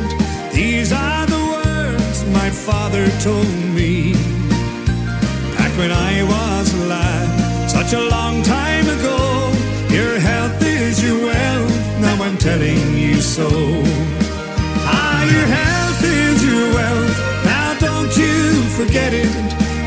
These 0.53 0.91
are 0.93 1.25
the 1.25 1.41
words 1.55 2.17
my 2.25 2.51
father 2.51 3.09
told 3.25 3.49
me 3.73 4.13
back 5.57 5.73
when 5.79 5.91
I 5.91 6.21
was 6.21 6.73
a 6.75 6.85
lad, 6.85 7.69
such 7.71 7.93
a 7.93 8.01
long 8.01 8.43
time 8.43 8.87
ago. 8.87 9.20
Your 11.01 11.17
wealth. 11.25 11.99
Now 11.99 12.23
I'm 12.23 12.37
telling 12.37 12.95
you 12.95 13.15
so. 13.21 13.49
Ah, 14.85 15.23
your 15.33 15.47
health 15.57 16.03
is 16.03 16.45
your 16.45 16.67
wealth. 16.77 17.17
Now 17.43 17.73
don't 17.79 18.15
you 18.15 18.61
forget 18.77 19.11
it. 19.11 19.33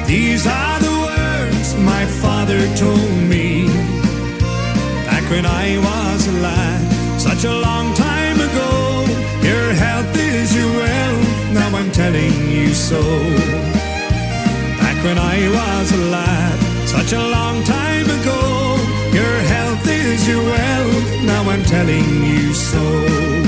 These 0.09 0.45
are 0.45 0.81
the 0.81 0.95
words 1.07 1.77
my 1.79 2.05
father 2.23 2.59
told 2.75 3.13
me 3.33 3.69
back 5.07 5.31
when 5.31 5.47
I 5.47 5.79
was 5.79 6.27
a 6.27 6.33
lad, 6.33 7.21
such 7.21 7.45
a 7.45 7.53
long 7.53 7.95
time 7.95 8.41
ago. 8.49 9.07
Your 9.43 9.73
health 9.73 10.17
is 10.17 10.55
your 10.57 10.71
wealth. 10.83 11.53
Now 11.53 11.69
I'm 11.79 11.93
telling 11.93 12.35
you 12.51 12.75
so. 12.75 13.01
Back 14.83 14.99
when 15.05 15.19
I 15.19 15.39
was 15.59 15.93
a 15.93 16.03
lad, 16.17 16.59
such 16.89 17.13
a 17.13 17.23
long 17.37 17.63
time 17.63 18.11
ago. 18.19 18.94
Is 20.15 20.29
your 20.29 20.45
wealth. 20.45 21.23
Now 21.25 21.43
I'm 21.51 21.65
telling 21.65 22.23
you 22.23 22.55
so. 22.55 23.44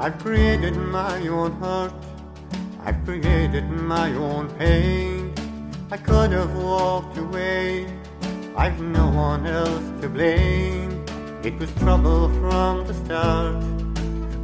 I've 0.00 0.16
created 0.20 0.76
my 0.76 1.26
own 1.26 1.52
hurt. 1.60 1.92
I've 2.84 3.04
created 3.04 3.68
my 3.68 4.12
own 4.12 4.48
pain. 4.50 5.34
I 5.90 5.96
could 5.96 6.30
have 6.30 6.54
walked 6.54 7.18
away. 7.18 7.84
I've 8.56 8.80
no 8.80 9.08
one 9.08 9.44
else 9.44 9.82
to 10.00 10.08
blame. 10.08 11.04
It 11.42 11.58
was 11.58 11.72
trouble 11.80 12.28
from 12.38 12.86
the 12.86 12.94
start. 12.94 13.56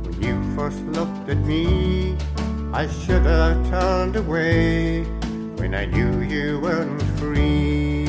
When 0.04 0.20
you 0.20 0.34
first 0.56 0.80
looked 0.86 1.28
at 1.28 1.38
me, 1.38 2.16
I 2.72 2.88
should 2.88 3.24
have 3.24 3.70
turned 3.70 4.16
away 4.16 5.04
when 5.54 5.72
I 5.72 5.84
knew 5.84 6.20
you 6.22 6.58
weren't 6.58 7.00
free. 7.20 8.06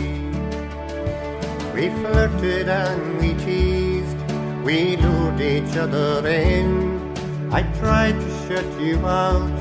We 1.76 1.90
flirted 2.02 2.70
and 2.70 3.20
we 3.20 3.36
teased, 3.36 4.18
we 4.64 4.98
lured 4.98 5.40
each 5.42 5.78
other 5.78 6.28
in. 6.28 6.85
I 7.52 7.62
tried 7.80 8.20
to 8.20 8.30
shut 8.48 8.66
you 8.82 8.98
out, 9.06 9.52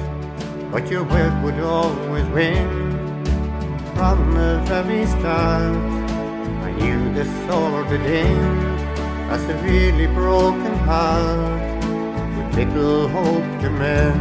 but 0.72 0.90
your 0.90 1.04
word 1.04 1.42
would 1.44 1.60
always 1.60 2.26
win. 2.28 2.68
From 3.94 4.34
the 4.34 4.60
very 4.66 5.06
start, 5.06 5.76
I 6.66 6.72
knew 6.72 7.12
all 7.50 7.84
would 7.84 8.00
end. 8.00 8.74
A 9.30 9.38
severely 9.38 10.06
broken 10.06 10.74
heart 10.88 11.84
with 12.36 12.56
little 12.56 13.08
hope 13.08 13.60
to 13.62 13.70
mend. 13.70 14.20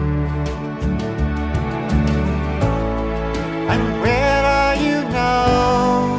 And 3.72 4.02
where 4.02 4.44
are 4.60 4.76
you 4.76 4.98
now? 5.10 6.18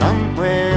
Somewhere 0.00 0.71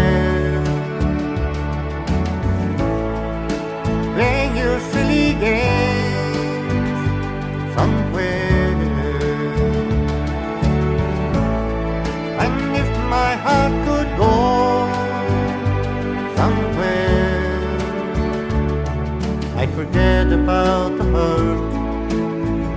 about 20.45 20.95
the 20.99 21.03
hurt, 21.05 21.73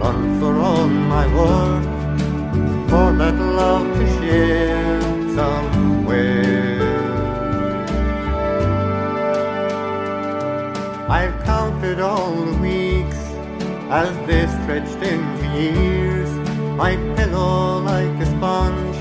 run 0.00 0.40
for 0.40 0.54
all 0.58 0.88
my 0.88 1.26
worth, 1.36 1.84
for 2.88 3.08
that 3.20 3.36
love 3.60 3.86
to 3.98 4.06
share 4.16 5.02
somewhere. 5.36 6.78
I've 11.10 11.36
counted 11.44 12.00
all 12.00 12.32
the 12.36 12.56
weeks 12.56 13.20
as 13.90 14.16
they 14.26 14.46
stretched 14.58 15.02
into 15.12 15.46
years. 15.60 16.30
My 16.74 16.96
pillow 17.16 17.80
like 17.80 18.16
a 18.24 18.26
sponge 18.34 18.96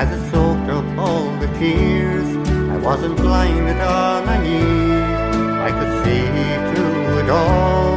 as 0.00 0.08
it 0.16 0.22
soaked 0.30 0.70
up 0.70 0.86
all 0.96 1.26
the 1.40 1.48
tears. 1.58 2.28
I 2.74 2.76
wasn't 2.76 3.16
blinded 3.16 3.80
or 3.92 4.24
naive. 4.24 5.17
I 5.66 5.70
could 5.76 5.92
see 6.04 6.24
through 6.68 7.18
it 7.22 7.30
all, 7.30 7.96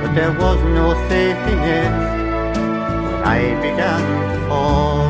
but 0.00 0.10
there 0.14 0.34
was 0.44 0.58
no 0.78 0.86
safety 1.08 1.54
net 1.66 1.92
when 3.02 3.14
I 3.36 3.40
began 3.66 4.02
to 4.32 4.38
fall. 4.48 5.08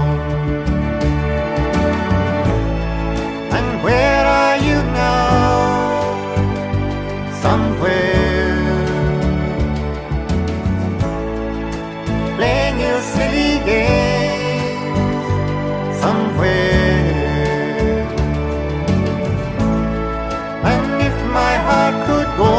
And 3.57 3.83
where 3.85 4.25
are 4.41 4.57
you 4.69 4.79
now? 4.93 5.39
somewhere 7.43 8.18
go 22.39 22.55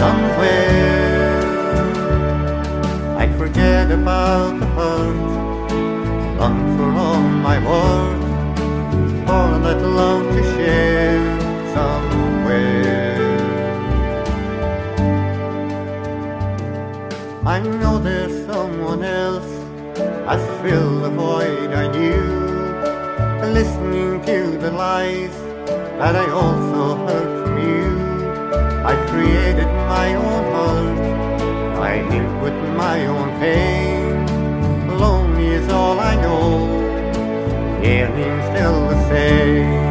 somewhere 0.00 1.38
I'd 3.20 3.34
forget 3.38 3.90
about 3.90 4.58
the 4.60 4.66
hurt 4.76 5.38
long 6.38 6.58
for 6.76 6.90
all 7.04 7.22
my 7.48 7.58
worth 7.68 8.28
for 9.28 9.58
that 9.64 9.80
love 9.82 10.24
to 10.36 10.42
share 10.54 11.22
somewhere. 11.74 13.18
I 17.44 17.58
know 17.60 17.98
there's 17.98 18.46
someone 18.46 19.02
else 19.04 19.50
I 20.26 20.36
fill 20.62 21.00
the 21.00 21.10
void 21.10 21.70
I 21.72 21.86
knew. 21.96 22.26
Listening 23.52 24.24
to 24.24 24.56
the 24.58 24.70
lies 24.70 25.36
that 25.98 26.16
I 26.16 26.30
also 26.30 26.96
heard. 27.06 27.37
I 27.37 27.37
created 29.10 29.70
my 29.94 30.14
own 30.14 30.44
heart, 30.54 30.98
I 31.90 32.02
live 32.12 32.42
with 32.42 32.58
my 32.76 33.06
own 33.06 33.28
pain. 33.40 34.26
Lonely 34.98 35.48
is 35.48 35.68
all 35.70 35.98
I 35.98 36.14
know, 36.16 36.48
yearning 37.82 38.38
still 38.50 38.88
the 38.88 39.08
same. 39.08 39.87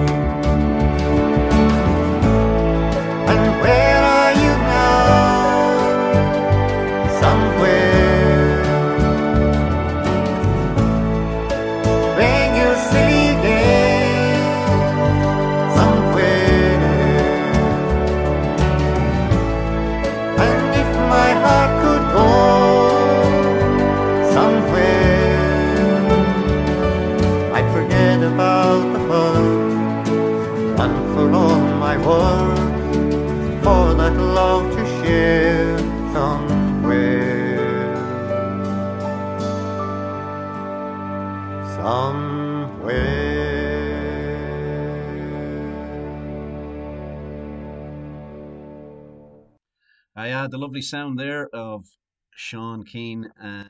The 50.58 50.66
lovely 50.66 50.82
sound 50.82 51.20
there 51.20 51.54
of 51.54 51.86
Sean 52.34 52.82
Keane 52.84 53.30
and 53.38 53.70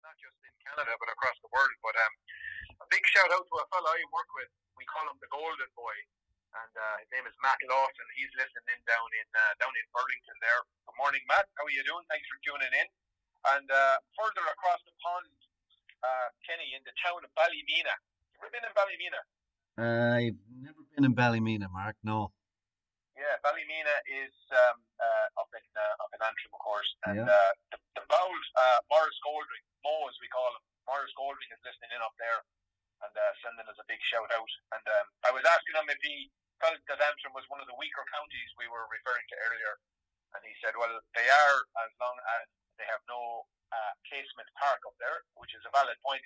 not 0.00 0.16
just 0.16 0.40
in 0.40 0.56
Canada 0.64 0.96
but 0.96 1.12
across 1.12 1.36
the 1.44 1.52
world. 1.52 1.68
But 1.84 1.92
um, 2.00 2.12
a 2.80 2.86
big 2.88 3.04
shout 3.12 3.28
out 3.28 3.44
to 3.44 3.54
a 3.60 3.64
fella 3.68 3.92
I 3.92 4.00
work 4.08 4.32
with. 4.40 4.48
We 4.80 4.88
call 4.88 5.04
him 5.04 5.20
the 5.20 5.28
Golden 5.28 5.68
Boy, 5.76 5.96
and 6.52 6.72
uh, 6.76 6.96
his 7.00 7.08
name 7.12 7.24
is 7.24 7.34
Matt 7.40 7.58
Lawson. 7.68 8.06
He's 8.16 8.32
listening 8.36 8.68
in 8.76 8.80
down 8.84 9.08
in 9.16 9.28
uh, 9.32 9.52
down 9.60 9.72
in 9.72 9.86
Burlington 9.96 10.36
there. 10.44 10.60
Good 10.84 10.98
morning, 11.00 11.22
Matt. 11.28 11.48
How 11.56 11.64
are 11.64 11.74
you 11.74 11.84
doing? 11.88 12.04
Thanks 12.12 12.28
for 12.28 12.36
tuning 12.44 12.72
in. 12.72 12.88
And 13.56 13.66
uh, 13.72 13.96
further 14.14 14.44
across 14.52 14.78
the 14.86 14.94
pond, 15.02 15.26
uh, 16.04 16.28
Kenny, 16.46 16.76
in 16.76 16.82
the 16.86 16.94
town 17.02 17.24
of 17.24 17.30
Ballymena. 17.34 17.94
You 18.36 18.46
ever 18.46 18.52
been 18.52 18.62
in 18.66 18.74
Ballymena? 18.76 19.20
I've 19.80 20.40
never 20.60 20.82
been 20.94 21.04
in 21.08 21.14
Ballymena, 21.16 21.66
Mark. 21.72 21.96
No. 22.04 22.30
Yeah, 23.16 23.36
Ballymena 23.44 23.96
is 24.08 24.34
um, 24.52 24.78
uh, 25.00 25.40
up 25.42 25.50
in 25.56 25.64
uh, 25.74 26.02
up 26.04 26.10
in 26.12 26.20
Antrim, 26.20 26.52
of 26.52 26.60
course, 26.62 26.90
and 27.08 27.24
Yeah. 27.24 27.28
uh, 27.28 27.52
the, 27.74 27.78
the 28.00 28.04
bold 28.08 28.44
uh, 28.56 28.78
Morris 28.92 29.16
Goldring, 29.24 29.64
Mo 29.84 30.06
as 30.08 30.16
we 30.20 30.28
call 30.32 30.48
him, 30.52 30.64
Morris 30.88 31.12
Goldring 31.16 31.48
is 31.52 31.60
listening 31.64 31.92
in 31.96 32.00
up 32.04 32.14
there 32.20 32.40
and 33.02 33.12
uh, 33.14 33.32
sending 33.42 33.66
us 33.66 33.78
a 33.82 33.86
big 33.90 33.98
shout 34.06 34.30
out. 34.30 34.52
And 34.78 34.84
um, 35.00 35.06
I 35.26 35.30
was 35.34 35.42
asking 35.44 35.74
him 35.76 35.88
if 35.90 35.98
he 36.02 36.30
felt 36.62 36.78
that 36.86 37.02
Antrim 37.02 37.34
was 37.34 37.42
one 37.50 37.58
of 37.58 37.66
the 37.66 37.74
weaker 37.74 38.06
counties 38.14 38.50
we 38.54 38.70
were 38.70 38.86
referring 38.86 39.26
to 39.34 39.36
earlier, 39.50 39.74
and 40.38 40.40
he 40.46 40.54
said, 40.62 40.78
well, 40.78 40.94
they 41.18 41.26
are 41.26 41.58
as 41.82 41.92
long 41.98 42.16
as 42.40 42.46
they 42.78 42.86
have 42.86 43.02
no 43.10 43.44
uh, 43.74 43.92
casement 44.06 44.48
park 44.56 44.80
up 44.86 44.94
there, 45.02 45.26
which 45.36 45.52
is 45.52 45.62
a 45.66 45.72
valid 45.74 45.98
point. 46.00 46.22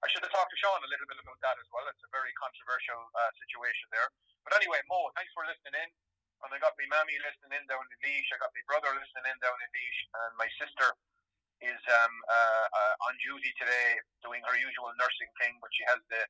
I 0.00 0.06
should 0.08 0.22
have 0.22 0.30
talked 0.30 0.50
to 0.54 0.58
Sean 0.62 0.78
a 0.78 0.90
little 0.90 1.10
bit 1.10 1.18
about 1.18 1.38
that 1.42 1.58
as 1.58 1.68
well. 1.74 1.82
It's 1.90 2.02
a 2.06 2.12
very 2.14 2.30
controversial 2.38 3.02
uh, 3.18 3.30
situation 3.42 3.86
there. 3.90 4.08
But 4.46 4.54
anyway, 4.54 4.78
Mo, 4.86 5.10
thanks 5.18 5.34
for 5.34 5.42
listening 5.42 5.74
in. 5.74 5.90
And 6.46 6.54
I 6.54 6.58
got 6.62 6.78
my 6.78 6.86
mammy 6.86 7.18
listening 7.18 7.58
in 7.58 7.66
down 7.66 7.82
in 7.82 7.98
Laois. 7.98 8.30
I 8.30 8.38
got 8.38 8.54
my 8.54 8.62
brother 8.70 8.94
listening 8.94 9.26
in 9.26 9.36
down 9.42 9.58
in 9.58 9.70
Laois. 9.74 10.00
And 10.22 10.32
my 10.38 10.46
sister 10.54 10.94
is 11.66 11.82
um, 11.90 12.14
uh, 12.30 12.66
uh, 12.70 13.06
on 13.10 13.18
duty 13.18 13.50
today 13.58 13.98
doing 14.22 14.38
her 14.46 14.54
usual 14.54 14.94
nursing 15.02 15.30
thing, 15.42 15.58
but 15.58 15.74
she 15.74 15.82
has 15.90 15.98
the 16.14 16.22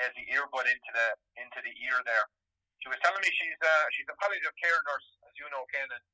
has 0.00 0.14
the 0.16 0.24
earbud 0.32 0.64
into 0.64 0.90
the 0.96 1.08
into 1.36 1.60
the 1.60 1.74
ear 1.84 2.00
there. 2.08 2.24
She 2.80 2.88
was 2.88 3.00
telling 3.04 3.20
me 3.20 3.28
she's 3.36 3.60
uh, 3.60 3.86
she's 3.92 4.08
a 4.08 4.16
palliative 4.16 4.56
care 4.56 4.80
nurse, 4.88 5.08
as 5.28 5.34
you 5.36 5.44
know, 5.52 5.64
Ken. 5.68 5.88
And 5.88 6.04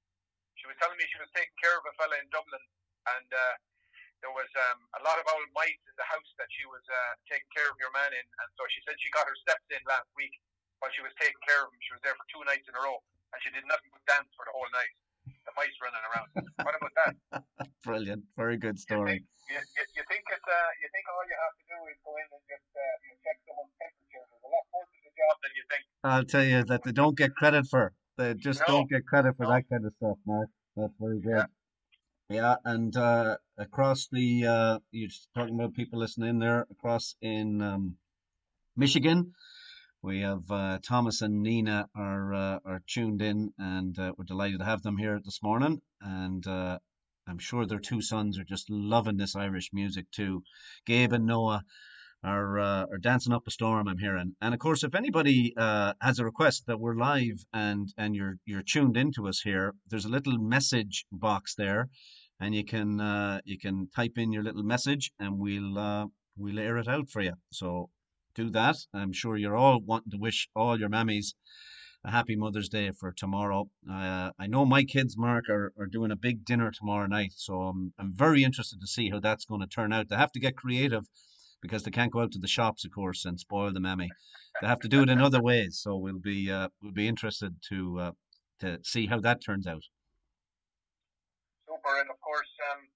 she 0.59 0.67
was 0.67 0.75
telling 0.83 0.99
me 0.99 1.07
she 1.07 1.21
was 1.23 1.31
taking 1.31 1.55
care 1.63 1.79
of 1.79 1.85
a 1.87 1.93
fella 1.95 2.19
in 2.19 2.27
Dublin, 2.35 2.65
and 3.07 3.29
uh, 3.31 3.55
there 4.25 4.35
was 4.35 4.49
um, 4.71 4.79
a 4.99 5.03
lot 5.07 5.21
of 5.21 5.25
old 5.31 5.47
mice 5.55 5.79
in 5.87 5.95
the 5.95 6.09
house 6.09 6.31
that 6.41 6.51
she 6.51 6.65
was 6.67 6.83
uh, 6.89 7.13
taking 7.31 7.49
care 7.55 7.69
of 7.71 7.77
your 7.79 7.93
man 7.95 8.11
in, 8.11 8.27
and 8.27 8.49
so 8.59 8.67
she 8.73 8.83
said 8.83 8.99
she 8.99 9.13
got 9.15 9.29
her 9.29 9.37
steps 9.47 9.63
in 9.71 9.79
last 9.87 10.09
week 10.19 10.35
while 10.81 10.91
she 10.91 11.05
was 11.05 11.13
taking 11.21 11.39
care 11.47 11.63
of 11.63 11.71
him. 11.71 11.79
She 11.85 11.95
was 11.95 12.03
there 12.03 12.17
for 12.17 12.27
two 12.33 12.43
nights 12.49 12.67
in 12.67 12.75
a 12.75 12.83
row, 12.83 12.99
and 13.31 13.39
she 13.45 13.53
did 13.53 13.63
nothing 13.69 13.93
but 13.95 14.03
dance 14.09 14.31
for 14.35 14.49
the 14.49 14.55
whole 14.55 14.69
night. 14.75 14.93
The 15.47 15.55
mice 15.59 15.75
running 15.83 16.05
around. 16.11 16.29
what 16.67 16.75
about 16.75 16.95
that? 17.03 17.13
Brilliant. 17.87 18.23
Very 18.35 18.59
good 18.59 18.79
story. 18.79 19.23
You, 19.47 19.59
you, 19.59 19.83
you 19.95 20.03
think 20.11 20.23
it's 20.27 20.43
uh, 20.43 20.71
you 20.83 20.91
think 20.91 21.07
all 21.07 21.23
you 21.23 21.39
have 21.39 21.55
to 21.55 21.65
do 21.71 21.79
is 21.87 21.99
go 22.03 22.15
in 22.19 22.27
and 22.31 22.43
just 22.51 22.67
uh, 22.75 22.83
you 23.07 23.15
check 23.23 23.39
someone's 23.47 23.75
temperature. 23.79 24.23
There's 24.23 24.43
a 24.43 24.51
lot 24.51 24.67
more 24.75 24.87
to 24.87 24.99
the 25.07 25.13
job 25.15 25.35
than 25.43 25.53
you 25.55 25.65
think. 25.71 25.87
I'll 26.07 26.25
tell 26.25 26.45
you 26.45 26.65
that 26.65 26.83
they 26.85 26.93
don't 26.93 27.17
get 27.17 27.35
credit 27.35 27.67
for. 27.67 27.93
They 28.17 28.35
just 28.35 28.61
No. 28.61 28.75
don't 28.75 28.91
get 28.91 29.07
credit 29.07 29.37
for 29.37 29.47
that 29.47 29.69
kind 29.69 29.85
of 29.85 29.93
stuff, 29.95 30.19
Mark. 30.27 30.49
That's 30.77 30.93
very 31.01 31.21
good. 31.21 31.47
Yeah, 32.29 32.57
and 32.65 32.97
uh, 32.97 33.37
across 33.59 34.09
the 34.09 34.47
uh, 34.47 34.79
you're 34.91 35.11
talking 35.35 35.55
about 35.55 35.75
people 35.75 35.99
listening 35.99 36.31
in 36.31 36.39
there 36.39 36.67
across 36.71 37.17
in 37.21 37.61
um, 37.63 37.97
Michigan. 38.77 39.33
We 40.03 40.21
have 40.21 40.51
uh, 40.51 40.79
Thomas 40.83 41.23
and 41.23 41.43
Nina 41.43 41.89
are 41.95 42.35
uh, 42.35 42.59
are 42.65 42.83
tuned 42.87 43.23
in, 43.23 43.53
and 43.59 43.99
uh, 43.99 44.13
we're 44.17 44.25
delighted 44.25 44.59
to 44.61 44.65
have 44.65 44.83
them 44.83 44.97
here 44.99 45.21
this 45.25 45.43
morning. 45.43 45.81
And 46.01 46.47
uh, 46.47 46.79
I'm 47.27 47.39
sure 47.39 47.67
their 47.67 47.81
two 47.81 48.01
sons 48.01 48.39
are 48.39 48.45
just 48.45 48.71
loving 48.71 49.17
this 49.17 49.35
Irish 49.35 49.71
music 49.73 50.11
too. 50.11 50.43
Gabe 50.85 51.13
and 51.13 51.27
Noah 51.27 51.65
are 52.27 52.59
uh, 52.59 52.87
are 52.91 52.99
dancing 52.99 53.33
up 53.33 53.47
a 53.47 53.51
storm. 53.51 53.87
I'm 53.87 53.99
hearing, 53.99 54.35
and 54.41 54.53
of 54.53 54.61
course, 54.61 54.83
if 54.83 54.95
anybody 54.95 55.55
uh, 55.57 55.93
has 56.01 56.19
a 56.19 56.25
request 56.25 56.65
that 56.67 56.81
we're 56.81 56.97
live 56.97 57.45
and 57.53 57.89
and 57.97 58.17
you're 58.17 58.37
you're 58.45 58.63
tuned 58.63 58.97
into 58.97 59.29
us 59.29 59.41
here, 59.41 59.75
there's 59.89 60.05
a 60.05 60.11
little 60.11 60.37
message 60.37 61.07
box 61.13 61.55
there, 61.55 61.89
and 62.41 62.55
you 62.55 62.65
can 62.65 63.01
uh, 63.01 63.41
you 63.45 63.59
can 63.59 63.89
type 63.95 64.19
in 64.19 64.33
your 64.33 64.43
little 64.43 64.65
message, 64.65 65.13
and 65.21 65.39
we'll 65.39 65.79
uh, 65.79 66.07
we'll 66.37 66.59
air 66.59 66.79
it 66.79 66.89
out 66.89 67.09
for 67.09 67.23
you. 67.23 67.35
So 67.53 67.91
do 68.35 68.51
that. 68.51 68.77
I'm 68.93 69.13
sure 69.13 69.37
you're 69.37 69.57
all 69.57 69.81
wanting 69.81 70.11
to 70.11 70.19
wish 70.19 70.49
all 70.55 70.79
your 70.79 70.91
mammies 70.91 71.35
a 72.05 72.11
happy 72.11 72.37
Mother's 72.37 72.69
Day 72.69 72.91
for 72.93 73.11
tomorrow. 73.11 73.69
Uh, 73.91 74.31
I 74.39 74.47
know 74.47 74.65
my 74.65 74.85
kids, 74.85 75.17
Mark, 75.17 75.49
are, 75.49 75.73
are 75.79 75.87
doing 75.87 76.13
a 76.13 76.17
big 76.17 76.45
dinner 76.45 76.71
tomorrow 76.71 77.07
night, 77.07 77.33
so 77.35 77.63
I'm, 77.63 77.93
I'm 77.99 78.13
very 78.15 78.45
interested 78.45 78.81
to 78.81 78.87
see 78.87 79.11
how 79.11 79.19
that's 79.19 79.45
going 79.45 79.61
to 79.61 79.67
turn 79.67 79.93
out. 79.93 80.09
They 80.09 80.17
have 80.17 80.31
to 80.33 80.41
get 80.41 80.57
creative 80.57 81.09
because 81.63 81.83
they 81.83 81.91
can't 81.91 82.13
go 82.13 82.21
out 82.21 82.33
to 82.33 82.39
the 82.39 82.49
shops, 82.49 82.85
of 82.85 82.93
course, 82.93 83.25
and 83.25 83.39
spoil 83.39 83.73
the 83.73 83.81
mammy. 83.81 84.11
They 84.61 84.67
have 84.67 84.81
to 84.81 84.89
do 84.89 85.03
it 85.03 85.11
in 85.11 85.21
other 85.21 85.43
ways. 85.43 85.81
So 85.83 85.97
we'll 85.97 86.19
be 86.19 86.51
uh, 86.51 86.69
we'll 86.83 86.93
be 86.93 87.09
interested 87.09 87.55
to 87.71 88.01
uh, 88.01 88.13
to 88.61 88.79
see 88.83 89.07
how 89.07 89.21
that 89.21 89.45
turns 89.45 89.67
out. 89.67 89.83
Super, 91.69 92.01
and 92.01 92.09
of 92.09 92.19
course, 92.21 92.53
um, 92.73 92.89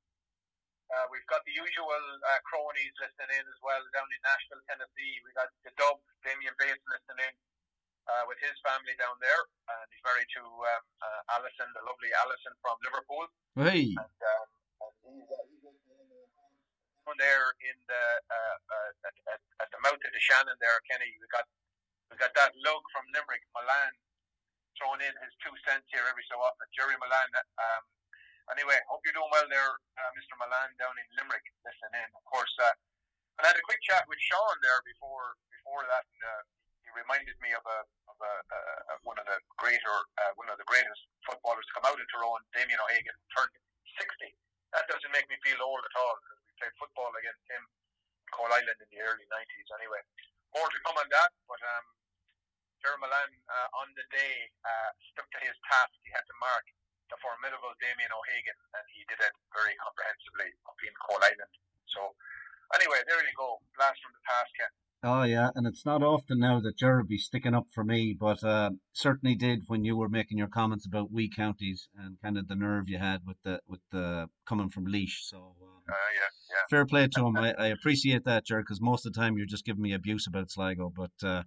uh, 0.90 1.06
we've 1.12 1.26
got 1.28 1.44
the 1.44 1.52
usual 1.52 1.90
uh, 1.90 2.40
cronies 2.48 2.94
listening 3.02 3.30
in 3.36 3.44
as 3.44 3.60
well 3.60 3.82
down 3.92 4.08
in 4.08 4.20
Nashville, 4.24 4.62
Tennessee. 4.70 5.12
We 5.26 5.30
got 5.36 5.50
the 5.66 5.72
Dub, 5.76 6.00
Damien 6.24 6.54
Bates 6.56 6.80
listening 6.88 7.28
in 7.28 7.34
uh, 8.10 8.24
with 8.26 8.38
his 8.42 8.56
family 8.66 8.94
down 8.98 9.14
there, 9.22 9.42
and 9.70 9.86
he's 9.92 10.02
married 10.02 10.30
to 10.34 10.42
um, 10.42 10.82
uh, 11.02 11.36
Alison, 11.38 11.68
the 11.76 11.82
lovely 11.86 12.10
Alison 12.24 12.54
from 12.64 12.76
Liverpool. 12.82 13.26
Hey, 13.54 13.94
And, 13.94 14.18
um, 14.18 14.46
and 14.82 14.94
he's, 15.20 15.28
uh, 15.30 15.44
he's 15.46 15.62
listening 15.62 16.10
in 16.10 16.30
down 17.10 17.18
there 17.18 17.50
in 17.66 17.74
the 17.90 18.04
uh, 18.30 18.56
uh, 18.70 19.08
at, 19.34 19.42
at, 19.66 19.70
the 19.74 19.80
mouth 19.82 19.98
of 19.98 20.12
the 20.14 20.22
Shannon 20.22 20.54
there, 20.62 20.78
Kenny. 20.86 21.10
We 21.18 21.26
got 21.34 21.42
we 22.06 22.14
got 22.22 22.30
that 22.38 22.54
lug 22.62 22.82
from 22.94 23.02
Limerick, 23.10 23.42
Milan, 23.50 23.90
throwing 24.78 25.02
in 25.02 25.10
his 25.26 25.34
two 25.42 25.50
cents 25.66 25.90
here 25.90 26.06
every 26.06 26.22
so 26.30 26.38
often. 26.38 26.70
Jerry 26.70 26.94
Milan. 27.02 27.34
Um, 27.34 27.82
anyway, 28.54 28.78
hope 28.86 29.02
you're 29.02 29.16
doing 29.18 29.30
well 29.34 29.46
there, 29.50 29.74
uh, 29.98 30.10
Mr. 30.14 30.38
Milan, 30.38 30.70
down 30.78 30.94
in 30.94 31.06
Limerick, 31.18 31.42
listening 31.66 31.98
in. 31.98 32.08
Of 32.14 32.22
course, 32.30 32.54
uh, 32.62 32.74
I 33.42 33.50
had 33.50 33.58
a 33.58 33.66
quick 33.66 33.82
chat 33.82 34.06
with 34.06 34.22
Sean 34.22 34.54
there 34.62 34.78
before 34.86 35.34
before 35.50 35.82
that. 35.90 36.06
And, 36.06 36.22
uh, 36.22 36.42
he 36.86 36.90
reminded 36.94 37.34
me 37.42 37.50
of 37.58 37.64
a 37.66 37.78
of 38.06 38.18
a, 38.22 38.32
uh, 38.54 39.02
one 39.02 39.18
of 39.18 39.26
the 39.26 39.38
greater 39.58 39.96
uh, 40.14 40.32
one 40.38 40.46
of 40.46 40.62
the 40.62 40.68
greatest 40.70 41.02
footballers 41.26 41.66
to 41.66 41.74
come 41.74 41.90
out 41.90 41.98
of 41.98 42.06
Tyrone, 42.14 42.46
Damien 42.54 42.78
O'Hagan, 42.78 43.18
turned 43.34 43.50
60. 43.98 44.30
That 44.70 44.86
doesn't 44.86 45.10
make 45.10 45.26
me 45.26 45.34
feel 45.42 45.58
old 45.66 45.82
at 45.82 45.94
all 45.98 46.14
played 46.60 46.76
football 46.76 47.08
against 47.16 47.40
him 47.48 47.62
in 47.64 48.28
Coalisland 48.36 48.76
in 48.76 48.88
the 48.92 49.00
early 49.00 49.24
90s. 49.24 49.68
Anyway, 49.80 50.04
more 50.52 50.68
to 50.68 50.78
come 50.84 51.00
on 51.00 51.08
that, 51.08 51.32
but 51.48 51.60
um, 51.64 51.84
Jerry 52.84 53.00
Milan 53.00 53.30
uh, 53.48 53.80
on 53.80 53.88
the 53.96 54.04
day 54.12 54.34
uh, 54.64 54.90
stuck 55.12 55.28
to 55.32 55.40
his 55.40 55.56
task. 55.68 55.96
He 56.04 56.12
had 56.12 56.24
to 56.28 56.36
mark 56.36 56.68
the 57.08 57.16
formidable 57.24 57.72
Damien 57.80 58.12
O'Hagan, 58.12 58.60
and 58.76 58.84
he 58.92 59.02
did 59.08 59.18
it 59.18 59.34
very 59.56 59.74
comprehensively 59.80 60.52
up 60.68 60.78
in 60.84 60.94
Coalisland. 61.08 61.54
So, 61.90 62.14
anyway, 62.76 63.02
there 63.08 63.18
you 63.20 63.34
go. 63.34 63.58
Blast 63.74 63.98
from 64.04 64.14
the 64.14 64.24
past, 64.28 64.52
Ken. 64.54 64.70
Oh 65.02 65.22
yeah, 65.22 65.48
and 65.54 65.66
it's 65.66 65.86
not 65.86 66.02
often 66.02 66.38
now 66.40 66.60
that 66.60 66.76
Jared 66.76 67.08
be 67.08 67.16
sticking 67.16 67.54
up 67.54 67.68
for 67.72 67.82
me, 67.82 68.14
but 68.18 68.44
uh, 68.44 68.70
certainly 68.92 69.34
did 69.34 69.62
when 69.66 69.82
you 69.82 69.96
were 69.96 70.10
making 70.10 70.36
your 70.36 70.46
comments 70.48 70.84
about 70.86 71.10
wee 71.10 71.30
counties 71.34 71.88
and 71.96 72.20
kind 72.22 72.36
of 72.36 72.48
the 72.48 72.54
nerve 72.54 72.86
you 72.88 72.98
had 72.98 73.22
with 73.26 73.38
the 73.42 73.60
with 73.66 73.80
the 73.92 74.28
coming 74.46 74.68
from 74.68 74.84
Laois. 74.86 75.22
So 75.22 75.38
um, 75.38 75.82
Uh, 75.88 75.94
yeah, 76.14 76.28
yeah. 76.50 76.64
fair 76.68 76.84
play 76.84 77.08
to 77.08 77.24
him. 77.26 77.36
I, 77.38 77.52
I 77.54 77.66
appreciate 77.68 78.24
that, 78.24 78.44
Jared, 78.44 78.66
because 78.66 78.82
most 78.82 79.06
of 79.06 79.14
the 79.14 79.20
time 79.20 79.38
you're 79.38 79.46
just 79.46 79.64
giving 79.64 79.82
me 79.82 79.94
abuse 79.94 80.26
about 80.26 80.50
Sligo, 80.50 80.92
but 80.94 81.26
uh, 81.26 81.44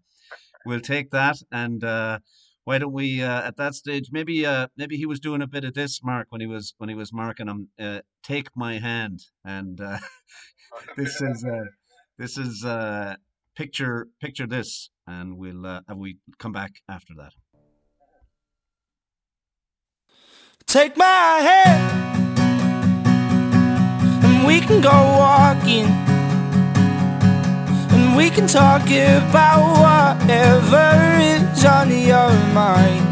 we'll 0.66 0.80
take 0.82 1.12
that. 1.12 1.38
And 1.52 1.84
uh, 1.84 2.20
why 2.64 2.80
don't 2.80 2.92
we 2.94 3.22
uh, 3.22 3.44
at 3.44 3.58
that 3.58 3.76
stage 3.76 4.10
maybe 4.12 4.48
uh, 4.48 4.68
maybe 4.78 4.98
he 4.98 5.06
was 5.06 5.20
doing 5.20 5.44
a 5.44 5.48
bit 5.48 5.64
of 5.64 5.76
this, 5.76 6.02
Mark, 6.04 6.26
when 6.30 6.42
he 6.42 6.48
was 6.48 6.74
when 6.80 6.90
he 6.90 6.96
was 6.96 7.14
marking 7.14 7.48
him. 7.48 7.70
Uh, 7.80 8.00
take 8.24 8.50
my 8.56 8.80
hand, 8.80 9.20
and 9.46 9.80
uh, 9.80 10.00
this 10.98 11.22
is 11.22 11.46
uh, 11.46 11.66
this 12.18 12.38
is 12.38 12.66
uh, 12.66 13.16
picture 13.56 14.08
picture 14.20 14.48
this, 14.48 14.90
and 15.08 15.38
we'll 15.38 15.66
uh, 15.66 15.82
we 15.96 16.18
come 16.40 16.52
back 16.52 16.82
after 16.90 17.14
that. 17.18 17.34
Take 20.66 20.98
my 20.98 21.40
hand 21.50 22.38
and 24.26 24.48
we 24.48 24.60
can 24.60 24.82
go 24.82 24.90
walking 24.90 25.86
and 27.94 28.16
we 28.16 28.30
can 28.30 28.48
talk 28.48 28.84
about 28.90 29.62
whatever 29.84 31.20
is 31.22 31.66
on 31.66 31.90
your 31.92 32.32
mind. 32.54 33.04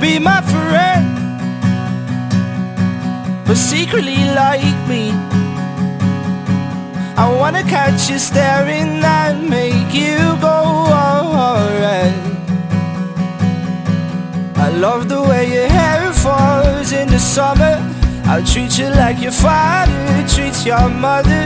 Be 0.00 0.18
my 0.18 0.40
friend, 0.40 1.06
but 3.46 3.56
secretly 3.56 4.16
like 4.34 4.88
me. 4.88 5.31
I 7.22 7.28
wanna 7.40 7.62
catch 7.62 8.10
you 8.10 8.18
staring 8.18 9.00
and 9.04 9.48
make 9.48 9.94
you 9.94 10.18
go 10.40 10.58
alright. 10.90 12.16
I 14.56 14.68
love 14.84 15.08
the 15.08 15.22
way 15.22 15.44
your 15.56 15.68
hair 15.68 16.12
falls 16.12 16.90
in 16.90 17.06
the 17.06 17.20
summer. 17.20 17.74
I'll 18.24 18.44
treat 18.44 18.76
you 18.76 18.88
like 19.02 19.22
your 19.22 19.36
father 19.46 20.12
treats 20.34 20.66
your 20.66 20.88
mother. 20.88 21.44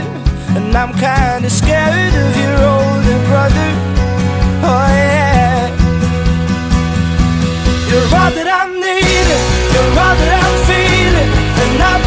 And 0.57 0.75
I'm 0.75 0.93
kinda 0.93 1.49
scared 1.49 2.13
of 2.25 2.31
your 2.43 2.57
older 2.73 3.19
brother. 3.29 3.69
Oh 4.71 4.87
yeah. 5.03 5.67
You're 7.89 8.09
all 8.19 8.31
that 8.37 8.49
I'm 8.59 8.71
needing, 8.85 9.43
you're 9.73 9.93
all 10.05 10.15
that 10.21 10.31
I'm 10.41 10.55
feeling. 10.69 11.31
And 11.61 11.83
I'll 11.89 12.06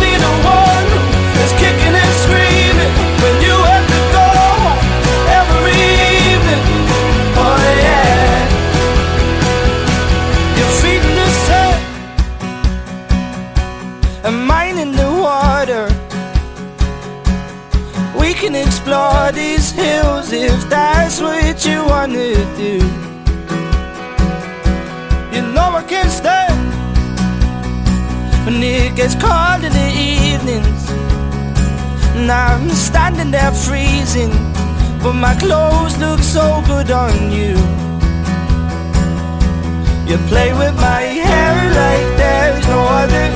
if 20.33 20.68
that's 20.68 21.20
what 21.20 21.64
you 21.66 21.85
wanna 21.85 22.35
do. 22.57 22.76
You 25.35 25.43
know 25.55 25.68
I 25.74 25.85
can't 25.89 26.11
stand 26.11 26.61
when 28.45 28.62
it 28.62 28.95
gets 28.95 29.14
cold 29.14 29.64
in 29.64 29.72
the 29.72 29.91
evenings. 29.99 30.83
And 32.14 32.31
I'm 32.31 32.68
standing 32.70 33.31
there 33.33 33.51
freezing, 33.51 34.31
but 35.03 35.14
my 35.14 35.35
clothes 35.35 35.99
look 35.99 36.20
so 36.20 36.62
good 36.66 36.91
on 36.91 37.33
you. 37.33 37.57
You 40.09 40.16
play 40.28 40.53
with 40.53 40.74
my 40.76 41.03
hair 41.26 41.55
like 41.81 42.09
there's 42.18 42.66
no 42.68 42.81
other. 43.03 43.26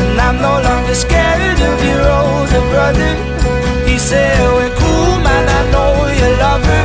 And 0.00 0.20
I'm 0.20 0.40
no 0.40 0.60
longer 0.68 0.94
scared 0.94 1.58
of 1.70 1.78
your 1.90 2.04
older 2.22 2.62
brother. 2.70 3.12
He 3.88 3.98
said, 3.98 4.38
We're 4.54 4.85
cool, 5.16 5.24
man, 5.24 5.48
I 5.48 5.60
know 5.72 5.92
you 6.20 6.28
love 6.36 6.64
her. 6.64 6.84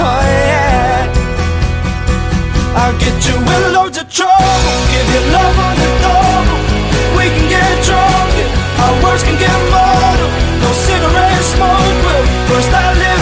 Oh, 0.00 0.22
yeah. 0.50 1.06
I'll 2.80 2.98
get 2.98 3.16
you 3.28 3.36
in 3.36 3.62
loads 3.72 3.98
of 3.98 4.08
trouble. 4.10 4.76
Give 4.92 5.08
you 5.14 5.22
love 5.32 5.56
on 5.66 5.74
the 5.76 5.88
double. 6.04 6.60
We 7.16 7.24
can 7.34 7.46
get 7.48 7.72
drunk, 7.84 8.32
and 8.42 8.50
our 8.82 8.94
words 9.02 9.22
can 9.22 9.36
get 9.38 9.56
muddled. 9.72 10.32
No 10.62 10.70
cigarette 10.86 11.44
smoke 11.52 11.98
will 12.06 12.24
burst 12.48 12.70
little 12.72 13.15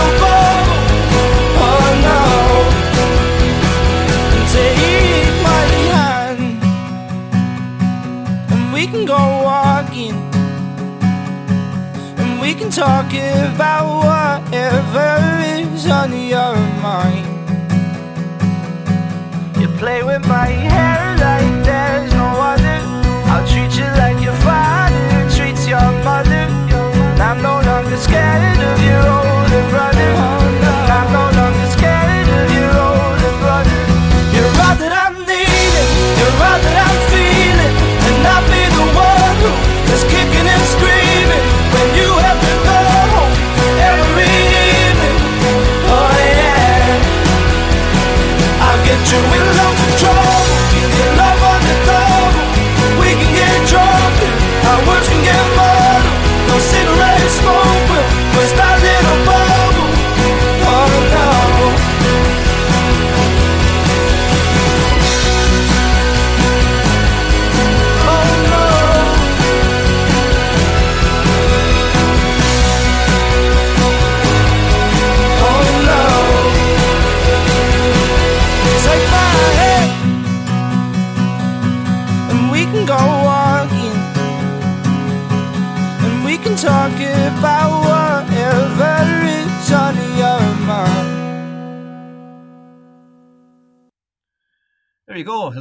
can 12.64 12.70
talk 12.70 13.12
about 13.54 13.86
whatever 14.04 15.08
is 15.44 15.86
on 15.86 16.12
your 16.12 16.56
mind. 16.80 17.26
You 19.60 19.68
play 19.78 20.02
with 20.02 20.26
my 20.26 20.46
hair 20.46 21.16
like 21.18 21.53
you 49.12 49.18
in 49.18 49.53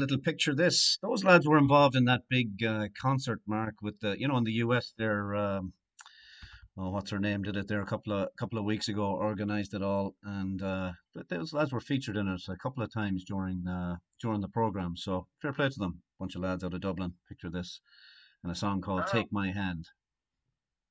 little 0.04 0.20
picture. 0.20 0.54
This 0.54 0.98
those 1.02 1.24
lads 1.24 1.48
were 1.48 1.58
involved 1.58 1.96
in 1.96 2.06
that 2.06 2.24
big 2.30 2.64
uh, 2.64 2.88
concert, 3.00 3.42
Mark. 3.48 3.76
With 3.82 4.00
the 4.02 4.20
you 4.20 4.28
know 4.28 4.38
in 4.38 4.44
the 4.44 4.60
US, 4.66 4.94
they're 4.98 5.34
um, 5.36 5.74
oh, 6.78 6.90
what's 6.92 7.12
her 7.12 7.20
name? 7.20 7.44
Did 7.44 7.56
it 7.56 7.68
there 7.68 7.82
a 7.82 7.86
couple 7.86 8.14
of 8.14 8.30
couple 8.38 8.60
of 8.60 8.66
weeks 8.66 8.88
ago, 8.90 9.06
organised 9.06 9.74
it 9.74 9.82
all, 9.82 10.16
and 10.24 10.62
uh, 10.62 10.92
those 11.30 11.54
lads 11.54 11.72
were 11.72 11.80
featured 11.80 12.18
in 12.18 12.28
it 12.28 12.42
a 12.50 12.58
couple 12.58 12.84
of 12.84 12.94
times 12.94 13.24
during 13.24 13.68
uh, 13.68 13.96
during 14.22 14.42
the 14.42 14.50
program. 14.50 14.98
So 14.98 15.28
fair 15.42 15.54
play 15.54 15.70
to 15.70 15.80
them, 15.80 16.02
bunch 16.20 16.36
of 16.36 16.42
lads 16.42 16.64
out 16.64 16.74
of 16.74 16.82
Dublin. 16.82 17.14
Picture 17.30 17.50
this, 17.50 17.80
and 18.44 18.52
a 18.52 18.56
song 18.56 18.82
called 18.82 19.04
Oh. 19.08 19.12
"Take 19.12 19.32
My 19.32 19.52
Hand." 19.52 19.86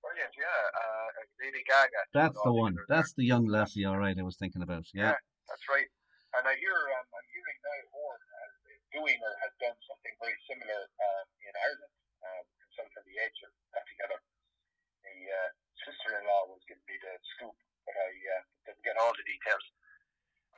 Brilliant, 0.02 0.34
yeah. 0.38 0.62
Uh, 0.76 0.92
Lady 1.44 1.64
Gaga. 1.66 2.02
That's 2.14 2.38
the 2.44 2.52
one. 2.52 2.76
That's 2.88 3.12
the 3.14 3.24
young 3.24 3.46
lassie, 3.46 3.84
all 3.84 3.98
right. 3.98 4.16
I 4.18 4.22
was 4.22 4.36
thinking 4.36 4.62
about. 4.62 4.86
Yeah. 4.94 5.14
That's 5.48 5.66
right. 5.68 5.90
And 6.38 6.48
I 6.48 6.54
hear, 6.56 6.72
um, 6.72 7.06
I'm 7.12 7.28
hearing 7.28 7.58
now 7.60 7.80
Horn 7.92 8.20
has, 8.40 8.52
is 8.72 8.82
doing 8.93 9.18
or 9.24 9.32
has 9.43 9.53
done 9.59 9.76
something 9.88 10.14
very 10.20 10.36
similar 10.47 10.80
um, 10.86 11.26
in 11.43 11.55
Ireland. 11.57 11.95
Um, 12.22 12.45
himself 12.62 12.93
and 12.97 13.07
the 13.09 13.16
Edge 13.18 13.38
have 13.43 13.57
got 13.74 13.84
together. 13.88 14.18
The 15.03 15.16
uh, 15.26 15.51
sister-in-law 15.82 16.55
was 16.55 16.62
giving 16.70 16.86
me 16.86 16.97
the 17.03 17.14
scoop, 17.34 17.57
but 17.88 17.97
I 17.99 18.12
uh, 18.12 18.43
didn't 18.68 18.84
get 18.86 18.95
all 19.01 19.11
the 19.11 19.26
details. 19.26 19.64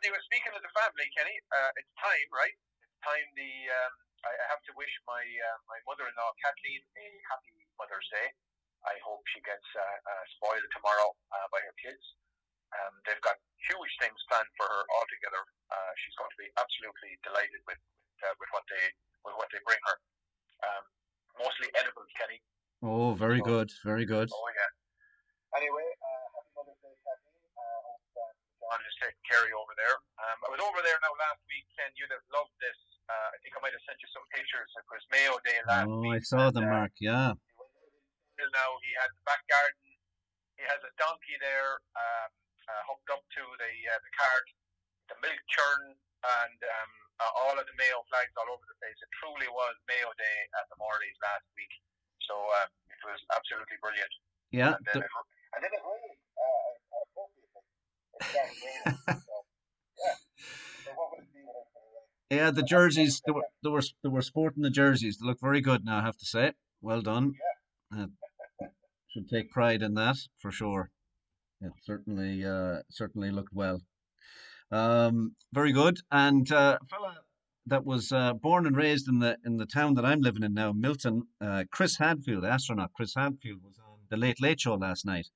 Anyway, 0.05 0.21
speaking 0.29 0.53
of 0.53 0.61
the 0.61 0.75
family, 0.77 1.09
Kenny, 1.17 1.37
uh, 1.49 1.71
it's 1.81 1.89
time, 1.97 2.29
right? 2.29 2.53
It's 2.85 2.99
time 3.01 3.25
the 3.39 3.53
um, 3.73 3.95
I 4.29 4.33
I 4.37 4.47
have 4.53 4.61
to 4.69 4.73
wish 4.77 4.93
my 5.09 5.25
uh, 5.25 5.59
my 5.65 5.81
mother-in-law 5.89 6.31
Kathleen 6.45 6.85
a 6.85 7.07
happy 7.33 7.57
Mother's 7.81 8.09
Day. 8.13 8.29
I 8.85 9.01
hope 9.01 9.25
she 9.33 9.41
gets 9.41 9.65
uh, 9.73 9.81
uh, 9.81 10.25
spoiled 10.37 10.69
tomorrow 10.77 11.17
uh, 11.33 11.47
by 11.49 11.61
her 11.65 11.77
kids. 11.81 12.05
Um, 12.75 12.93
they've 13.09 13.25
got 13.25 13.41
huge 13.65 13.95
things 13.97 14.19
planned 14.29 14.51
for 14.61 14.69
her 14.69 14.83
altogether. 15.01 15.41
Uh, 15.73 15.93
she's 16.05 16.17
going 16.21 16.29
to 16.29 16.41
be 16.41 16.53
absolutely 16.61 17.17
delighted 17.25 17.65
with 17.65 17.81
uh, 18.25 18.35
with 18.41 18.51
what 18.57 18.65
they 18.73 18.85
with 19.25 19.37
what 19.37 19.49
they 19.53 19.61
bring 19.69 19.81
her. 19.89 19.97
Um, 20.65 20.85
mostly 21.41 21.69
edibles, 21.77 22.09
Kenny. 22.17 22.41
Oh, 22.85 23.13
very 23.17 23.41
good. 23.41 23.73
Very 23.85 24.05
good. 24.05 24.29
Oh 24.33 24.49
yeah. 24.53 24.71
Anyway, 25.61 25.87
uh, 25.87 26.27
happy 26.35 26.51
Mother's 26.57 26.81
Day, 26.83 26.97
Kathleen. 27.05 27.41
Uh, 27.55 27.81
hope 27.87 28.05
uh, 28.19 28.33
John 28.59 28.81
is 28.83 28.97
taking 28.99 29.25
care 29.29 29.41
of 29.45 29.49
you 29.49 29.57
over 29.57 29.75
there. 29.79 29.97
Um, 30.19 30.39
I 30.45 30.49
was 30.51 30.61
over 30.61 30.81
there 30.83 30.99
now 30.99 31.15
last 31.17 31.41
week, 31.47 31.65
Ken. 31.79 31.89
You'd 31.95 32.11
have 32.11 32.27
loved 32.35 32.53
this. 32.59 32.77
Uh, 33.07 33.29
I 33.31 33.37
think 33.45 33.55
I 33.55 33.61
might 33.63 33.77
have 33.77 33.85
sent 33.87 34.01
you 34.03 34.11
some 34.11 34.25
pictures. 34.35 34.67
It 34.75 34.89
was 34.91 35.05
Mayo 35.15 35.37
Day 35.47 35.61
last 35.69 35.87
Oh, 35.87 36.03
week. 36.03 36.11
Oh, 36.11 36.19
I 36.19 36.21
saw 36.25 36.43
and, 36.51 36.55
them, 36.59 36.67
uh, 36.67 36.75
Mark. 36.75 36.95
Yeah. 36.99 37.37
Till 38.35 38.51
now, 38.51 38.71
he 38.83 38.91
has 38.99 39.15
the 39.15 39.25
back 39.29 39.45
garden. 39.47 39.87
He 40.59 40.65
has 40.67 40.83
a 40.83 40.91
donkey 40.99 41.37
there 41.39 41.79
um, 41.95 42.31
uh, 42.67 42.83
hooked 42.91 43.11
up 43.15 43.23
to 43.23 43.43
the 43.63 43.73
uh, 43.87 44.01
the 44.03 44.13
cart, 44.19 44.47
the 45.13 45.17
milk 45.23 45.39
churn, 45.47 45.95
and 45.95 46.59
um, 46.59 46.93
uh, 47.23 47.33
all 47.39 47.55
of 47.55 47.65
the 47.67 47.77
Mayo 47.79 48.03
flags 48.11 48.35
all 48.39 48.49
over 48.51 48.65
the 48.67 48.79
place. 48.83 48.99
It 48.99 49.11
truly 49.23 49.47
was 49.51 49.75
Mayo 49.87 50.11
Day 50.19 50.39
at 50.59 50.67
the 50.71 50.77
Morleys 50.81 51.19
last 51.23 51.47
week. 51.55 51.71
So 52.27 52.35
uh, 52.35 52.67
it 52.91 53.01
was 53.05 53.21
absolutely 53.35 53.79
brilliant. 53.83 54.13
Yeah. 54.51 54.75
And 54.79 54.85
then, 54.89 54.97
the- 55.03 55.07
it, 55.07 55.13
and 55.55 55.61
then 55.63 55.73
it 55.75 55.83
rained. 55.83 56.19
Uh, 56.35 56.43
uh. 56.43 57.27
It 58.19 58.25
started 58.31 58.57
raining. 58.63 58.99
so, 59.23 59.35
yeah. 60.01 60.17
So 60.85 60.91
what 60.95 61.07
would 61.15 61.23
it 61.27 61.33
be 61.35 61.43
without 61.45 61.69
the 61.75 61.83
rain? 61.83 62.39
Yeah, 62.39 62.51
the 62.51 62.63
jerseys 62.67 63.23
they 63.27 63.33
were 63.33 63.47
they 63.63 63.71
were 63.71 63.83
they 64.03 64.09
were 64.11 64.23
sporting 64.23 64.63
the 64.63 64.71
jerseys. 64.71 65.19
They 65.19 65.27
look 65.27 65.41
very 65.41 65.61
good 65.61 65.85
now, 65.85 65.99
I 65.99 66.03
have 66.03 66.19
to 66.19 66.27
say. 66.27 66.53
Well 66.81 67.03
done. 67.03 67.35
Uh, 67.95 68.09
should 69.13 69.29
take 69.29 69.51
pride 69.51 69.83
in 69.83 69.95
that 69.95 70.17
for 70.41 70.51
sure. 70.51 70.91
It 71.61 71.73
certainly 71.83 72.45
uh, 72.45 72.83
certainly 72.91 73.31
looked 73.31 73.53
well. 73.55 73.81
Um, 74.75 75.37
very 75.53 75.73
good. 75.73 75.99
And 76.11 76.51
uh, 76.51 76.79
fella 76.91 77.19
that 77.67 77.85
was 77.85 78.11
uh, 78.11 78.33
born 78.35 78.67
and 78.67 78.77
raised 78.77 79.09
in 79.09 79.21
the 79.21 79.39
in 79.45 79.57
the 79.57 79.67
town 79.67 79.95
that 79.95 80.05
I'm 80.05 80.21
living 80.21 80.43
in 80.43 80.53
now, 80.53 80.73
Milton, 80.73 81.23
uh, 81.41 81.65
Chris 81.71 81.97
Hadfield, 81.97 82.45
astronaut 82.45 82.93
Chris 82.93 83.15
Hadfield, 83.15 83.63
was 83.63 83.79
on 83.79 83.99
the 84.11 84.17
Late 84.17 84.41
Late 84.41 84.61
Show 84.61 84.75
last 84.75 85.07
night, 85.07 85.29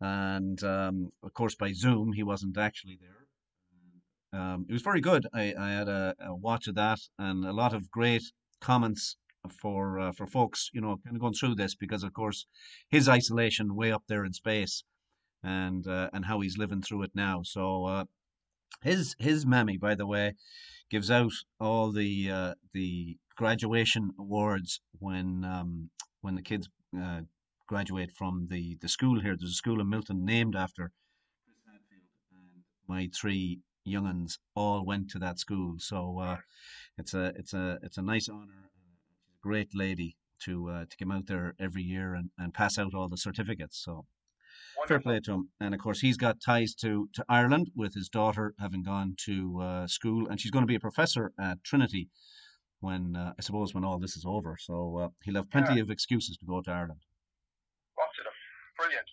and 0.00 0.62
um, 0.62 1.10
of 1.22 1.34
course 1.34 1.56
by 1.56 1.72
Zoom 1.72 2.12
he 2.12 2.22
wasn't 2.22 2.56
actually 2.56 2.98
there. 3.00 4.40
Um, 4.40 4.66
it 4.68 4.72
was 4.72 4.82
very 4.82 5.00
good. 5.00 5.26
I, 5.34 5.52
I 5.58 5.70
had 5.70 5.88
a, 5.88 6.14
a 6.20 6.34
watch 6.34 6.68
of 6.68 6.76
that 6.76 7.00
and 7.18 7.44
a 7.44 7.52
lot 7.52 7.74
of 7.74 7.90
great 7.90 8.22
comments 8.60 9.16
for 9.60 9.98
uh, 9.98 10.12
for 10.12 10.26
folks, 10.28 10.70
you 10.72 10.80
know, 10.80 10.96
kind 11.04 11.16
of 11.16 11.20
going 11.20 11.34
through 11.34 11.56
this 11.56 11.74
because, 11.74 12.04
of 12.04 12.12
course, 12.12 12.46
his 12.88 13.08
isolation 13.08 13.74
way 13.74 13.90
up 13.90 14.04
there 14.06 14.24
in 14.24 14.32
space, 14.32 14.84
and 15.42 15.88
uh, 15.88 16.08
and 16.12 16.24
how 16.26 16.38
he's 16.40 16.56
living 16.56 16.82
through 16.82 17.02
it 17.02 17.10
now. 17.14 17.42
So 17.42 17.84
uh, 17.86 18.04
his 18.82 19.14
his 19.18 19.46
mammy, 19.46 19.76
by 19.76 19.94
the 19.94 20.06
way, 20.06 20.34
gives 20.90 21.10
out 21.10 21.32
all 21.58 21.92
the 21.92 22.30
uh, 22.30 22.54
the 22.72 23.16
graduation 23.36 24.10
awards 24.18 24.80
when 24.98 25.44
um, 25.44 25.90
when 26.20 26.34
the 26.34 26.42
kids 26.42 26.68
uh, 26.98 27.20
graduate 27.66 28.10
from 28.16 28.48
the 28.50 28.76
the 28.80 28.88
school 28.88 29.20
here. 29.20 29.36
There's 29.38 29.52
a 29.52 29.54
school 29.54 29.80
in 29.80 29.88
Milton 29.88 30.24
named 30.24 30.56
after 30.56 30.92
Chris 31.44 31.58
Hadfield, 31.66 32.08
and 32.32 32.62
my 32.88 33.08
three 33.18 33.60
younguns 33.86 34.38
all 34.54 34.84
went 34.84 35.10
to 35.10 35.18
that 35.18 35.38
school. 35.38 35.76
So 35.78 36.18
uh, 36.18 36.36
it's 36.98 37.14
a 37.14 37.32
it's 37.36 37.52
a 37.52 37.78
it's 37.82 37.98
a 37.98 38.02
nice 38.02 38.28
honor. 38.28 38.68
She's 38.74 39.28
a 39.34 39.42
great 39.42 39.74
lady 39.74 40.16
to 40.44 40.68
uh, 40.68 40.84
to 40.88 40.96
come 40.96 41.10
out 41.10 41.26
there 41.26 41.54
every 41.58 41.82
year 41.82 42.14
and, 42.14 42.30
and 42.38 42.54
pass 42.54 42.78
out 42.78 42.94
all 42.94 43.08
the 43.08 43.16
certificates. 43.16 43.82
So 43.82 44.06
fair 44.88 45.00
play 45.00 45.20
to 45.20 45.32
him. 45.32 45.48
And 45.60 45.74
of 45.74 45.80
course, 45.80 46.00
he's 46.00 46.16
got 46.16 46.40
ties 46.40 46.74
to 46.76 47.08
to 47.14 47.24
Ireland 47.28 47.70
with 47.74 47.94
his 47.94 48.08
daughter 48.08 48.54
having 48.58 48.82
gone 48.82 49.14
to 49.26 49.60
uh, 49.60 49.86
school, 49.86 50.28
and 50.28 50.40
she's 50.40 50.50
going 50.50 50.62
to 50.62 50.66
be 50.66 50.76
a 50.76 50.80
professor 50.80 51.32
at 51.38 51.62
Trinity 51.64 52.08
when 52.80 53.16
uh, 53.16 53.32
I 53.38 53.42
suppose 53.42 53.74
when 53.74 53.84
all 53.84 53.98
this 53.98 54.16
is 54.16 54.24
over. 54.26 54.56
So 54.58 54.96
uh, 54.98 55.08
he'll 55.24 55.34
have 55.36 55.50
plenty 55.50 55.76
Yeah. 55.76 55.82
of 55.82 55.90
excuses 55.90 56.36
to 56.38 56.46
go 56.46 56.60
to 56.62 56.70
Ireland. 56.70 57.00
Them. 57.96 58.32
Brilliant. 58.78 59.06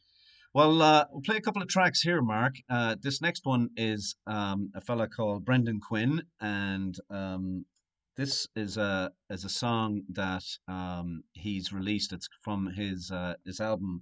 Well, 0.54 0.82
uh, 0.82 1.06
we'll 1.12 1.22
play 1.22 1.38
a 1.38 1.42
couple 1.42 1.62
of 1.62 1.68
tracks 1.68 2.02
here, 2.02 2.22
Mark. 2.22 2.56
Uh, 2.70 2.96
this 3.02 3.22
next 3.22 3.46
one 3.46 3.70
is 3.76 4.16
um, 4.26 4.72
a 4.74 4.82
fella 4.82 5.08
called 5.08 5.46
Brendan 5.46 5.80
Quinn, 5.80 6.24
and 6.40 6.96
um, 7.10 7.66
this 8.16 8.48
is 8.56 8.78
a 8.78 9.12
is 9.30 9.44
a 9.44 9.50
song 9.50 10.02
that 10.14 10.44
um, 10.68 11.24
he's 11.34 11.72
released. 11.74 12.14
It's 12.14 12.30
from 12.42 12.68
his 12.74 13.12
uh, 13.12 13.36
his 13.46 13.60
album 13.60 14.02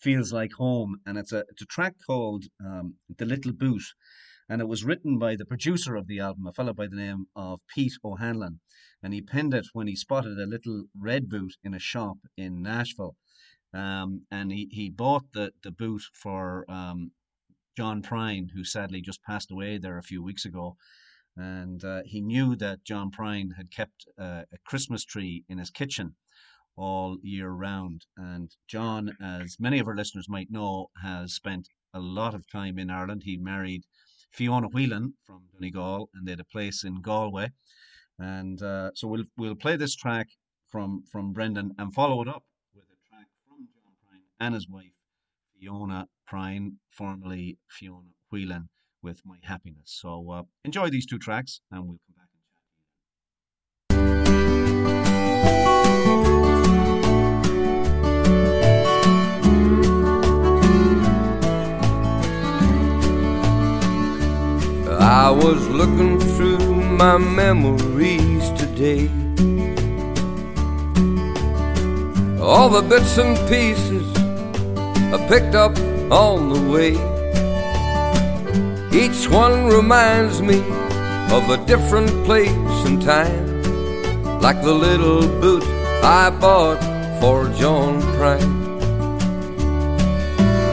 Feels 0.00 0.32
Like 0.32 0.52
Home, 0.52 0.96
and 1.06 1.18
it's 1.18 1.32
a 1.32 1.44
it's 1.50 1.62
a 1.62 1.66
track 1.66 1.94
called 2.06 2.44
um, 2.64 2.94
The 3.16 3.26
Little 3.26 3.52
Boot, 3.52 3.84
and 4.48 4.60
it 4.60 4.68
was 4.68 4.84
written 4.84 5.18
by 5.18 5.36
the 5.36 5.46
producer 5.46 5.96
of 5.96 6.06
the 6.06 6.20
album, 6.20 6.46
a 6.46 6.52
fellow 6.52 6.72
by 6.72 6.86
the 6.86 6.96
name 6.96 7.26
of 7.36 7.60
Pete 7.74 7.98
O'Hanlon, 8.04 8.60
and 9.02 9.12
he 9.14 9.22
penned 9.22 9.54
it 9.54 9.66
when 9.72 9.86
he 9.86 9.96
spotted 9.96 10.38
a 10.38 10.46
little 10.46 10.84
red 10.98 11.28
boot 11.28 11.54
in 11.62 11.74
a 11.74 11.78
shop 11.78 12.18
in 12.36 12.62
Nashville 12.62 13.16
um, 13.72 14.26
and 14.30 14.50
he, 14.50 14.68
he 14.70 14.90
bought 14.90 15.32
the, 15.32 15.52
the 15.62 15.70
boot 15.70 16.02
for 16.12 16.64
um, 16.70 17.12
John 17.76 18.02
Prine, 18.02 18.48
who 18.54 18.64
sadly 18.64 19.00
just 19.00 19.22
passed 19.22 19.50
away 19.50 19.78
there 19.78 19.98
a 19.98 20.02
few 20.02 20.22
weeks 20.22 20.44
ago. 20.44 20.76
And 21.36 21.84
uh, 21.84 22.02
he 22.04 22.20
knew 22.20 22.56
that 22.56 22.84
John 22.84 23.10
Prine 23.10 23.56
had 23.56 23.70
kept 23.70 24.06
uh, 24.18 24.42
a 24.52 24.58
Christmas 24.64 25.04
tree 25.04 25.44
in 25.48 25.58
his 25.58 25.70
kitchen 25.70 26.16
all 26.76 27.18
year 27.22 27.50
round. 27.50 28.06
And 28.16 28.50
John, 28.66 29.16
as 29.22 29.56
many 29.58 29.78
of 29.78 29.88
our 29.88 29.96
listeners 29.96 30.28
might 30.28 30.50
know, 30.50 30.90
has 31.02 31.34
spent 31.34 31.68
a 31.92 32.00
lot 32.00 32.34
of 32.34 32.48
time 32.48 32.78
in 32.78 32.90
Ireland. 32.90 33.22
He 33.24 33.36
married 33.36 33.84
Fiona 34.30 34.68
Whelan 34.68 35.14
from 35.24 35.48
Donegal, 35.52 36.08
and 36.14 36.26
they 36.26 36.32
had 36.32 36.40
a 36.40 36.44
place 36.44 36.84
in 36.84 37.00
Galway. 37.00 37.50
And 38.18 38.62
uh, 38.62 38.90
so 38.94 39.08
we'll 39.08 39.24
we'll 39.36 39.54
play 39.56 39.76
this 39.76 39.94
track 39.96 40.28
from 40.68 41.02
from 41.10 41.32
Brendan 41.32 41.74
and 41.78 41.92
follow 41.94 42.22
it 42.22 42.28
up 42.28 42.44
with 42.74 42.84
a 42.84 43.08
track 43.08 43.26
from 43.46 43.68
John 43.74 43.92
Prine 44.04 44.26
and 44.38 44.54
his 44.54 44.68
wife 44.68 44.92
Fiona 45.58 46.08
Prine, 46.30 46.76
formerly 46.90 47.58
Fiona 47.68 48.10
Whelan, 48.30 48.68
with 49.02 49.20
My 49.24 49.38
Happiness. 49.42 49.98
So 50.00 50.30
uh, 50.30 50.42
enjoy 50.64 50.90
these 50.90 51.06
two 51.06 51.18
tracks, 51.18 51.60
and 51.70 51.82
we'll 51.82 52.00
come 52.06 52.14
back. 52.16 52.29
I 65.10 65.28
was 65.28 65.66
looking 65.66 66.20
through 66.20 66.60
my 66.72 67.18
memories 67.18 68.48
today. 68.50 69.08
All 72.40 72.68
the 72.68 72.86
bits 72.88 73.18
and 73.18 73.36
pieces 73.48 74.06
I 75.12 75.18
picked 75.26 75.56
up 75.56 75.76
on 76.12 76.50
the 76.50 76.62
way. 76.70 76.92
Each 78.96 79.28
one 79.28 79.66
reminds 79.66 80.40
me 80.42 80.60
of 81.34 81.50
a 81.50 81.58
different 81.66 82.10
place 82.24 82.78
and 82.86 83.02
time. 83.02 83.62
Like 84.40 84.62
the 84.62 84.72
little 84.72 85.22
boot 85.40 85.64
I 86.04 86.30
bought 86.30 86.80
for 87.20 87.48
John 87.58 88.00
Prine. 88.14 88.78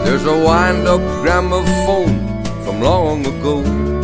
There's 0.05 0.27
a 0.27 0.43
wind 0.45 0.87
up 0.87 1.01
gramophone 1.23 2.43
from 2.63 2.81
long 2.81 3.25
ago. 3.25 3.96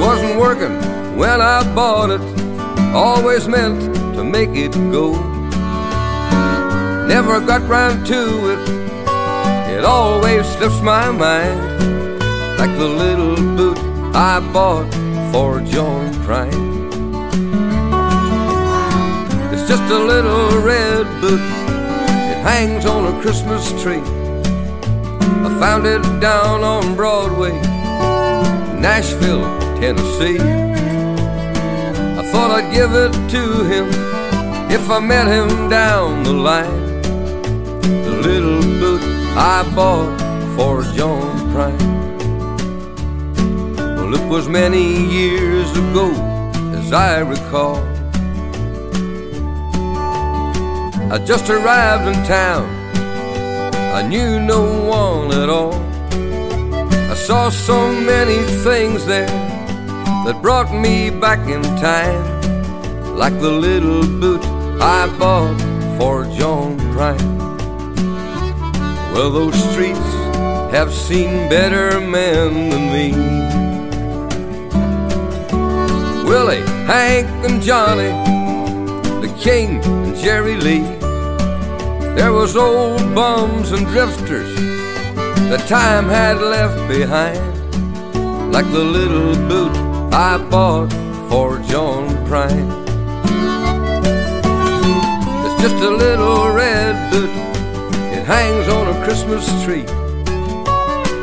Wasn't 0.00 0.40
working 0.40 0.74
when 1.16 1.42
I 1.42 1.62
bought 1.74 2.10
it, 2.10 2.22
always 2.94 3.46
meant 3.46 3.94
to 4.14 4.24
make 4.24 4.50
it 4.56 4.72
go. 4.90 5.12
Never 7.06 7.38
got 7.40 7.68
round 7.68 8.06
to 8.06 8.52
it, 8.52 8.60
it 9.76 9.84
always 9.84 10.46
slips 10.56 10.80
my 10.80 11.10
mind. 11.10 11.60
Like 12.58 12.76
the 12.78 12.88
little 12.88 13.36
boot 13.56 13.78
I 14.14 14.40
bought 14.52 14.90
for 15.32 15.60
John 15.60 16.12
Prine. 16.24 16.70
It's 19.52 19.68
just 19.68 19.82
a 19.82 19.98
little 19.98 20.60
red 20.62 21.04
boot, 21.20 21.40
it 22.32 22.40
hangs 22.42 22.86
on 22.86 23.14
a 23.14 23.20
Christmas 23.20 23.70
tree. 23.82 24.02
I 25.46 25.56
found 25.60 25.86
it 25.86 26.02
down 26.20 26.64
on 26.64 26.96
Broadway, 26.96 27.52
Nashville, 28.80 29.44
Tennessee. 29.80 30.38
I 32.20 32.22
thought 32.30 32.50
I'd 32.50 32.70
give 32.70 32.92
it 32.92 33.12
to 33.30 33.64
him 33.64 33.86
if 34.70 34.90
I 34.90 34.98
met 35.00 35.26
him 35.26 35.70
down 35.70 36.22
the 36.22 36.34
line. 36.34 37.00
The 37.80 38.14
little 38.28 38.60
boot 38.60 39.00
I 39.38 39.62
bought 39.74 40.20
for 40.54 40.82
John 40.94 41.34
Prine. 41.52 41.80
Well, 43.96 44.14
it 44.14 44.28
was 44.28 44.50
many 44.50 44.86
years 45.18 45.70
ago, 45.74 46.10
as 46.78 46.92
I 46.92 47.20
recall. 47.20 47.78
I 51.10 51.16
just 51.24 51.48
arrived 51.48 52.06
in 52.06 52.22
town. 52.26 52.68
I 53.94 54.02
knew 54.02 54.38
no 54.40 54.62
one 54.86 55.32
at 55.32 55.48
all. 55.48 55.74
I 57.10 57.14
saw 57.14 57.48
so 57.48 57.90
many 57.90 58.36
things 58.62 59.06
there 59.06 59.49
that 60.24 60.40
brought 60.42 60.70
me 60.72 61.08
back 61.08 61.48
in 61.48 61.62
time, 61.80 63.16
like 63.16 63.32
the 63.40 63.50
little 63.50 64.02
boot 64.20 64.44
I 64.80 65.06
bought 65.18 65.58
for 65.98 66.24
John 66.36 66.78
Prine. 66.92 67.38
Well, 69.12 69.30
those 69.30 69.54
streets 69.72 70.12
have 70.72 70.92
seen 70.92 71.48
better 71.48 72.00
men 72.00 72.68
than 72.70 72.92
me. 72.92 73.12
Willie, 76.28 76.64
Hank, 76.86 77.26
and 77.48 77.62
Johnny, 77.62 78.10
the 79.26 79.34
King, 79.40 79.82
and 79.84 80.14
Jerry 80.14 80.56
Lee. 80.56 80.98
There 82.14 82.32
was 82.32 82.56
old 82.56 83.14
bums 83.14 83.72
and 83.72 83.86
drifters 83.86 84.54
that 85.48 85.66
time 85.66 86.04
had 86.08 86.36
left 86.42 86.88
behind, 86.88 87.40
like 88.52 88.70
the 88.70 88.84
little 88.84 89.34
boot 89.48 89.89
I 90.12 90.38
bought 90.50 90.92
for 91.30 91.58
John 91.60 92.08
Prine. 92.26 92.68
It's 95.44 95.62
just 95.62 95.76
a 95.84 95.90
little 95.90 96.52
red 96.52 97.12
boot, 97.12 97.30
it 98.12 98.24
hangs 98.26 98.66
on 98.68 98.88
a 98.88 99.04
Christmas 99.04 99.46
tree. 99.64 99.84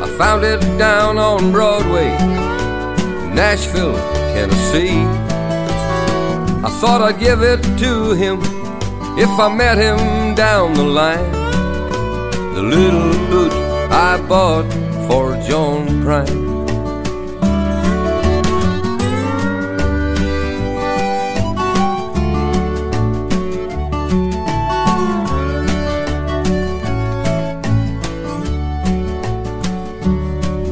I 0.02 0.08
found 0.16 0.42
it 0.42 0.60
down 0.78 1.18
on 1.18 1.52
Broadway, 1.52 2.08
Nashville, 3.34 3.96
Tennessee. 4.32 5.04
I 6.64 6.70
thought 6.80 7.02
I'd 7.02 7.20
give 7.20 7.42
it 7.42 7.62
to 7.80 8.12
him 8.12 8.40
if 9.18 9.28
I 9.38 9.54
met 9.54 9.76
him 9.76 10.34
down 10.34 10.72
the 10.72 10.82
line. 10.82 11.30
The 12.54 12.62
little 12.62 13.12
boot 13.28 13.52
I 13.92 14.18
bought 14.26 14.64
for 15.06 15.36
John 15.46 15.86
Prine. 16.02 16.47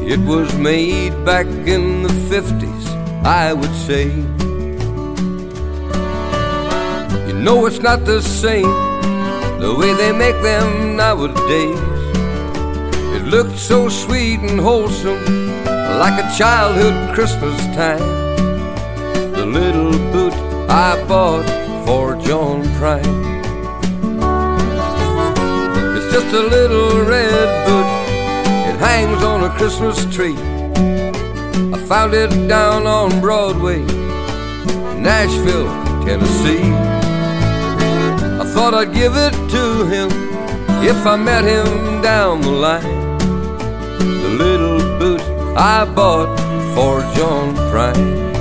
It 0.09 0.19
was 0.19 0.57
made 0.57 1.13
back 1.25 1.45
in 1.47 2.03
the 2.03 2.13
50s, 2.31 2.85
I 3.25 3.51
would 3.51 3.75
say. 3.75 4.05
You 7.27 7.33
know 7.33 7.65
it's 7.65 7.79
not 7.79 8.05
the 8.05 8.21
same 8.21 8.87
the 9.59 9.75
way 9.75 9.93
they 9.95 10.13
make 10.13 10.39
them 10.41 10.95
nowadays. 10.95 11.79
It 13.15 13.25
looked 13.25 13.57
so 13.57 13.89
sweet 13.89 14.39
and 14.39 14.59
wholesome, 14.59 15.25
like 15.65 16.23
a 16.23 16.37
childhood 16.37 17.13
Christmas 17.13 17.59
time. 17.75 18.07
The 19.33 19.45
little 19.45 19.91
boot 20.13 20.33
I 20.69 21.03
bought 21.07 21.45
for 21.85 22.15
John 22.15 22.63
Prine. 22.77 23.03
It's 25.97 26.13
just 26.13 26.33
a 26.33 26.43
little 26.55 27.01
red 27.03 27.47
boot, 27.65 27.96
hangs 28.77 29.23
on 29.23 29.43
a 29.43 29.49
Christmas 29.57 30.05
tree. 30.13 30.35
I 31.73 31.77
found 31.87 32.13
it 32.13 32.29
down 32.47 32.85
on 32.85 33.19
Broadway, 33.19 33.81
Nashville, 34.99 35.67
Tennessee. 36.05 36.71
I 38.41 38.45
thought 38.53 38.73
I'd 38.73 38.93
give 38.93 39.15
it 39.15 39.33
to 39.51 39.85
him 39.85 40.09
if 40.83 41.05
I 41.05 41.15
met 41.15 41.43
him 41.43 42.01
down 42.01 42.41
the 42.41 42.51
line. 42.51 43.17
The 43.97 44.29
little 44.43 44.79
boot 44.99 45.21
I 45.57 45.85
bought 45.85 46.37
for 46.75 47.01
John 47.15 47.55
Prine. 47.71 48.36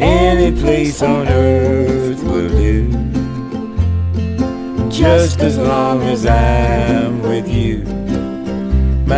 Any 0.00 0.52
place 0.60 1.02
on 1.02 1.26
earth 1.28 2.22
will 2.22 2.48
do, 2.48 2.88
just 4.88 5.40
as 5.40 5.58
long 5.58 6.02
as 6.02 6.24
I'm 6.24 7.20
with 7.20 7.48
you. 7.48 7.84
My 9.06 9.16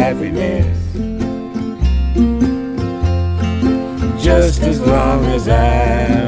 happiness, 0.00 0.76
just 4.22 4.60
as 4.62 4.80
long 4.80 5.24
as 5.26 5.48
I'm 5.48 6.19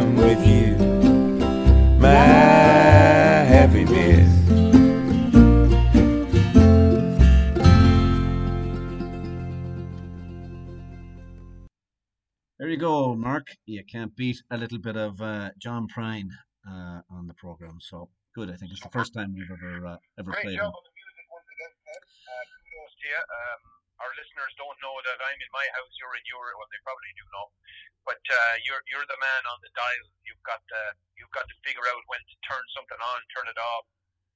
Mark. 13.33 13.49
You 13.65 13.81
can't 13.89 14.13
beat 14.13 14.37
a 14.53 14.61
little 14.61 14.77
bit 14.77 14.93
of 14.93 15.17
uh, 15.25 15.57
John 15.57 15.89
Prine 15.89 16.29
uh, 16.69 17.01
on 17.09 17.25
the 17.25 17.33
program. 17.41 17.81
So 17.81 18.13
good. 18.37 18.53
I 18.53 18.61
think 18.61 18.77
it's 18.77 18.85
the 18.85 18.93
first 18.93 19.17
time 19.17 19.33
we've 19.33 19.49
ever 19.49 19.97
uh, 19.97 19.97
ever 20.21 20.37
Great 20.37 20.53
played 20.53 20.61
job 20.61 20.69
him. 20.69 20.77
on 20.77 20.85
the 20.85 20.93
music 20.93 21.25
once 21.33 21.49
again. 21.49 21.73
Uh, 22.29 22.45
kudos 22.61 22.93
to 23.01 23.05
you. 23.09 23.23
Um, 23.25 23.61
our 24.05 24.13
listeners 24.21 24.53
don't 24.61 24.77
know 24.85 24.93
that 25.09 25.17
I'm 25.25 25.41
in 25.41 25.49
my 25.49 25.65
house, 25.81 25.95
you're 25.97 26.13
in 26.13 26.25
your. 26.29 26.45
Well, 26.61 26.69
they 26.69 26.81
probably 26.85 27.09
do 27.17 27.25
know, 27.33 27.47
but 28.05 28.21
uh, 28.21 28.55
you're 28.69 28.85
you're 28.93 29.09
the 29.09 29.17
man 29.17 29.43
on 29.49 29.65
the 29.65 29.73
dial. 29.73 30.07
You've 30.29 30.45
got 30.45 30.61
to 30.69 30.81
you've 31.17 31.33
got 31.33 31.49
to 31.49 31.57
figure 31.65 31.89
out 31.89 32.05
when 32.13 32.21
to 32.21 32.37
turn 32.45 32.65
something 32.77 33.01
on, 33.01 33.19
turn 33.33 33.49
it 33.49 33.57
off, 33.57 33.89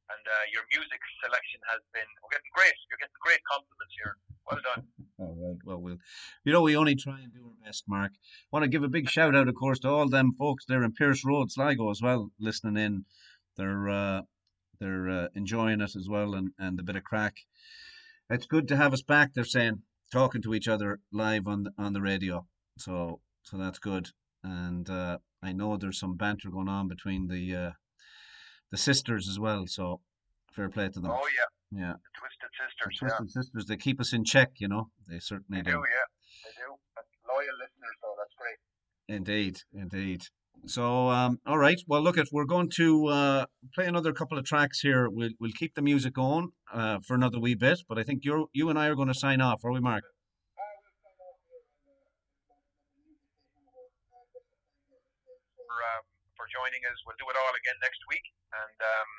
and 0.09 0.25
uh, 0.25 0.45
your 0.57 0.65
music 0.73 1.05
selection 1.21 1.61
has 1.69 1.85
been. 1.93 2.09
We're 2.25 2.33
getting 2.33 2.55
great. 2.57 2.77
You're 2.89 3.03
getting 3.05 3.21
great 3.21 3.45
compliments 3.45 3.93
here. 3.93 4.17
Well 4.49 4.65
done. 4.65 4.89
All 5.19 5.35
right. 5.39 5.59
Well, 5.65 5.81
we'll, 5.81 5.99
you 6.45 6.53
know, 6.53 6.63
we 6.63 6.77
only 6.77 6.95
try 6.95 7.21
and 7.21 7.33
do 7.33 7.47
our 7.47 7.67
best, 7.67 7.85
Mark. 7.89 8.13
Want 8.53 8.65
to 8.65 8.69
give 8.69 8.83
a 8.83 8.89
big 8.89 9.09
shout 9.09 9.35
out, 9.35 9.49
of 9.49 9.55
course, 9.55 9.79
to 9.81 9.89
all 9.89 10.09
them 10.09 10.35
folks 10.39 10.65
there 10.67 10.83
in 10.83 10.93
Pierce 10.93 11.25
Road, 11.25 11.51
Sligo, 11.51 11.91
as 11.91 12.03
well, 12.03 12.31
listening 12.39 12.77
in. 12.77 13.05
They're 13.57 13.89
uh, 13.89 14.23
they're 14.79 15.09
uh, 15.09 15.29
enjoying 15.35 15.81
it 15.81 15.97
as 15.97 16.07
well, 16.09 16.35
and 16.35 16.51
and 16.59 16.79
a 16.79 16.83
bit 16.83 16.97
of 16.97 17.05
crack. 17.05 17.35
It's 18.29 18.47
good 18.47 18.69
to 18.69 18.77
have 18.77 18.93
us 18.93 19.03
back. 19.03 19.33
They're 19.33 19.45
saying 19.45 19.83
talking 20.13 20.43
to 20.43 20.55
each 20.55 20.69
other 20.69 21.01
live 21.13 21.47
on 21.47 21.65
the, 21.65 21.73
on 21.79 21.93
the 21.93 22.03
radio. 22.03 22.47
So 22.79 23.21
so 23.43 23.57
that's 23.57 23.79
good. 23.79 24.11
And 24.45 24.89
uh, 24.91 25.19
I 25.43 25.53
know 25.53 25.77
there's 25.77 25.99
some 25.99 26.17
banter 26.17 26.51
going 26.51 26.69
on 26.69 26.89
between 26.89 27.29
the 27.29 27.55
uh, 27.55 27.71
the 28.71 28.77
sisters 28.77 29.29
as 29.29 29.39
well. 29.39 29.67
So 29.67 30.01
fair 30.53 30.69
play 30.69 30.89
to 30.89 31.01
them. 31.01 31.11
Oh 31.11 31.29
yeah, 31.37 31.47
Yeah. 31.73 31.95
the 31.99 32.13
Twisted 32.19 32.51
Sisters. 32.55 32.99
The 33.01 33.07
yeah, 33.07 33.17
Twisted 33.19 33.31
Sisters, 33.31 33.67
they 33.67 33.77
keep 33.77 34.01
us 34.01 34.13
in 34.13 34.25
check, 34.25 34.53
you 34.59 34.69
know. 34.69 34.91
They 35.09 35.19
certainly 35.19 35.63
they 35.63 35.71
do. 35.71 35.79
Yeah, 35.79 36.07
they 36.45 36.53
do. 36.57 36.77
That's 36.95 37.09
loyal 37.29 37.57
listeners, 37.59 37.97
so 38.01 38.09
that's 38.19 38.35
great. 38.39 38.59
Indeed, 39.09 39.61
indeed. 39.73 40.23
So, 40.67 41.11
um, 41.11 41.39
all 41.47 41.59
right. 41.59 41.79
Well, 41.87 42.03
look, 42.03 42.19
if 42.19 42.29
we're 42.33 42.47
going 42.47 42.71
to 42.77 43.07
uh, 43.07 43.47
play 43.75 43.87
another 43.87 44.13
couple 44.13 44.39
of 44.39 44.45
tracks 44.45 44.81
here, 44.81 45.09
we'll 45.09 45.31
we'll 45.39 45.53
keep 45.53 45.75
the 45.75 45.83
music 45.83 46.15
going 46.15 46.51
uh, 46.73 46.99
for 47.07 47.15
another 47.15 47.39
wee 47.39 47.55
bit. 47.55 47.81
But 47.89 47.99
I 47.99 48.03
think 48.03 48.25
you 48.25 48.49
you 48.53 48.71
and 48.71 48.79
I 48.79 48.87
are 48.87 48.97
going 48.97 49.09
to 49.09 49.15
sign 49.15 49.41
off, 49.41 49.65
are 49.65 49.73
we, 49.73 49.81
Mark? 49.81 50.05
for 55.77 55.85
um, 55.93 56.03
for 56.39 56.47
joining 56.49 56.81
us. 56.89 56.97
We'll 57.05 57.21
do 57.21 57.29
it 57.29 57.37
all 57.37 57.53
again 57.53 57.77
next 57.85 58.01
week, 58.09 58.25
and 58.57 58.79
um, 58.81 59.11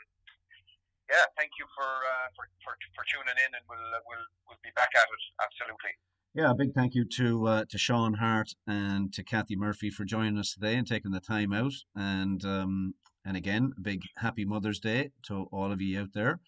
yeah, 1.09 1.25
thank 1.38 1.51
you 1.59 1.65
for, 1.75 1.84
uh, 1.85 2.27
for 2.35 2.45
for 2.63 2.73
for 2.95 3.03
tuning 3.07 3.38
in, 3.39 3.51
and 3.55 3.63
we'll 3.69 3.79
uh, 3.79 3.99
we'll 4.07 4.27
we'll 4.47 4.59
be 4.63 4.71
back 4.75 4.91
at 4.95 5.03
it 5.03 5.23
absolutely. 5.39 5.93
Yeah, 6.34 6.51
a 6.51 6.55
big 6.55 6.73
thank 6.73 6.93
you 6.95 7.05
to 7.15 7.47
uh, 7.47 7.65
to 7.69 7.77
Sean 7.77 8.15
Harte 8.15 8.55
and 8.67 9.13
to 9.13 9.23
Cathy 9.23 9.55
Murphy 9.55 9.89
for 9.89 10.03
joining 10.03 10.38
us 10.38 10.53
today 10.53 10.75
and 10.75 10.85
taking 10.85 11.11
the 11.11 11.19
time 11.19 11.53
out. 11.53 11.73
And 11.95 12.43
um, 12.45 12.93
and 13.25 13.38
again, 13.38 13.71
a 13.77 13.81
big 13.81 14.01
happy 14.17 14.45
Mother's 14.45 14.79
Day 14.79 15.11
to 15.27 15.47
all 15.51 15.71
of 15.71 15.81
you 15.81 16.01
out 16.01 16.13
there. 16.13 16.39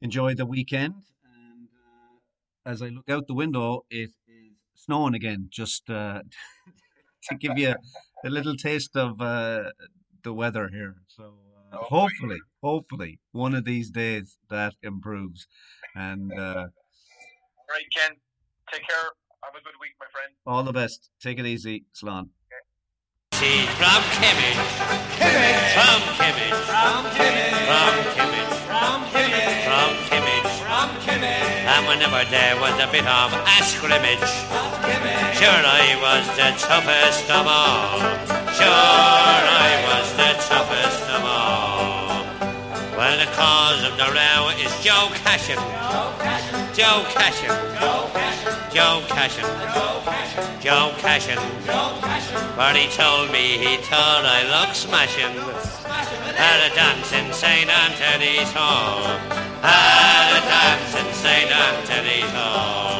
Enjoy 0.00 0.34
the 0.34 0.46
weekend. 0.46 0.94
And 1.24 1.68
uh, 1.68 2.70
as 2.70 2.82
I 2.82 2.88
look 2.88 3.10
out 3.10 3.26
the 3.26 3.34
window, 3.34 3.84
it 3.90 4.10
is 4.28 4.52
snowing 4.74 5.14
again. 5.14 5.48
Just 5.50 5.90
uh, 5.90 6.22
to 7.28 7.34
give 7.34 7.58
you 7.58 7.74
a 8.24 8.30
little 8.30 8.56
taste 8.56 8.96
of 8.96 9.18
the 9.18 10.32
weather 10.32 10.68
here. 10.72 10.94
So 11.08 11.34
hopefully, 11.72 12.38
hopefully, 12.62 13.18
one 13.32 13.54
of 13.54 13.64
these 13.64 13.90
days 13.90 14.38
that 14.50 14.74
improves. 14.82 15.46
And 15.94 16.30
uh, 16.38 16.38
All 16.38 17.70
right, 17.70 17.88
Ken. 17.96 18.16
Take 18.72 18.86
care. 18.88 18.96
Have 19.44 19.54
a 19.54 19.62
good 19.64 19.74
week, 19.80 19.92
my 19.98 20.06
friend. 20.12 20.32
all 20.46 20.62
the 20.62 20.72
best. 20.72 21.10
Take 21.20 21.38
it 21.38 21.46
easy, 21.46 21.84
Slán. 22.00 22.28
She's 23.34 23.66
from 23.74 24.00
Kimmage. 24.22 24.62
Kimmage. 25.18 25.72
From 25.74 26.00
Kimmage. 26.14 26.58
From 26.70 27.02
Kimmage. 27.16 27.58
From 27.66 27.92
Kimmage. 28.14 28.54
From 28.70 29.02
Kimmage. 29.10 29.64
From 29.66 29.90
Kimmage. 30.06 30.52
From 30.62 30.88
Kimmage. 31.02 31.66
And 31.74 31.82
whenever 31.88 32.22
there 32.30 32.54
was 32.60 32.74
a 32.78 32.86
bit 32.92 33.06
of 33.06 33.32
a 33.34 33.56
scrimmage, 33.66 34.30
sure 35.34 35.62
I 35.66 35.98
was 35.98 36.24
the 36.38 36.50
toughest 36.62 37.26
of 37.30 37.46
all. 37.50 37.98
Sure 38.54 38.70
I 38.70 39.72
was 39.90 40.06
the 40.14 40.32
toughest 40.46 41.01
of 41.01 41.01
all. 41.01 41.01
Well, 43.12 43.20
the 43.20 43.32
cause 43.36 43.84
of 43.84 43.98
the 43.98 44.08
row 44.08 44.48
is 44.56 44.72
Joe 44.82 45.08
Cashin. 45.20 45.56
Joe 45.56 46.16
Cashin. 46.16 46.64
Joe 46.72 47.04
Cashin. 47.12 47.52
Joe 47.76 48.08
Cashin. 48.14 48.64
Joe 48.72 49.04
Cashin. 49.06 49.44
Joe 49.44 50.00
Cashin. 50.08 50.56
Joe 50.62 50.94
Cashin. 50.96 51.38
Joe 51.66 51.98
Cashin. 52.00 52.56
But 52.56 52.74
he 52.74 52.88
told 52.88 53.30
me 53.30 53.58
he 53.58 53.76
thought 53.84 54.24
I 54.24 54.48
looked 54.48 54.76
smashing. 54.76 55.36
At 56.40 56.72
a 56.72 56.74
dance 56.74 57.12
in 57.12 57.30
St. 57.34 57.68
Anthony's 57.68 58.50
Hall. 58.56 59.04
At 59.60 60.32
a 60.32 60.40
dance 60.48 60.96
in 60.96 61.12
St. 61.12 61.52
Anthony's 61.52 62.32
Hall. 62.32 62.91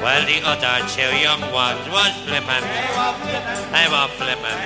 Well, 0.00 0.24
the 0.24 0.40
other 0.48 0.88
two 0.88 1.12
young 1.20 1.42
ones 1.52 1.84
was 1.92 2.12
flippin'. 2.24 2.64
They 2.64 3.86
were 3.92 4.08
flippin'. 4.16 4.58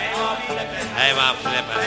They 0.95 1.11
were 1.11 1.35
flippin'. 1.43 1.83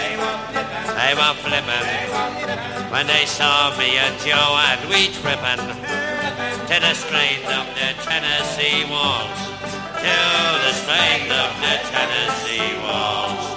They 0.99 1.13
were 1.15 1.33
flippin'. 1.39 2.91
When 2.91 3.07
they 3.07 3.25
saw 3.25 3.71
me 3.77 3.97
and 3.97 4.19
Joe 4.19 4.59
and 4.67 4.89
we 4.89 5.07
trippin' 5.15 5.63
to 5.63 6.75
the 6.75 6.93
strains 6.93 7.47
of 7.47 7.67
the 7.71 7.95
Tennessee 8.03 8.83
waltz. 8.91 9.39
To 10.03 10.17
the 10.63 10.73
strains 10.83 11.31
of 11.31 11.51
the 11.63 11.75
Tennessee 11.87 12.75
waltz. 12.83 13.56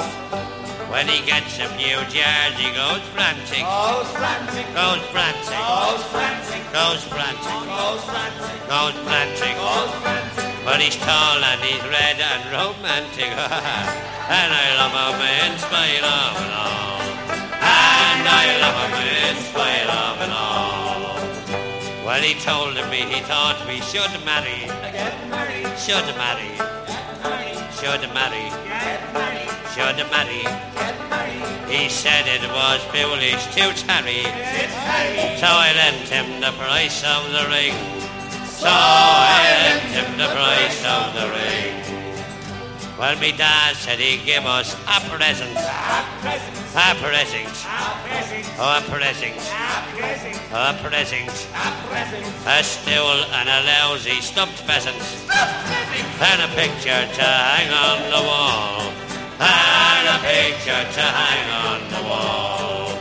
When 0.90 1.06
he 1.06 1.24
gets 1.24 1.54
a 1.62 1.68
few 1.78 2.02
jars, 2.10 2.58
he 2.58 2.66
goes 2.74 2.98
frantic. 3.14 3.62
Goes 3.62 4.10
frantic. 4.10 4.66
Goes 4.74 4.98
frantic. 5.14 5.54
Goes 5.54 6.02
frantic. 6.10 6.62
Goes 6.74 7.04
frantic. 7.06 7.62
Goes 7.70 8.02
frantic. 8.10 8.58
Goes 8.66 8.96
frantic. 9.06 9.54
Goes 9.54 9.92
frantic. 10.02 10.64
But 10.66 10.80
he's 10.82 10.96
tall 10.96 11.38
and 11.46 11.60
he's 11.62 11.80
red 11.86 12.18
and 12.18 12.42
romantic. 12.50 13.30
and 14.34 14.50
I 14.50 14.66
love 14.82 15.14
him 15.14 15.22
in 15.46 15.52
spite 15.62 16.02
of 16.02 16.34
it 16.42 16.52
all. 16.58 17.06
And 17.62 18.22
I 18.26 18.46
love 18.58 18.90
him 18.90 19.06
in 19.30 19.36
spite 19.46 19.90
of 19.94 20.14
it 20.26 20.32
all. 20.34 20.90
Well, 22.04 22.20
he 22.20 22.34
told 22.34 22.74
me 22.90 23.06
he 23.06 23.20
thought 23.30 23.62
we 23.68 23.78
should 23.80 24.10
marry. 24.26 24.66
Get 24.90 25.14
married. 25.30 25.70
Should 25.78 26.10
marry. 26.18 26.50
Should 27.20 28.02
marry. 28.14 28.48
Should 29.74 29.98
marry. 30.10 30.44
He 31.68 31.88
said 31.88 32.26
it 32.26 32.42
was 32.50 32.80
foolish 32.92 33.44
to 33.54 33.72
tarry. 33.84 34.24
So 35.38 35.46
I 35.46 35.72
lent 35.76 36.08
him 36.08 36.40
the 36.40 36.52
price 36.58 37.04
of 37.04 37.30
the 37.30 37.46
ring. 37.48 37.74
So 38.46 38.68
I 38.68 39.40
lent 39.62 39.92
him 39.94 40.18
the 40.18 40.28
price 40.28 40.84
of 40.84 41.14
the 41.14 41.28
ring. 41.30 41.89
Well, 43.00 43.16
me 43.18 43.32
dad 43.32 43.76
said 43.76 43.98
he'd 43.98 44.26
give 44.26 44.44
us 44.44 44.74
a 44.84 45.00
present. 45.08 45.56
A 45.56 46.12
present. 46.20 47.48
Oh, 48.60 48.76
a 48.76 48.82
present. 48.92 49.40
A 50.52 50.76
present. 50.84 51.24
A 52.44 52.62
stool 52.62 53.24
and 53.40 53.48
a 53.48 53.64
lousy 53.64 54.20
stuffed 54.20 54.60
pheasant. 54.68 55.00
And 55.32 56.42
a 56.42 56.48
picture 56.54 57.08
to 57.16 57.24
hang 57.24 57.72
on 57.72 58.04
the 58.12 58.20
wall. 58.28 58.92
And 59.40 60.06
a 60.06 60.18
picture 60.20 60.84
to 60.92 61.00
hang 61.00 61.48
on 61.64 61.80
the 61.88 62.02
wall. 62.06 62.99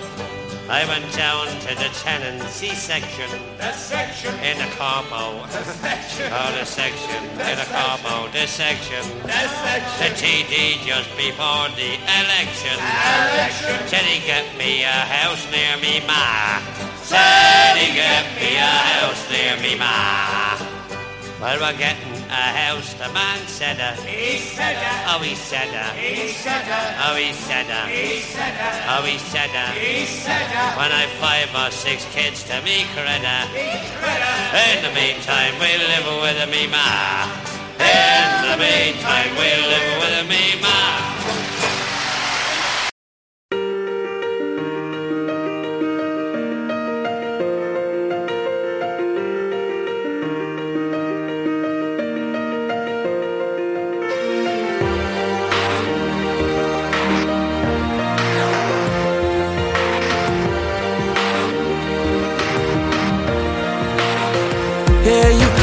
I 0.69 0.85
went 0.85 1.11
down 1.17 1.47
to 1.65 1.73
the 1.73 1.89
tenancy 2.05 2.69
section. 2.75 3.27
The 3.57 3.71
section. 3.71 4.35
In 4.45 4.55
the 4.59 4.69
corpo. 4.77 5.41
The 5.49 5.63
section. 5.65 6.29
Oh, 6.29 6.53
the 6.53 6.63
section. 6.63 7.23
In 7.41 7.57
the 7.57 7.65
corpo. 7.73 8.29
The 8.29 8.45
section. 8.45 9.01
The 9.25 9.49
section. 9.49 9.97
The 9.97 10.09
TD 10.13 10.85
just 10.85 11.09
before 11.17 11.73
the 11.73 11.97
election. 12.21 12.77
Election. 12.77 13.87
Said 13.89 14.05
he 14.05 14.21
get 14.27 14.45
me 14.61 14.83
a 14.83 14.93
house 15.09 15.41
near 15.49 15.73
me 15.81 16.05
ma. 16.05 16.61
Said 17.01 17.73
he 17.73 17.95
get 17.95 18.29
me 18.37 18.53
a 18.53 18.73
house 18.93 19.25
near 19.33 19.57
me 19.57 19.73
ma. 19.73 20.53
Well, 21.39 21.55
we're 21.55 21.77
getting 21.79 22.19
a 22.27 22.45
house, 22.67 22.93
the 22.95 23.07
man 23.15 23.39
said 23.47 23.79
a. 23.79 23.95
He 24.03 24.39
said 24.39 24.75
a. 24.75 25.15
Oh, 25.15 25.23
he 25.23 25.35
said 25.35 25.71
a. 25.71 25.95
He 25.95 26.27
said 26.35 26.67
a. 26.67 26.79
Oh, 27.07 27.15
he 27.15 27.31
said 27.31 27.63
a. 27.71 27.87
He 27.87 28.19
said 28.19 28.59
a. 28.59 28.99
Oh, 28.99 29.07
he 29.07 29.17
said 29.17 29.47
a. 29.55 29.71
He 29.71 30.05
said 30.05 30.51
a. 30.51 30.75
When 30.75 30.91
I've 30.91 31.07
five 31.15 31.47
or 31.55 31.71
six 31.71 32.03
kids 32.11 32.43
to 32.51 32.59
me 32.61 32.83
credit. 32.91 33.23
In 33.55 34.83
the 34.83 34.91
meantime, 34.91 35.55
we'll 35.63 35.79
live 35.79 36.11
with 36.19 36.43
me 36.51 36.67
ma. 36.67 37.23
In 37.79 38.27
the 38.43 38.57
meantime, 38.59 39.31
we'll 39.39 39.63
live 39.63 39.95
with 40.03 40.27
me 40.27 40.59
ma. 40.59 41.48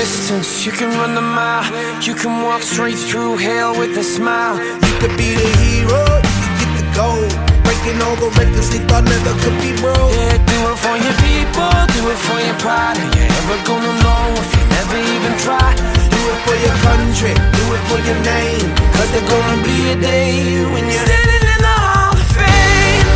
distance, 0.00 0.64
you 0.64 0.72
can 0.72 0.90
run 0.98 1.14
the 1.14 1.20
mile. 1.20 1.66
You 2.02 2.14
can 2.14 2.42
walk 2.42 2.62
straight 2.62 2.98
through 3.08 3.36
hell 3.36 3.72
with 3.78 3.96
a 3.98 4.04
smile. 4.04 4.56
You 4.86 4.94
could 5.00 5.14
be 5.16 5.34
the 5.34 5.48
hero, 5.60 6.02
you 6.24 6.48
could 6.56 6.56
get 6.60 6.72
the 6.80 6.86
gold. 6.96 7.32
Breaking 7.66 7.98
all 8.06 8.16
the 8.16 8.30
records 8.38 8.68
they 8.72 8.82
thought 8.88 9.04
never 9.04 9.34
could 9.42 9.58
be 9.60 9.72
broke. 9.82 10.12
Yeah, 10.14 10.38
do 10.52 10.58
it 10.70 10.78
for 10.84 10.96
your 11.06 11.16
people, 11.26 11.70
do 11.96 12.02
it 12.12 12.20
for 12.26 12.38
your 12.46 12.58
pride. 12.64 12.96
Are 13.02 13.10
you 13.16 13.24
ever 13.40 13.58
gonna 13.68 13.94
know 14.04 14.24
if 14.42 14.50
you 14.56 14.64
never 14.78 14.98
even 15.14 15.34
try? 15.44 15.68
Do 16.14 16.20
it 16.32 16.40
for 16.46 16.56
your 16.66 16.76
country, 16.88 17.34
do 17.34 17.64
it 17.76 17.82
for 17.90 18.00
your 18.08 18.18
name. 18.24 18.68
Cause 18.94 19.10
there's 19.12 19.28
gonna 19.28 19.58
be 19.66 19.76
a 19.94 19.96
day 20.00 20.64
when 20.72 20.84
you're 20.90 21.06
standing 21.06 21.44
in 21.54 21.60
the 21.66 21.76
Hall 21.84 22.14
of 22.14 22.28
Fame. 22.36 23.06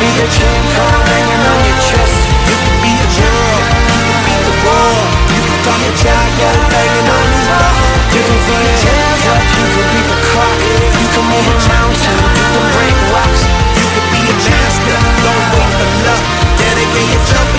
Be 0.00 0.08
the 0.16 0.28
king 0.32 0.64
Kong 0.72 1.00
hanging 1.12 1.44
on 1.44 1.60
your 1.68 1.80
chest. 1.84 2.16
You 2.48 2.56
could 2.56 2.78
be 2.80 2.92
a 2.96 3.08
hero, 3.12 3.52
you 3.92 4.00
could 4.00 4.20
beat 4.24 4.42
the 4.48 4.54
war. 4.64 4.92
You 5.28 5.40
talk 5.60 5.76
to 5.76 5.92
God, 6.00 6.26
go 6.40 6.48
banging 6.72 7.08
on 7.12 7.24
his 7.28 7.44
door. 7.52 7.74
You 8.16 8.20
can 8.24 8.38
throw 8.48 8.60
your 8.64 8.80
hands 8.80 9.22
up, 9.28 9.44
you 9.44 9.64
can 9.68 9.84
beat 9.92 10.08
the 10.08 10.18
clock. 10.24 10.56
You 10.96 11.06
can 11.12 11.24
move 11.28 11.46
a 11.52 11.56
mountain, 11.68 12.16
you 12.16 12.46
can 12.48 12.64
break 12.72 12.96
rocks. 13.12 13.42
You 13.76 13.86
could 13.92 14.08
be 14.08 14.20
a 14.24 14.36
master, 14.40 14.96
don't 15.20 15.44
wait 15.52 15.68
for 15.68 15.90
luck. 16.08 16.22
Dedicate 16.56 17.08
yourself 17.12 17.49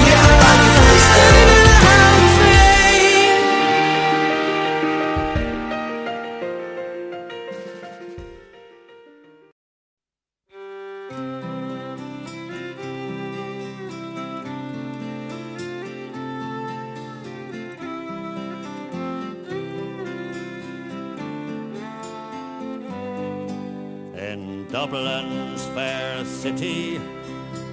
Dublin's 24.92 25.64
fair 25.68 26.26
city, 26.26 26.98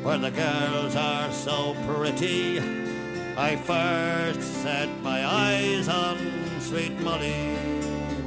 where 0.05 0.19
the 0.19 0.31
girls 0.31 0.95
are 0.95 1.33
so 1.33 1.75
pretty, 1.85 2.61
I 3.37 3.57
first 3.57 4.63
set 4.63 4.89
my 5.03 5.27
eyes 5.27 5.89
on 5.89 6.17
sweet 6.61 6.93
Molly 7.01 7.57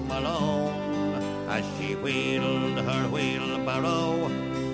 Malone 0.09 1.15
as 1.47 1.63
she 1.77 1.95
wheeled 1.95 2.79
her 2.79 3.07
wheelbarrow 3.07 4.27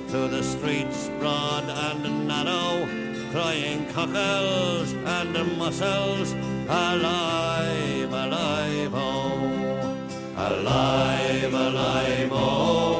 through 0.07 0.30
the 0.30 0.41
streets 0.41 1.10
broad 1.19 1.65
and 1.65 2.27
narrow, 2.27 2.88
crying 3.31 3.85
cockles 3.94 4.94
and 4.94 5.57
mussels, 5.60 6.34
alive, 6.68 8.11
alive, 8.11 8.91
oh, 8.95 10.07
alive, 10.38 11.53
alive, 11.53 12.30
oh, 12.31 12.97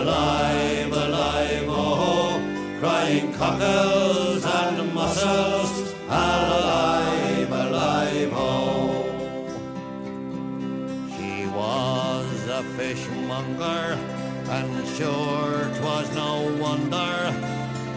alive, 0.00 0.92
alive, 0.92 1.66
oh, 1.68 2.40
crying 2.80 3.32
cockles 3.32 4.44
and 4.44 4.94
mussels, 4.94 5.94
alive, 6.08 7.50
alive, 7.64 8.32
oh. 8.32 9.04
She 11.14 11.46
was 11.46 12.48
a 12.60 12.62
fishmonger, 12.76 13.84
and 14.56 14.72
sure 14.96 15.70
'twas 15.74 16.08
no 16.22 16.32
wonder, 16.64 17.14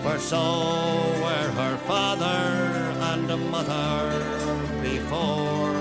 for 0.04 0.18
so 0.32 0.46
were 1.24 1.50
her 1.62 1.78
father 1.90 2.44
and 3.10 3.28
mother 3.52 3.96
before, 4.82 5.76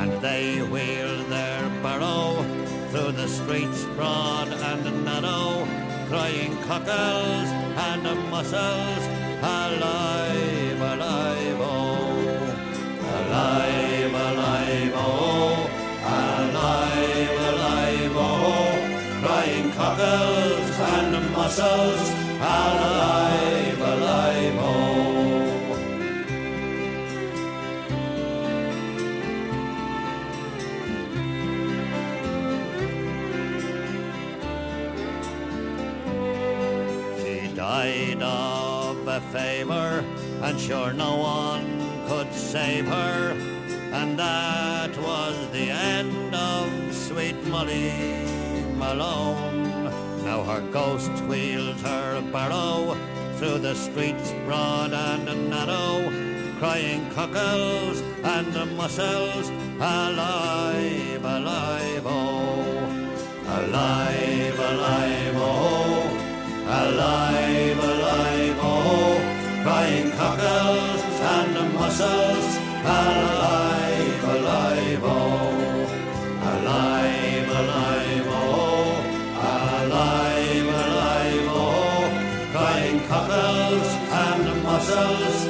and 0.00 0.12
they 0.26 0.46
wheeled 0.72 1.26
their 1.28 1.62
barrow 1.82 2.53
through 2.94 3.10
the 3.10 3.26
streets 3.26 3.84
broad 3.96 4.46
and 4.46 5.04
narrow, 5.04 5.66
crying 6.08 6.56
cockles 6.62 7.48
and 7.88 8.04
mussels, 8.30 9.04
alive, 9.42 10.80
alive, 10.92 11.58
oh, 11.58 12.14
alive, 13.16 14.14
alive, 14.28 14.92
oh, 14.94 15.66
alive, 16.06 17.36
alive, 17.50 18.14
oh, 18.14 18.70
crying 19.24 19.72
cockles 19.72 20.78
and 20.94 21.32
mussels, 21.32 22.08
alive, 22.38 23.73
a 39.14 39.20
fever, 39.20 40.04
and 40.42 40.58
sure 40.58 40.92
no 40.92 41.16
one 41.16 41.78
could 42.08 42.32
save 42.34 42.84
her. 42.86 43.30
And 43.92 44.18
that 44.18 44.90
was 44.98 45.36
the 45.52 45.70
end 45.70 46.34
of 46.34 46.66
sweet 46.92 47.38
Molly 47.46 47.92
Malone. 48.76 49.84
Now 50.24 50.42
her 50.42 50.62
ghost 50.72 51.12
wheels 51.28 51.80
her 51.82 52.22
barrow 52.32 52.96
through 53.36 53.58
the 53.58 53.76
streets 53.76 54.32
broad 54.46 54.92
and 54.92 55.48
narrow, 55.48 56.10
crying 56.58 57.08
cockles 57.10 58.00
and 58.24 58.52
mussels, 58.76 59.48
alive, 59.78 61.24
alive, 61.24 62.04
oh, 62.04 62.64
alive, 63.58 64.58
alive, 64.58 65.36
oh, 65.36 66.04
alive, 66.66 67.78
alive, 67.78 68.33
crying 69.74 70.10
cockles 70.12 71.02
and 71.34 71.74
mussels, 71.74 72.46
alive, 72.84 74.24
alive, 74.34 75.02
oh, 75.02 75.88
alive, 76.52 77.48
alive, 77.60 78.26
oh, 78.28 78.94
alive, 79.50 80.68
alive, 80.84 81.48
oh, 81.60 82.06
crying 82.52 83.00
cockles 83.08 83.88
and 84.22 84.62
mussels, 84.62 85.43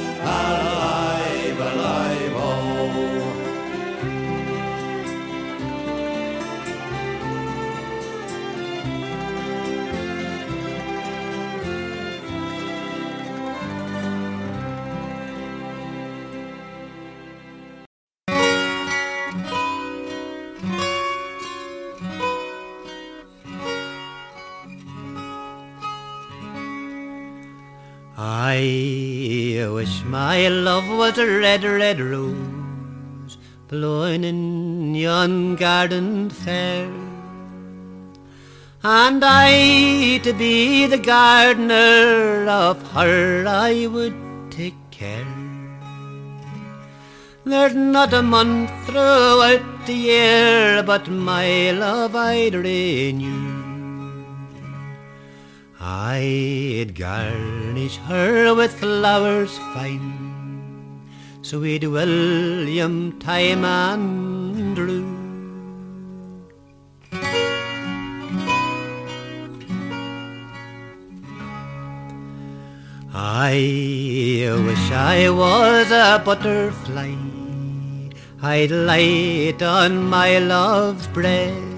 my 30.15 30.47
love 30.47 30.87
was 30.97 31.17
a 31.17 31.27
red, 31.27 31.61
red 31.65 31.99
rose 31.99 33.33
blowing 33.67 34.23
in 34.23 34.95
yon 34.95 35.57
garden 35.57 36.29
fair, 36.29 36.89
and 38.81 39.21
I 39.25 40.19
to 40.27 40.31
be 40.31 40.85
the 40.85 40.97
gardener 40.97 42.47
of 42.47 42.77
her 42.93 43.45
I 43.45 43.87
would 43.87 44.15
take 44.51 44.79
care. 44.89 45.35
There's 47.43 47.75
not 47.75 48.13
a 48.13 48.21
month 48.21 48.71
throughout 48.85 49.67
the 49.85 49.99
year 50.11 50.81
but 50.91 51.09
my 51.09 51.71
love 51.71 52.15
I'd 52.15 52.55
renew. 52.55 53.54
I'd 55.87 56.95
garnish 56.95 57.97
her 58.09 58.55
with 58.55 58.79
flowers 58.79 59.55
fine, 59.75 60.99
sweet 61.43 61.85
William, 61.85 63.19
Thyme 63.19 63.63
and 63.63 64.75
Rue. 64.75 65.05
I 73.13 73.53
wish 74.65 74.91
I 74.91 75.29
was 75.29 75.91
a 75.91 76.19
butterfly, 76.25 77.13
I'd 78.41 78.71
light 78.71 79.61
on 79.61 80.09
my 80.09 80.39
love's 80.39 81.05
breast. 81.05 81.74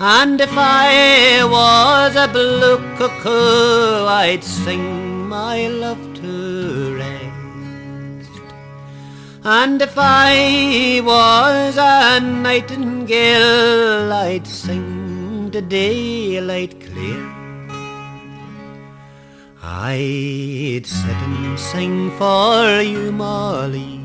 And 0.00 0.40
if 0.40 0.50
I 0.56 1.44
was 1.44 2.16
a 2.16 2.26
blue 2.26 2.78
cuckoo, 2.96 4.06
I'd 4.06 4.42
sing 4.42 5.28
my 5.28 5.68
love 5.68 6.02
to 6.20 6.96
rest. 6.96 7.14
And 9.44 9.80
if 9.80 9.94
I 9.96 11.00
was 11.04 11.76
a 11.78 12.18
nightingale, 12.20 14.12
I'd 14.12 14.46
sing 14.46 15.50
the 15.50 15.62
daylight 15.62 16.80
clear. 16.80 17.30
I'd 19.62 20.84
sit 20.84 21.16
and 21.28 21.58
sing 21.58 22.10
for 22.18 22.80
you, 22.80 23.12
Molly, 23.12 24.00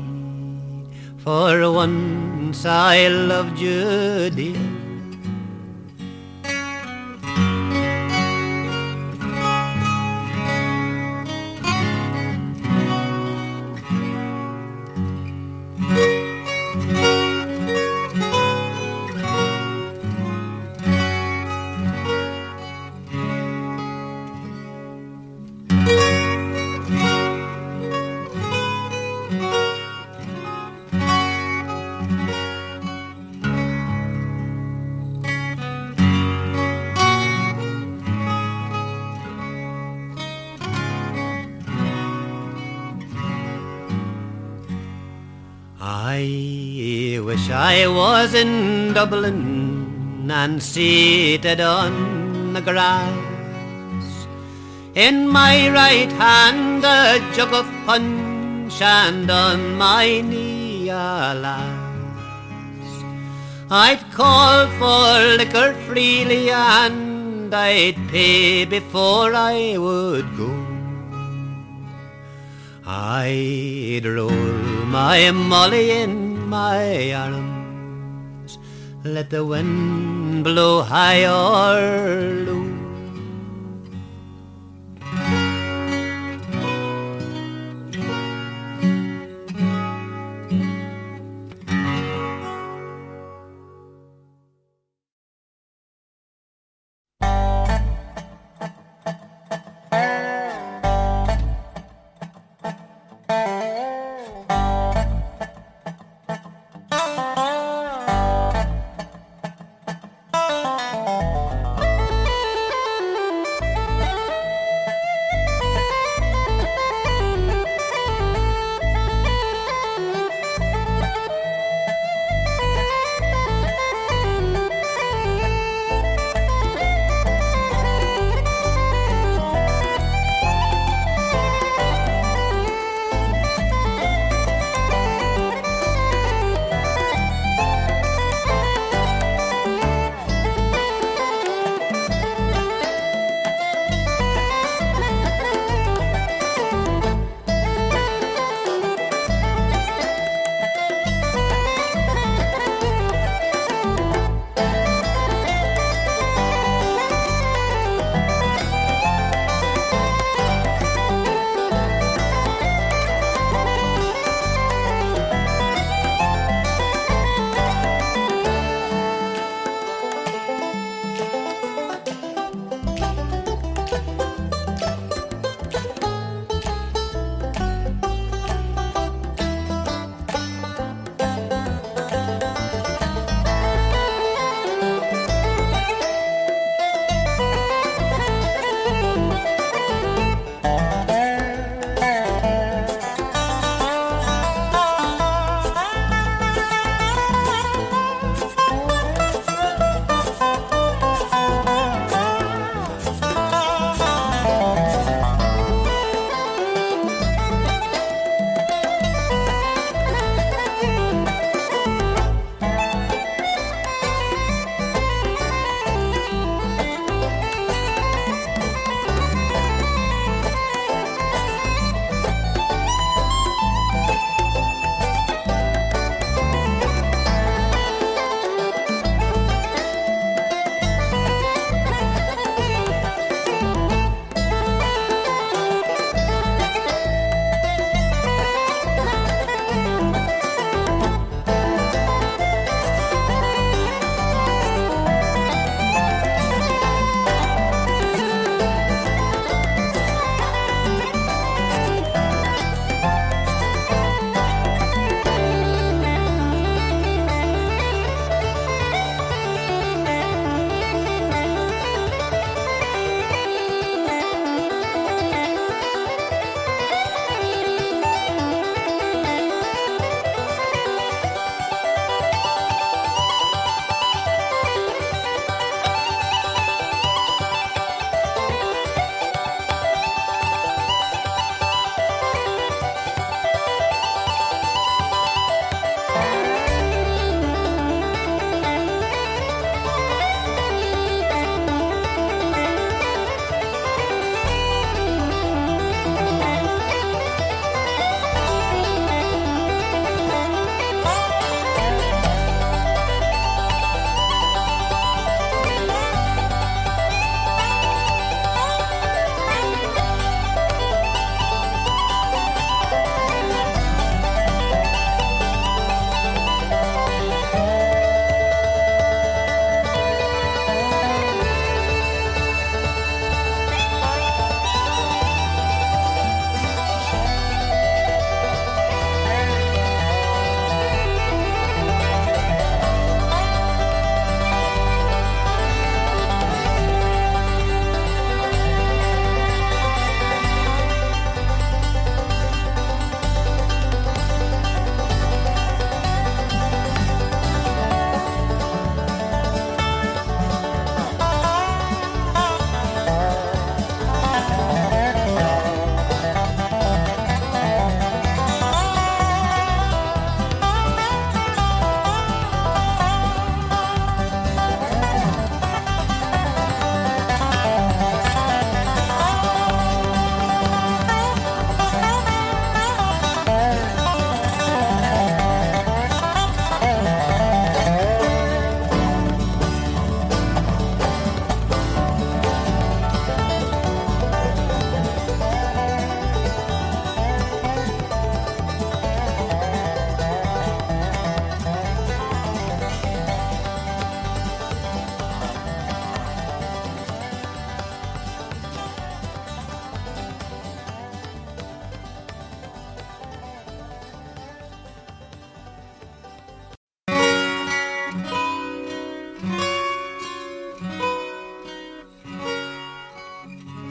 for 1.18 1.72
once 1.72 2.64
I 2.64 3.08
loved 3.08 3.58
you, 3.58 4.30
dear. 4.30 4.79
I 47.80 47.86
was 47.86 48.34
in 48.34 48.92
Dublin 48.92 50.30
and 50.30 50.62
seated 50.62 51.60
on 51.62 52.52
the 52.52 52.60
grass. 52.60 54.26
In 54.94 55.26
my 55.26 55.70
right 55.70 56.12
hand 56.12 56.84
a 56.84 57.18
jug 57.34 57.54
of 57.54 57.68
punch 57.86 58.82
and 58.82 59.30
on 59.30 59.76
my 59.76 60.20
knee 60.20 60.90
a 60.90 61.32
lass. 61.44 62.90
I'd 63.70 64.02
call 64.12 64.66
for 64.80 65.38
liquor 65.38 65.72
freely 65.86 66.50
and 66.50 67.54
I'd 67.54 67.96
pay 68.10 68.66
before 68.66 69.32
I 69.34 69.78
would 69.78 70.28
go. 70.36 70.50
I'd 72.84 74.04
roll 74.04 74.60
my 74.98 75.30
molly 75.30 75.92
in 76.02 76.30
my 76.48 77.14
arms, 77.14 77.59
let 79.04 79.30
the 79.30 79.44
wind 79.44 80.44
blow 80.44 80.82
high 80.82 81.24
or 81.24 82.44
low. 82.44 82.69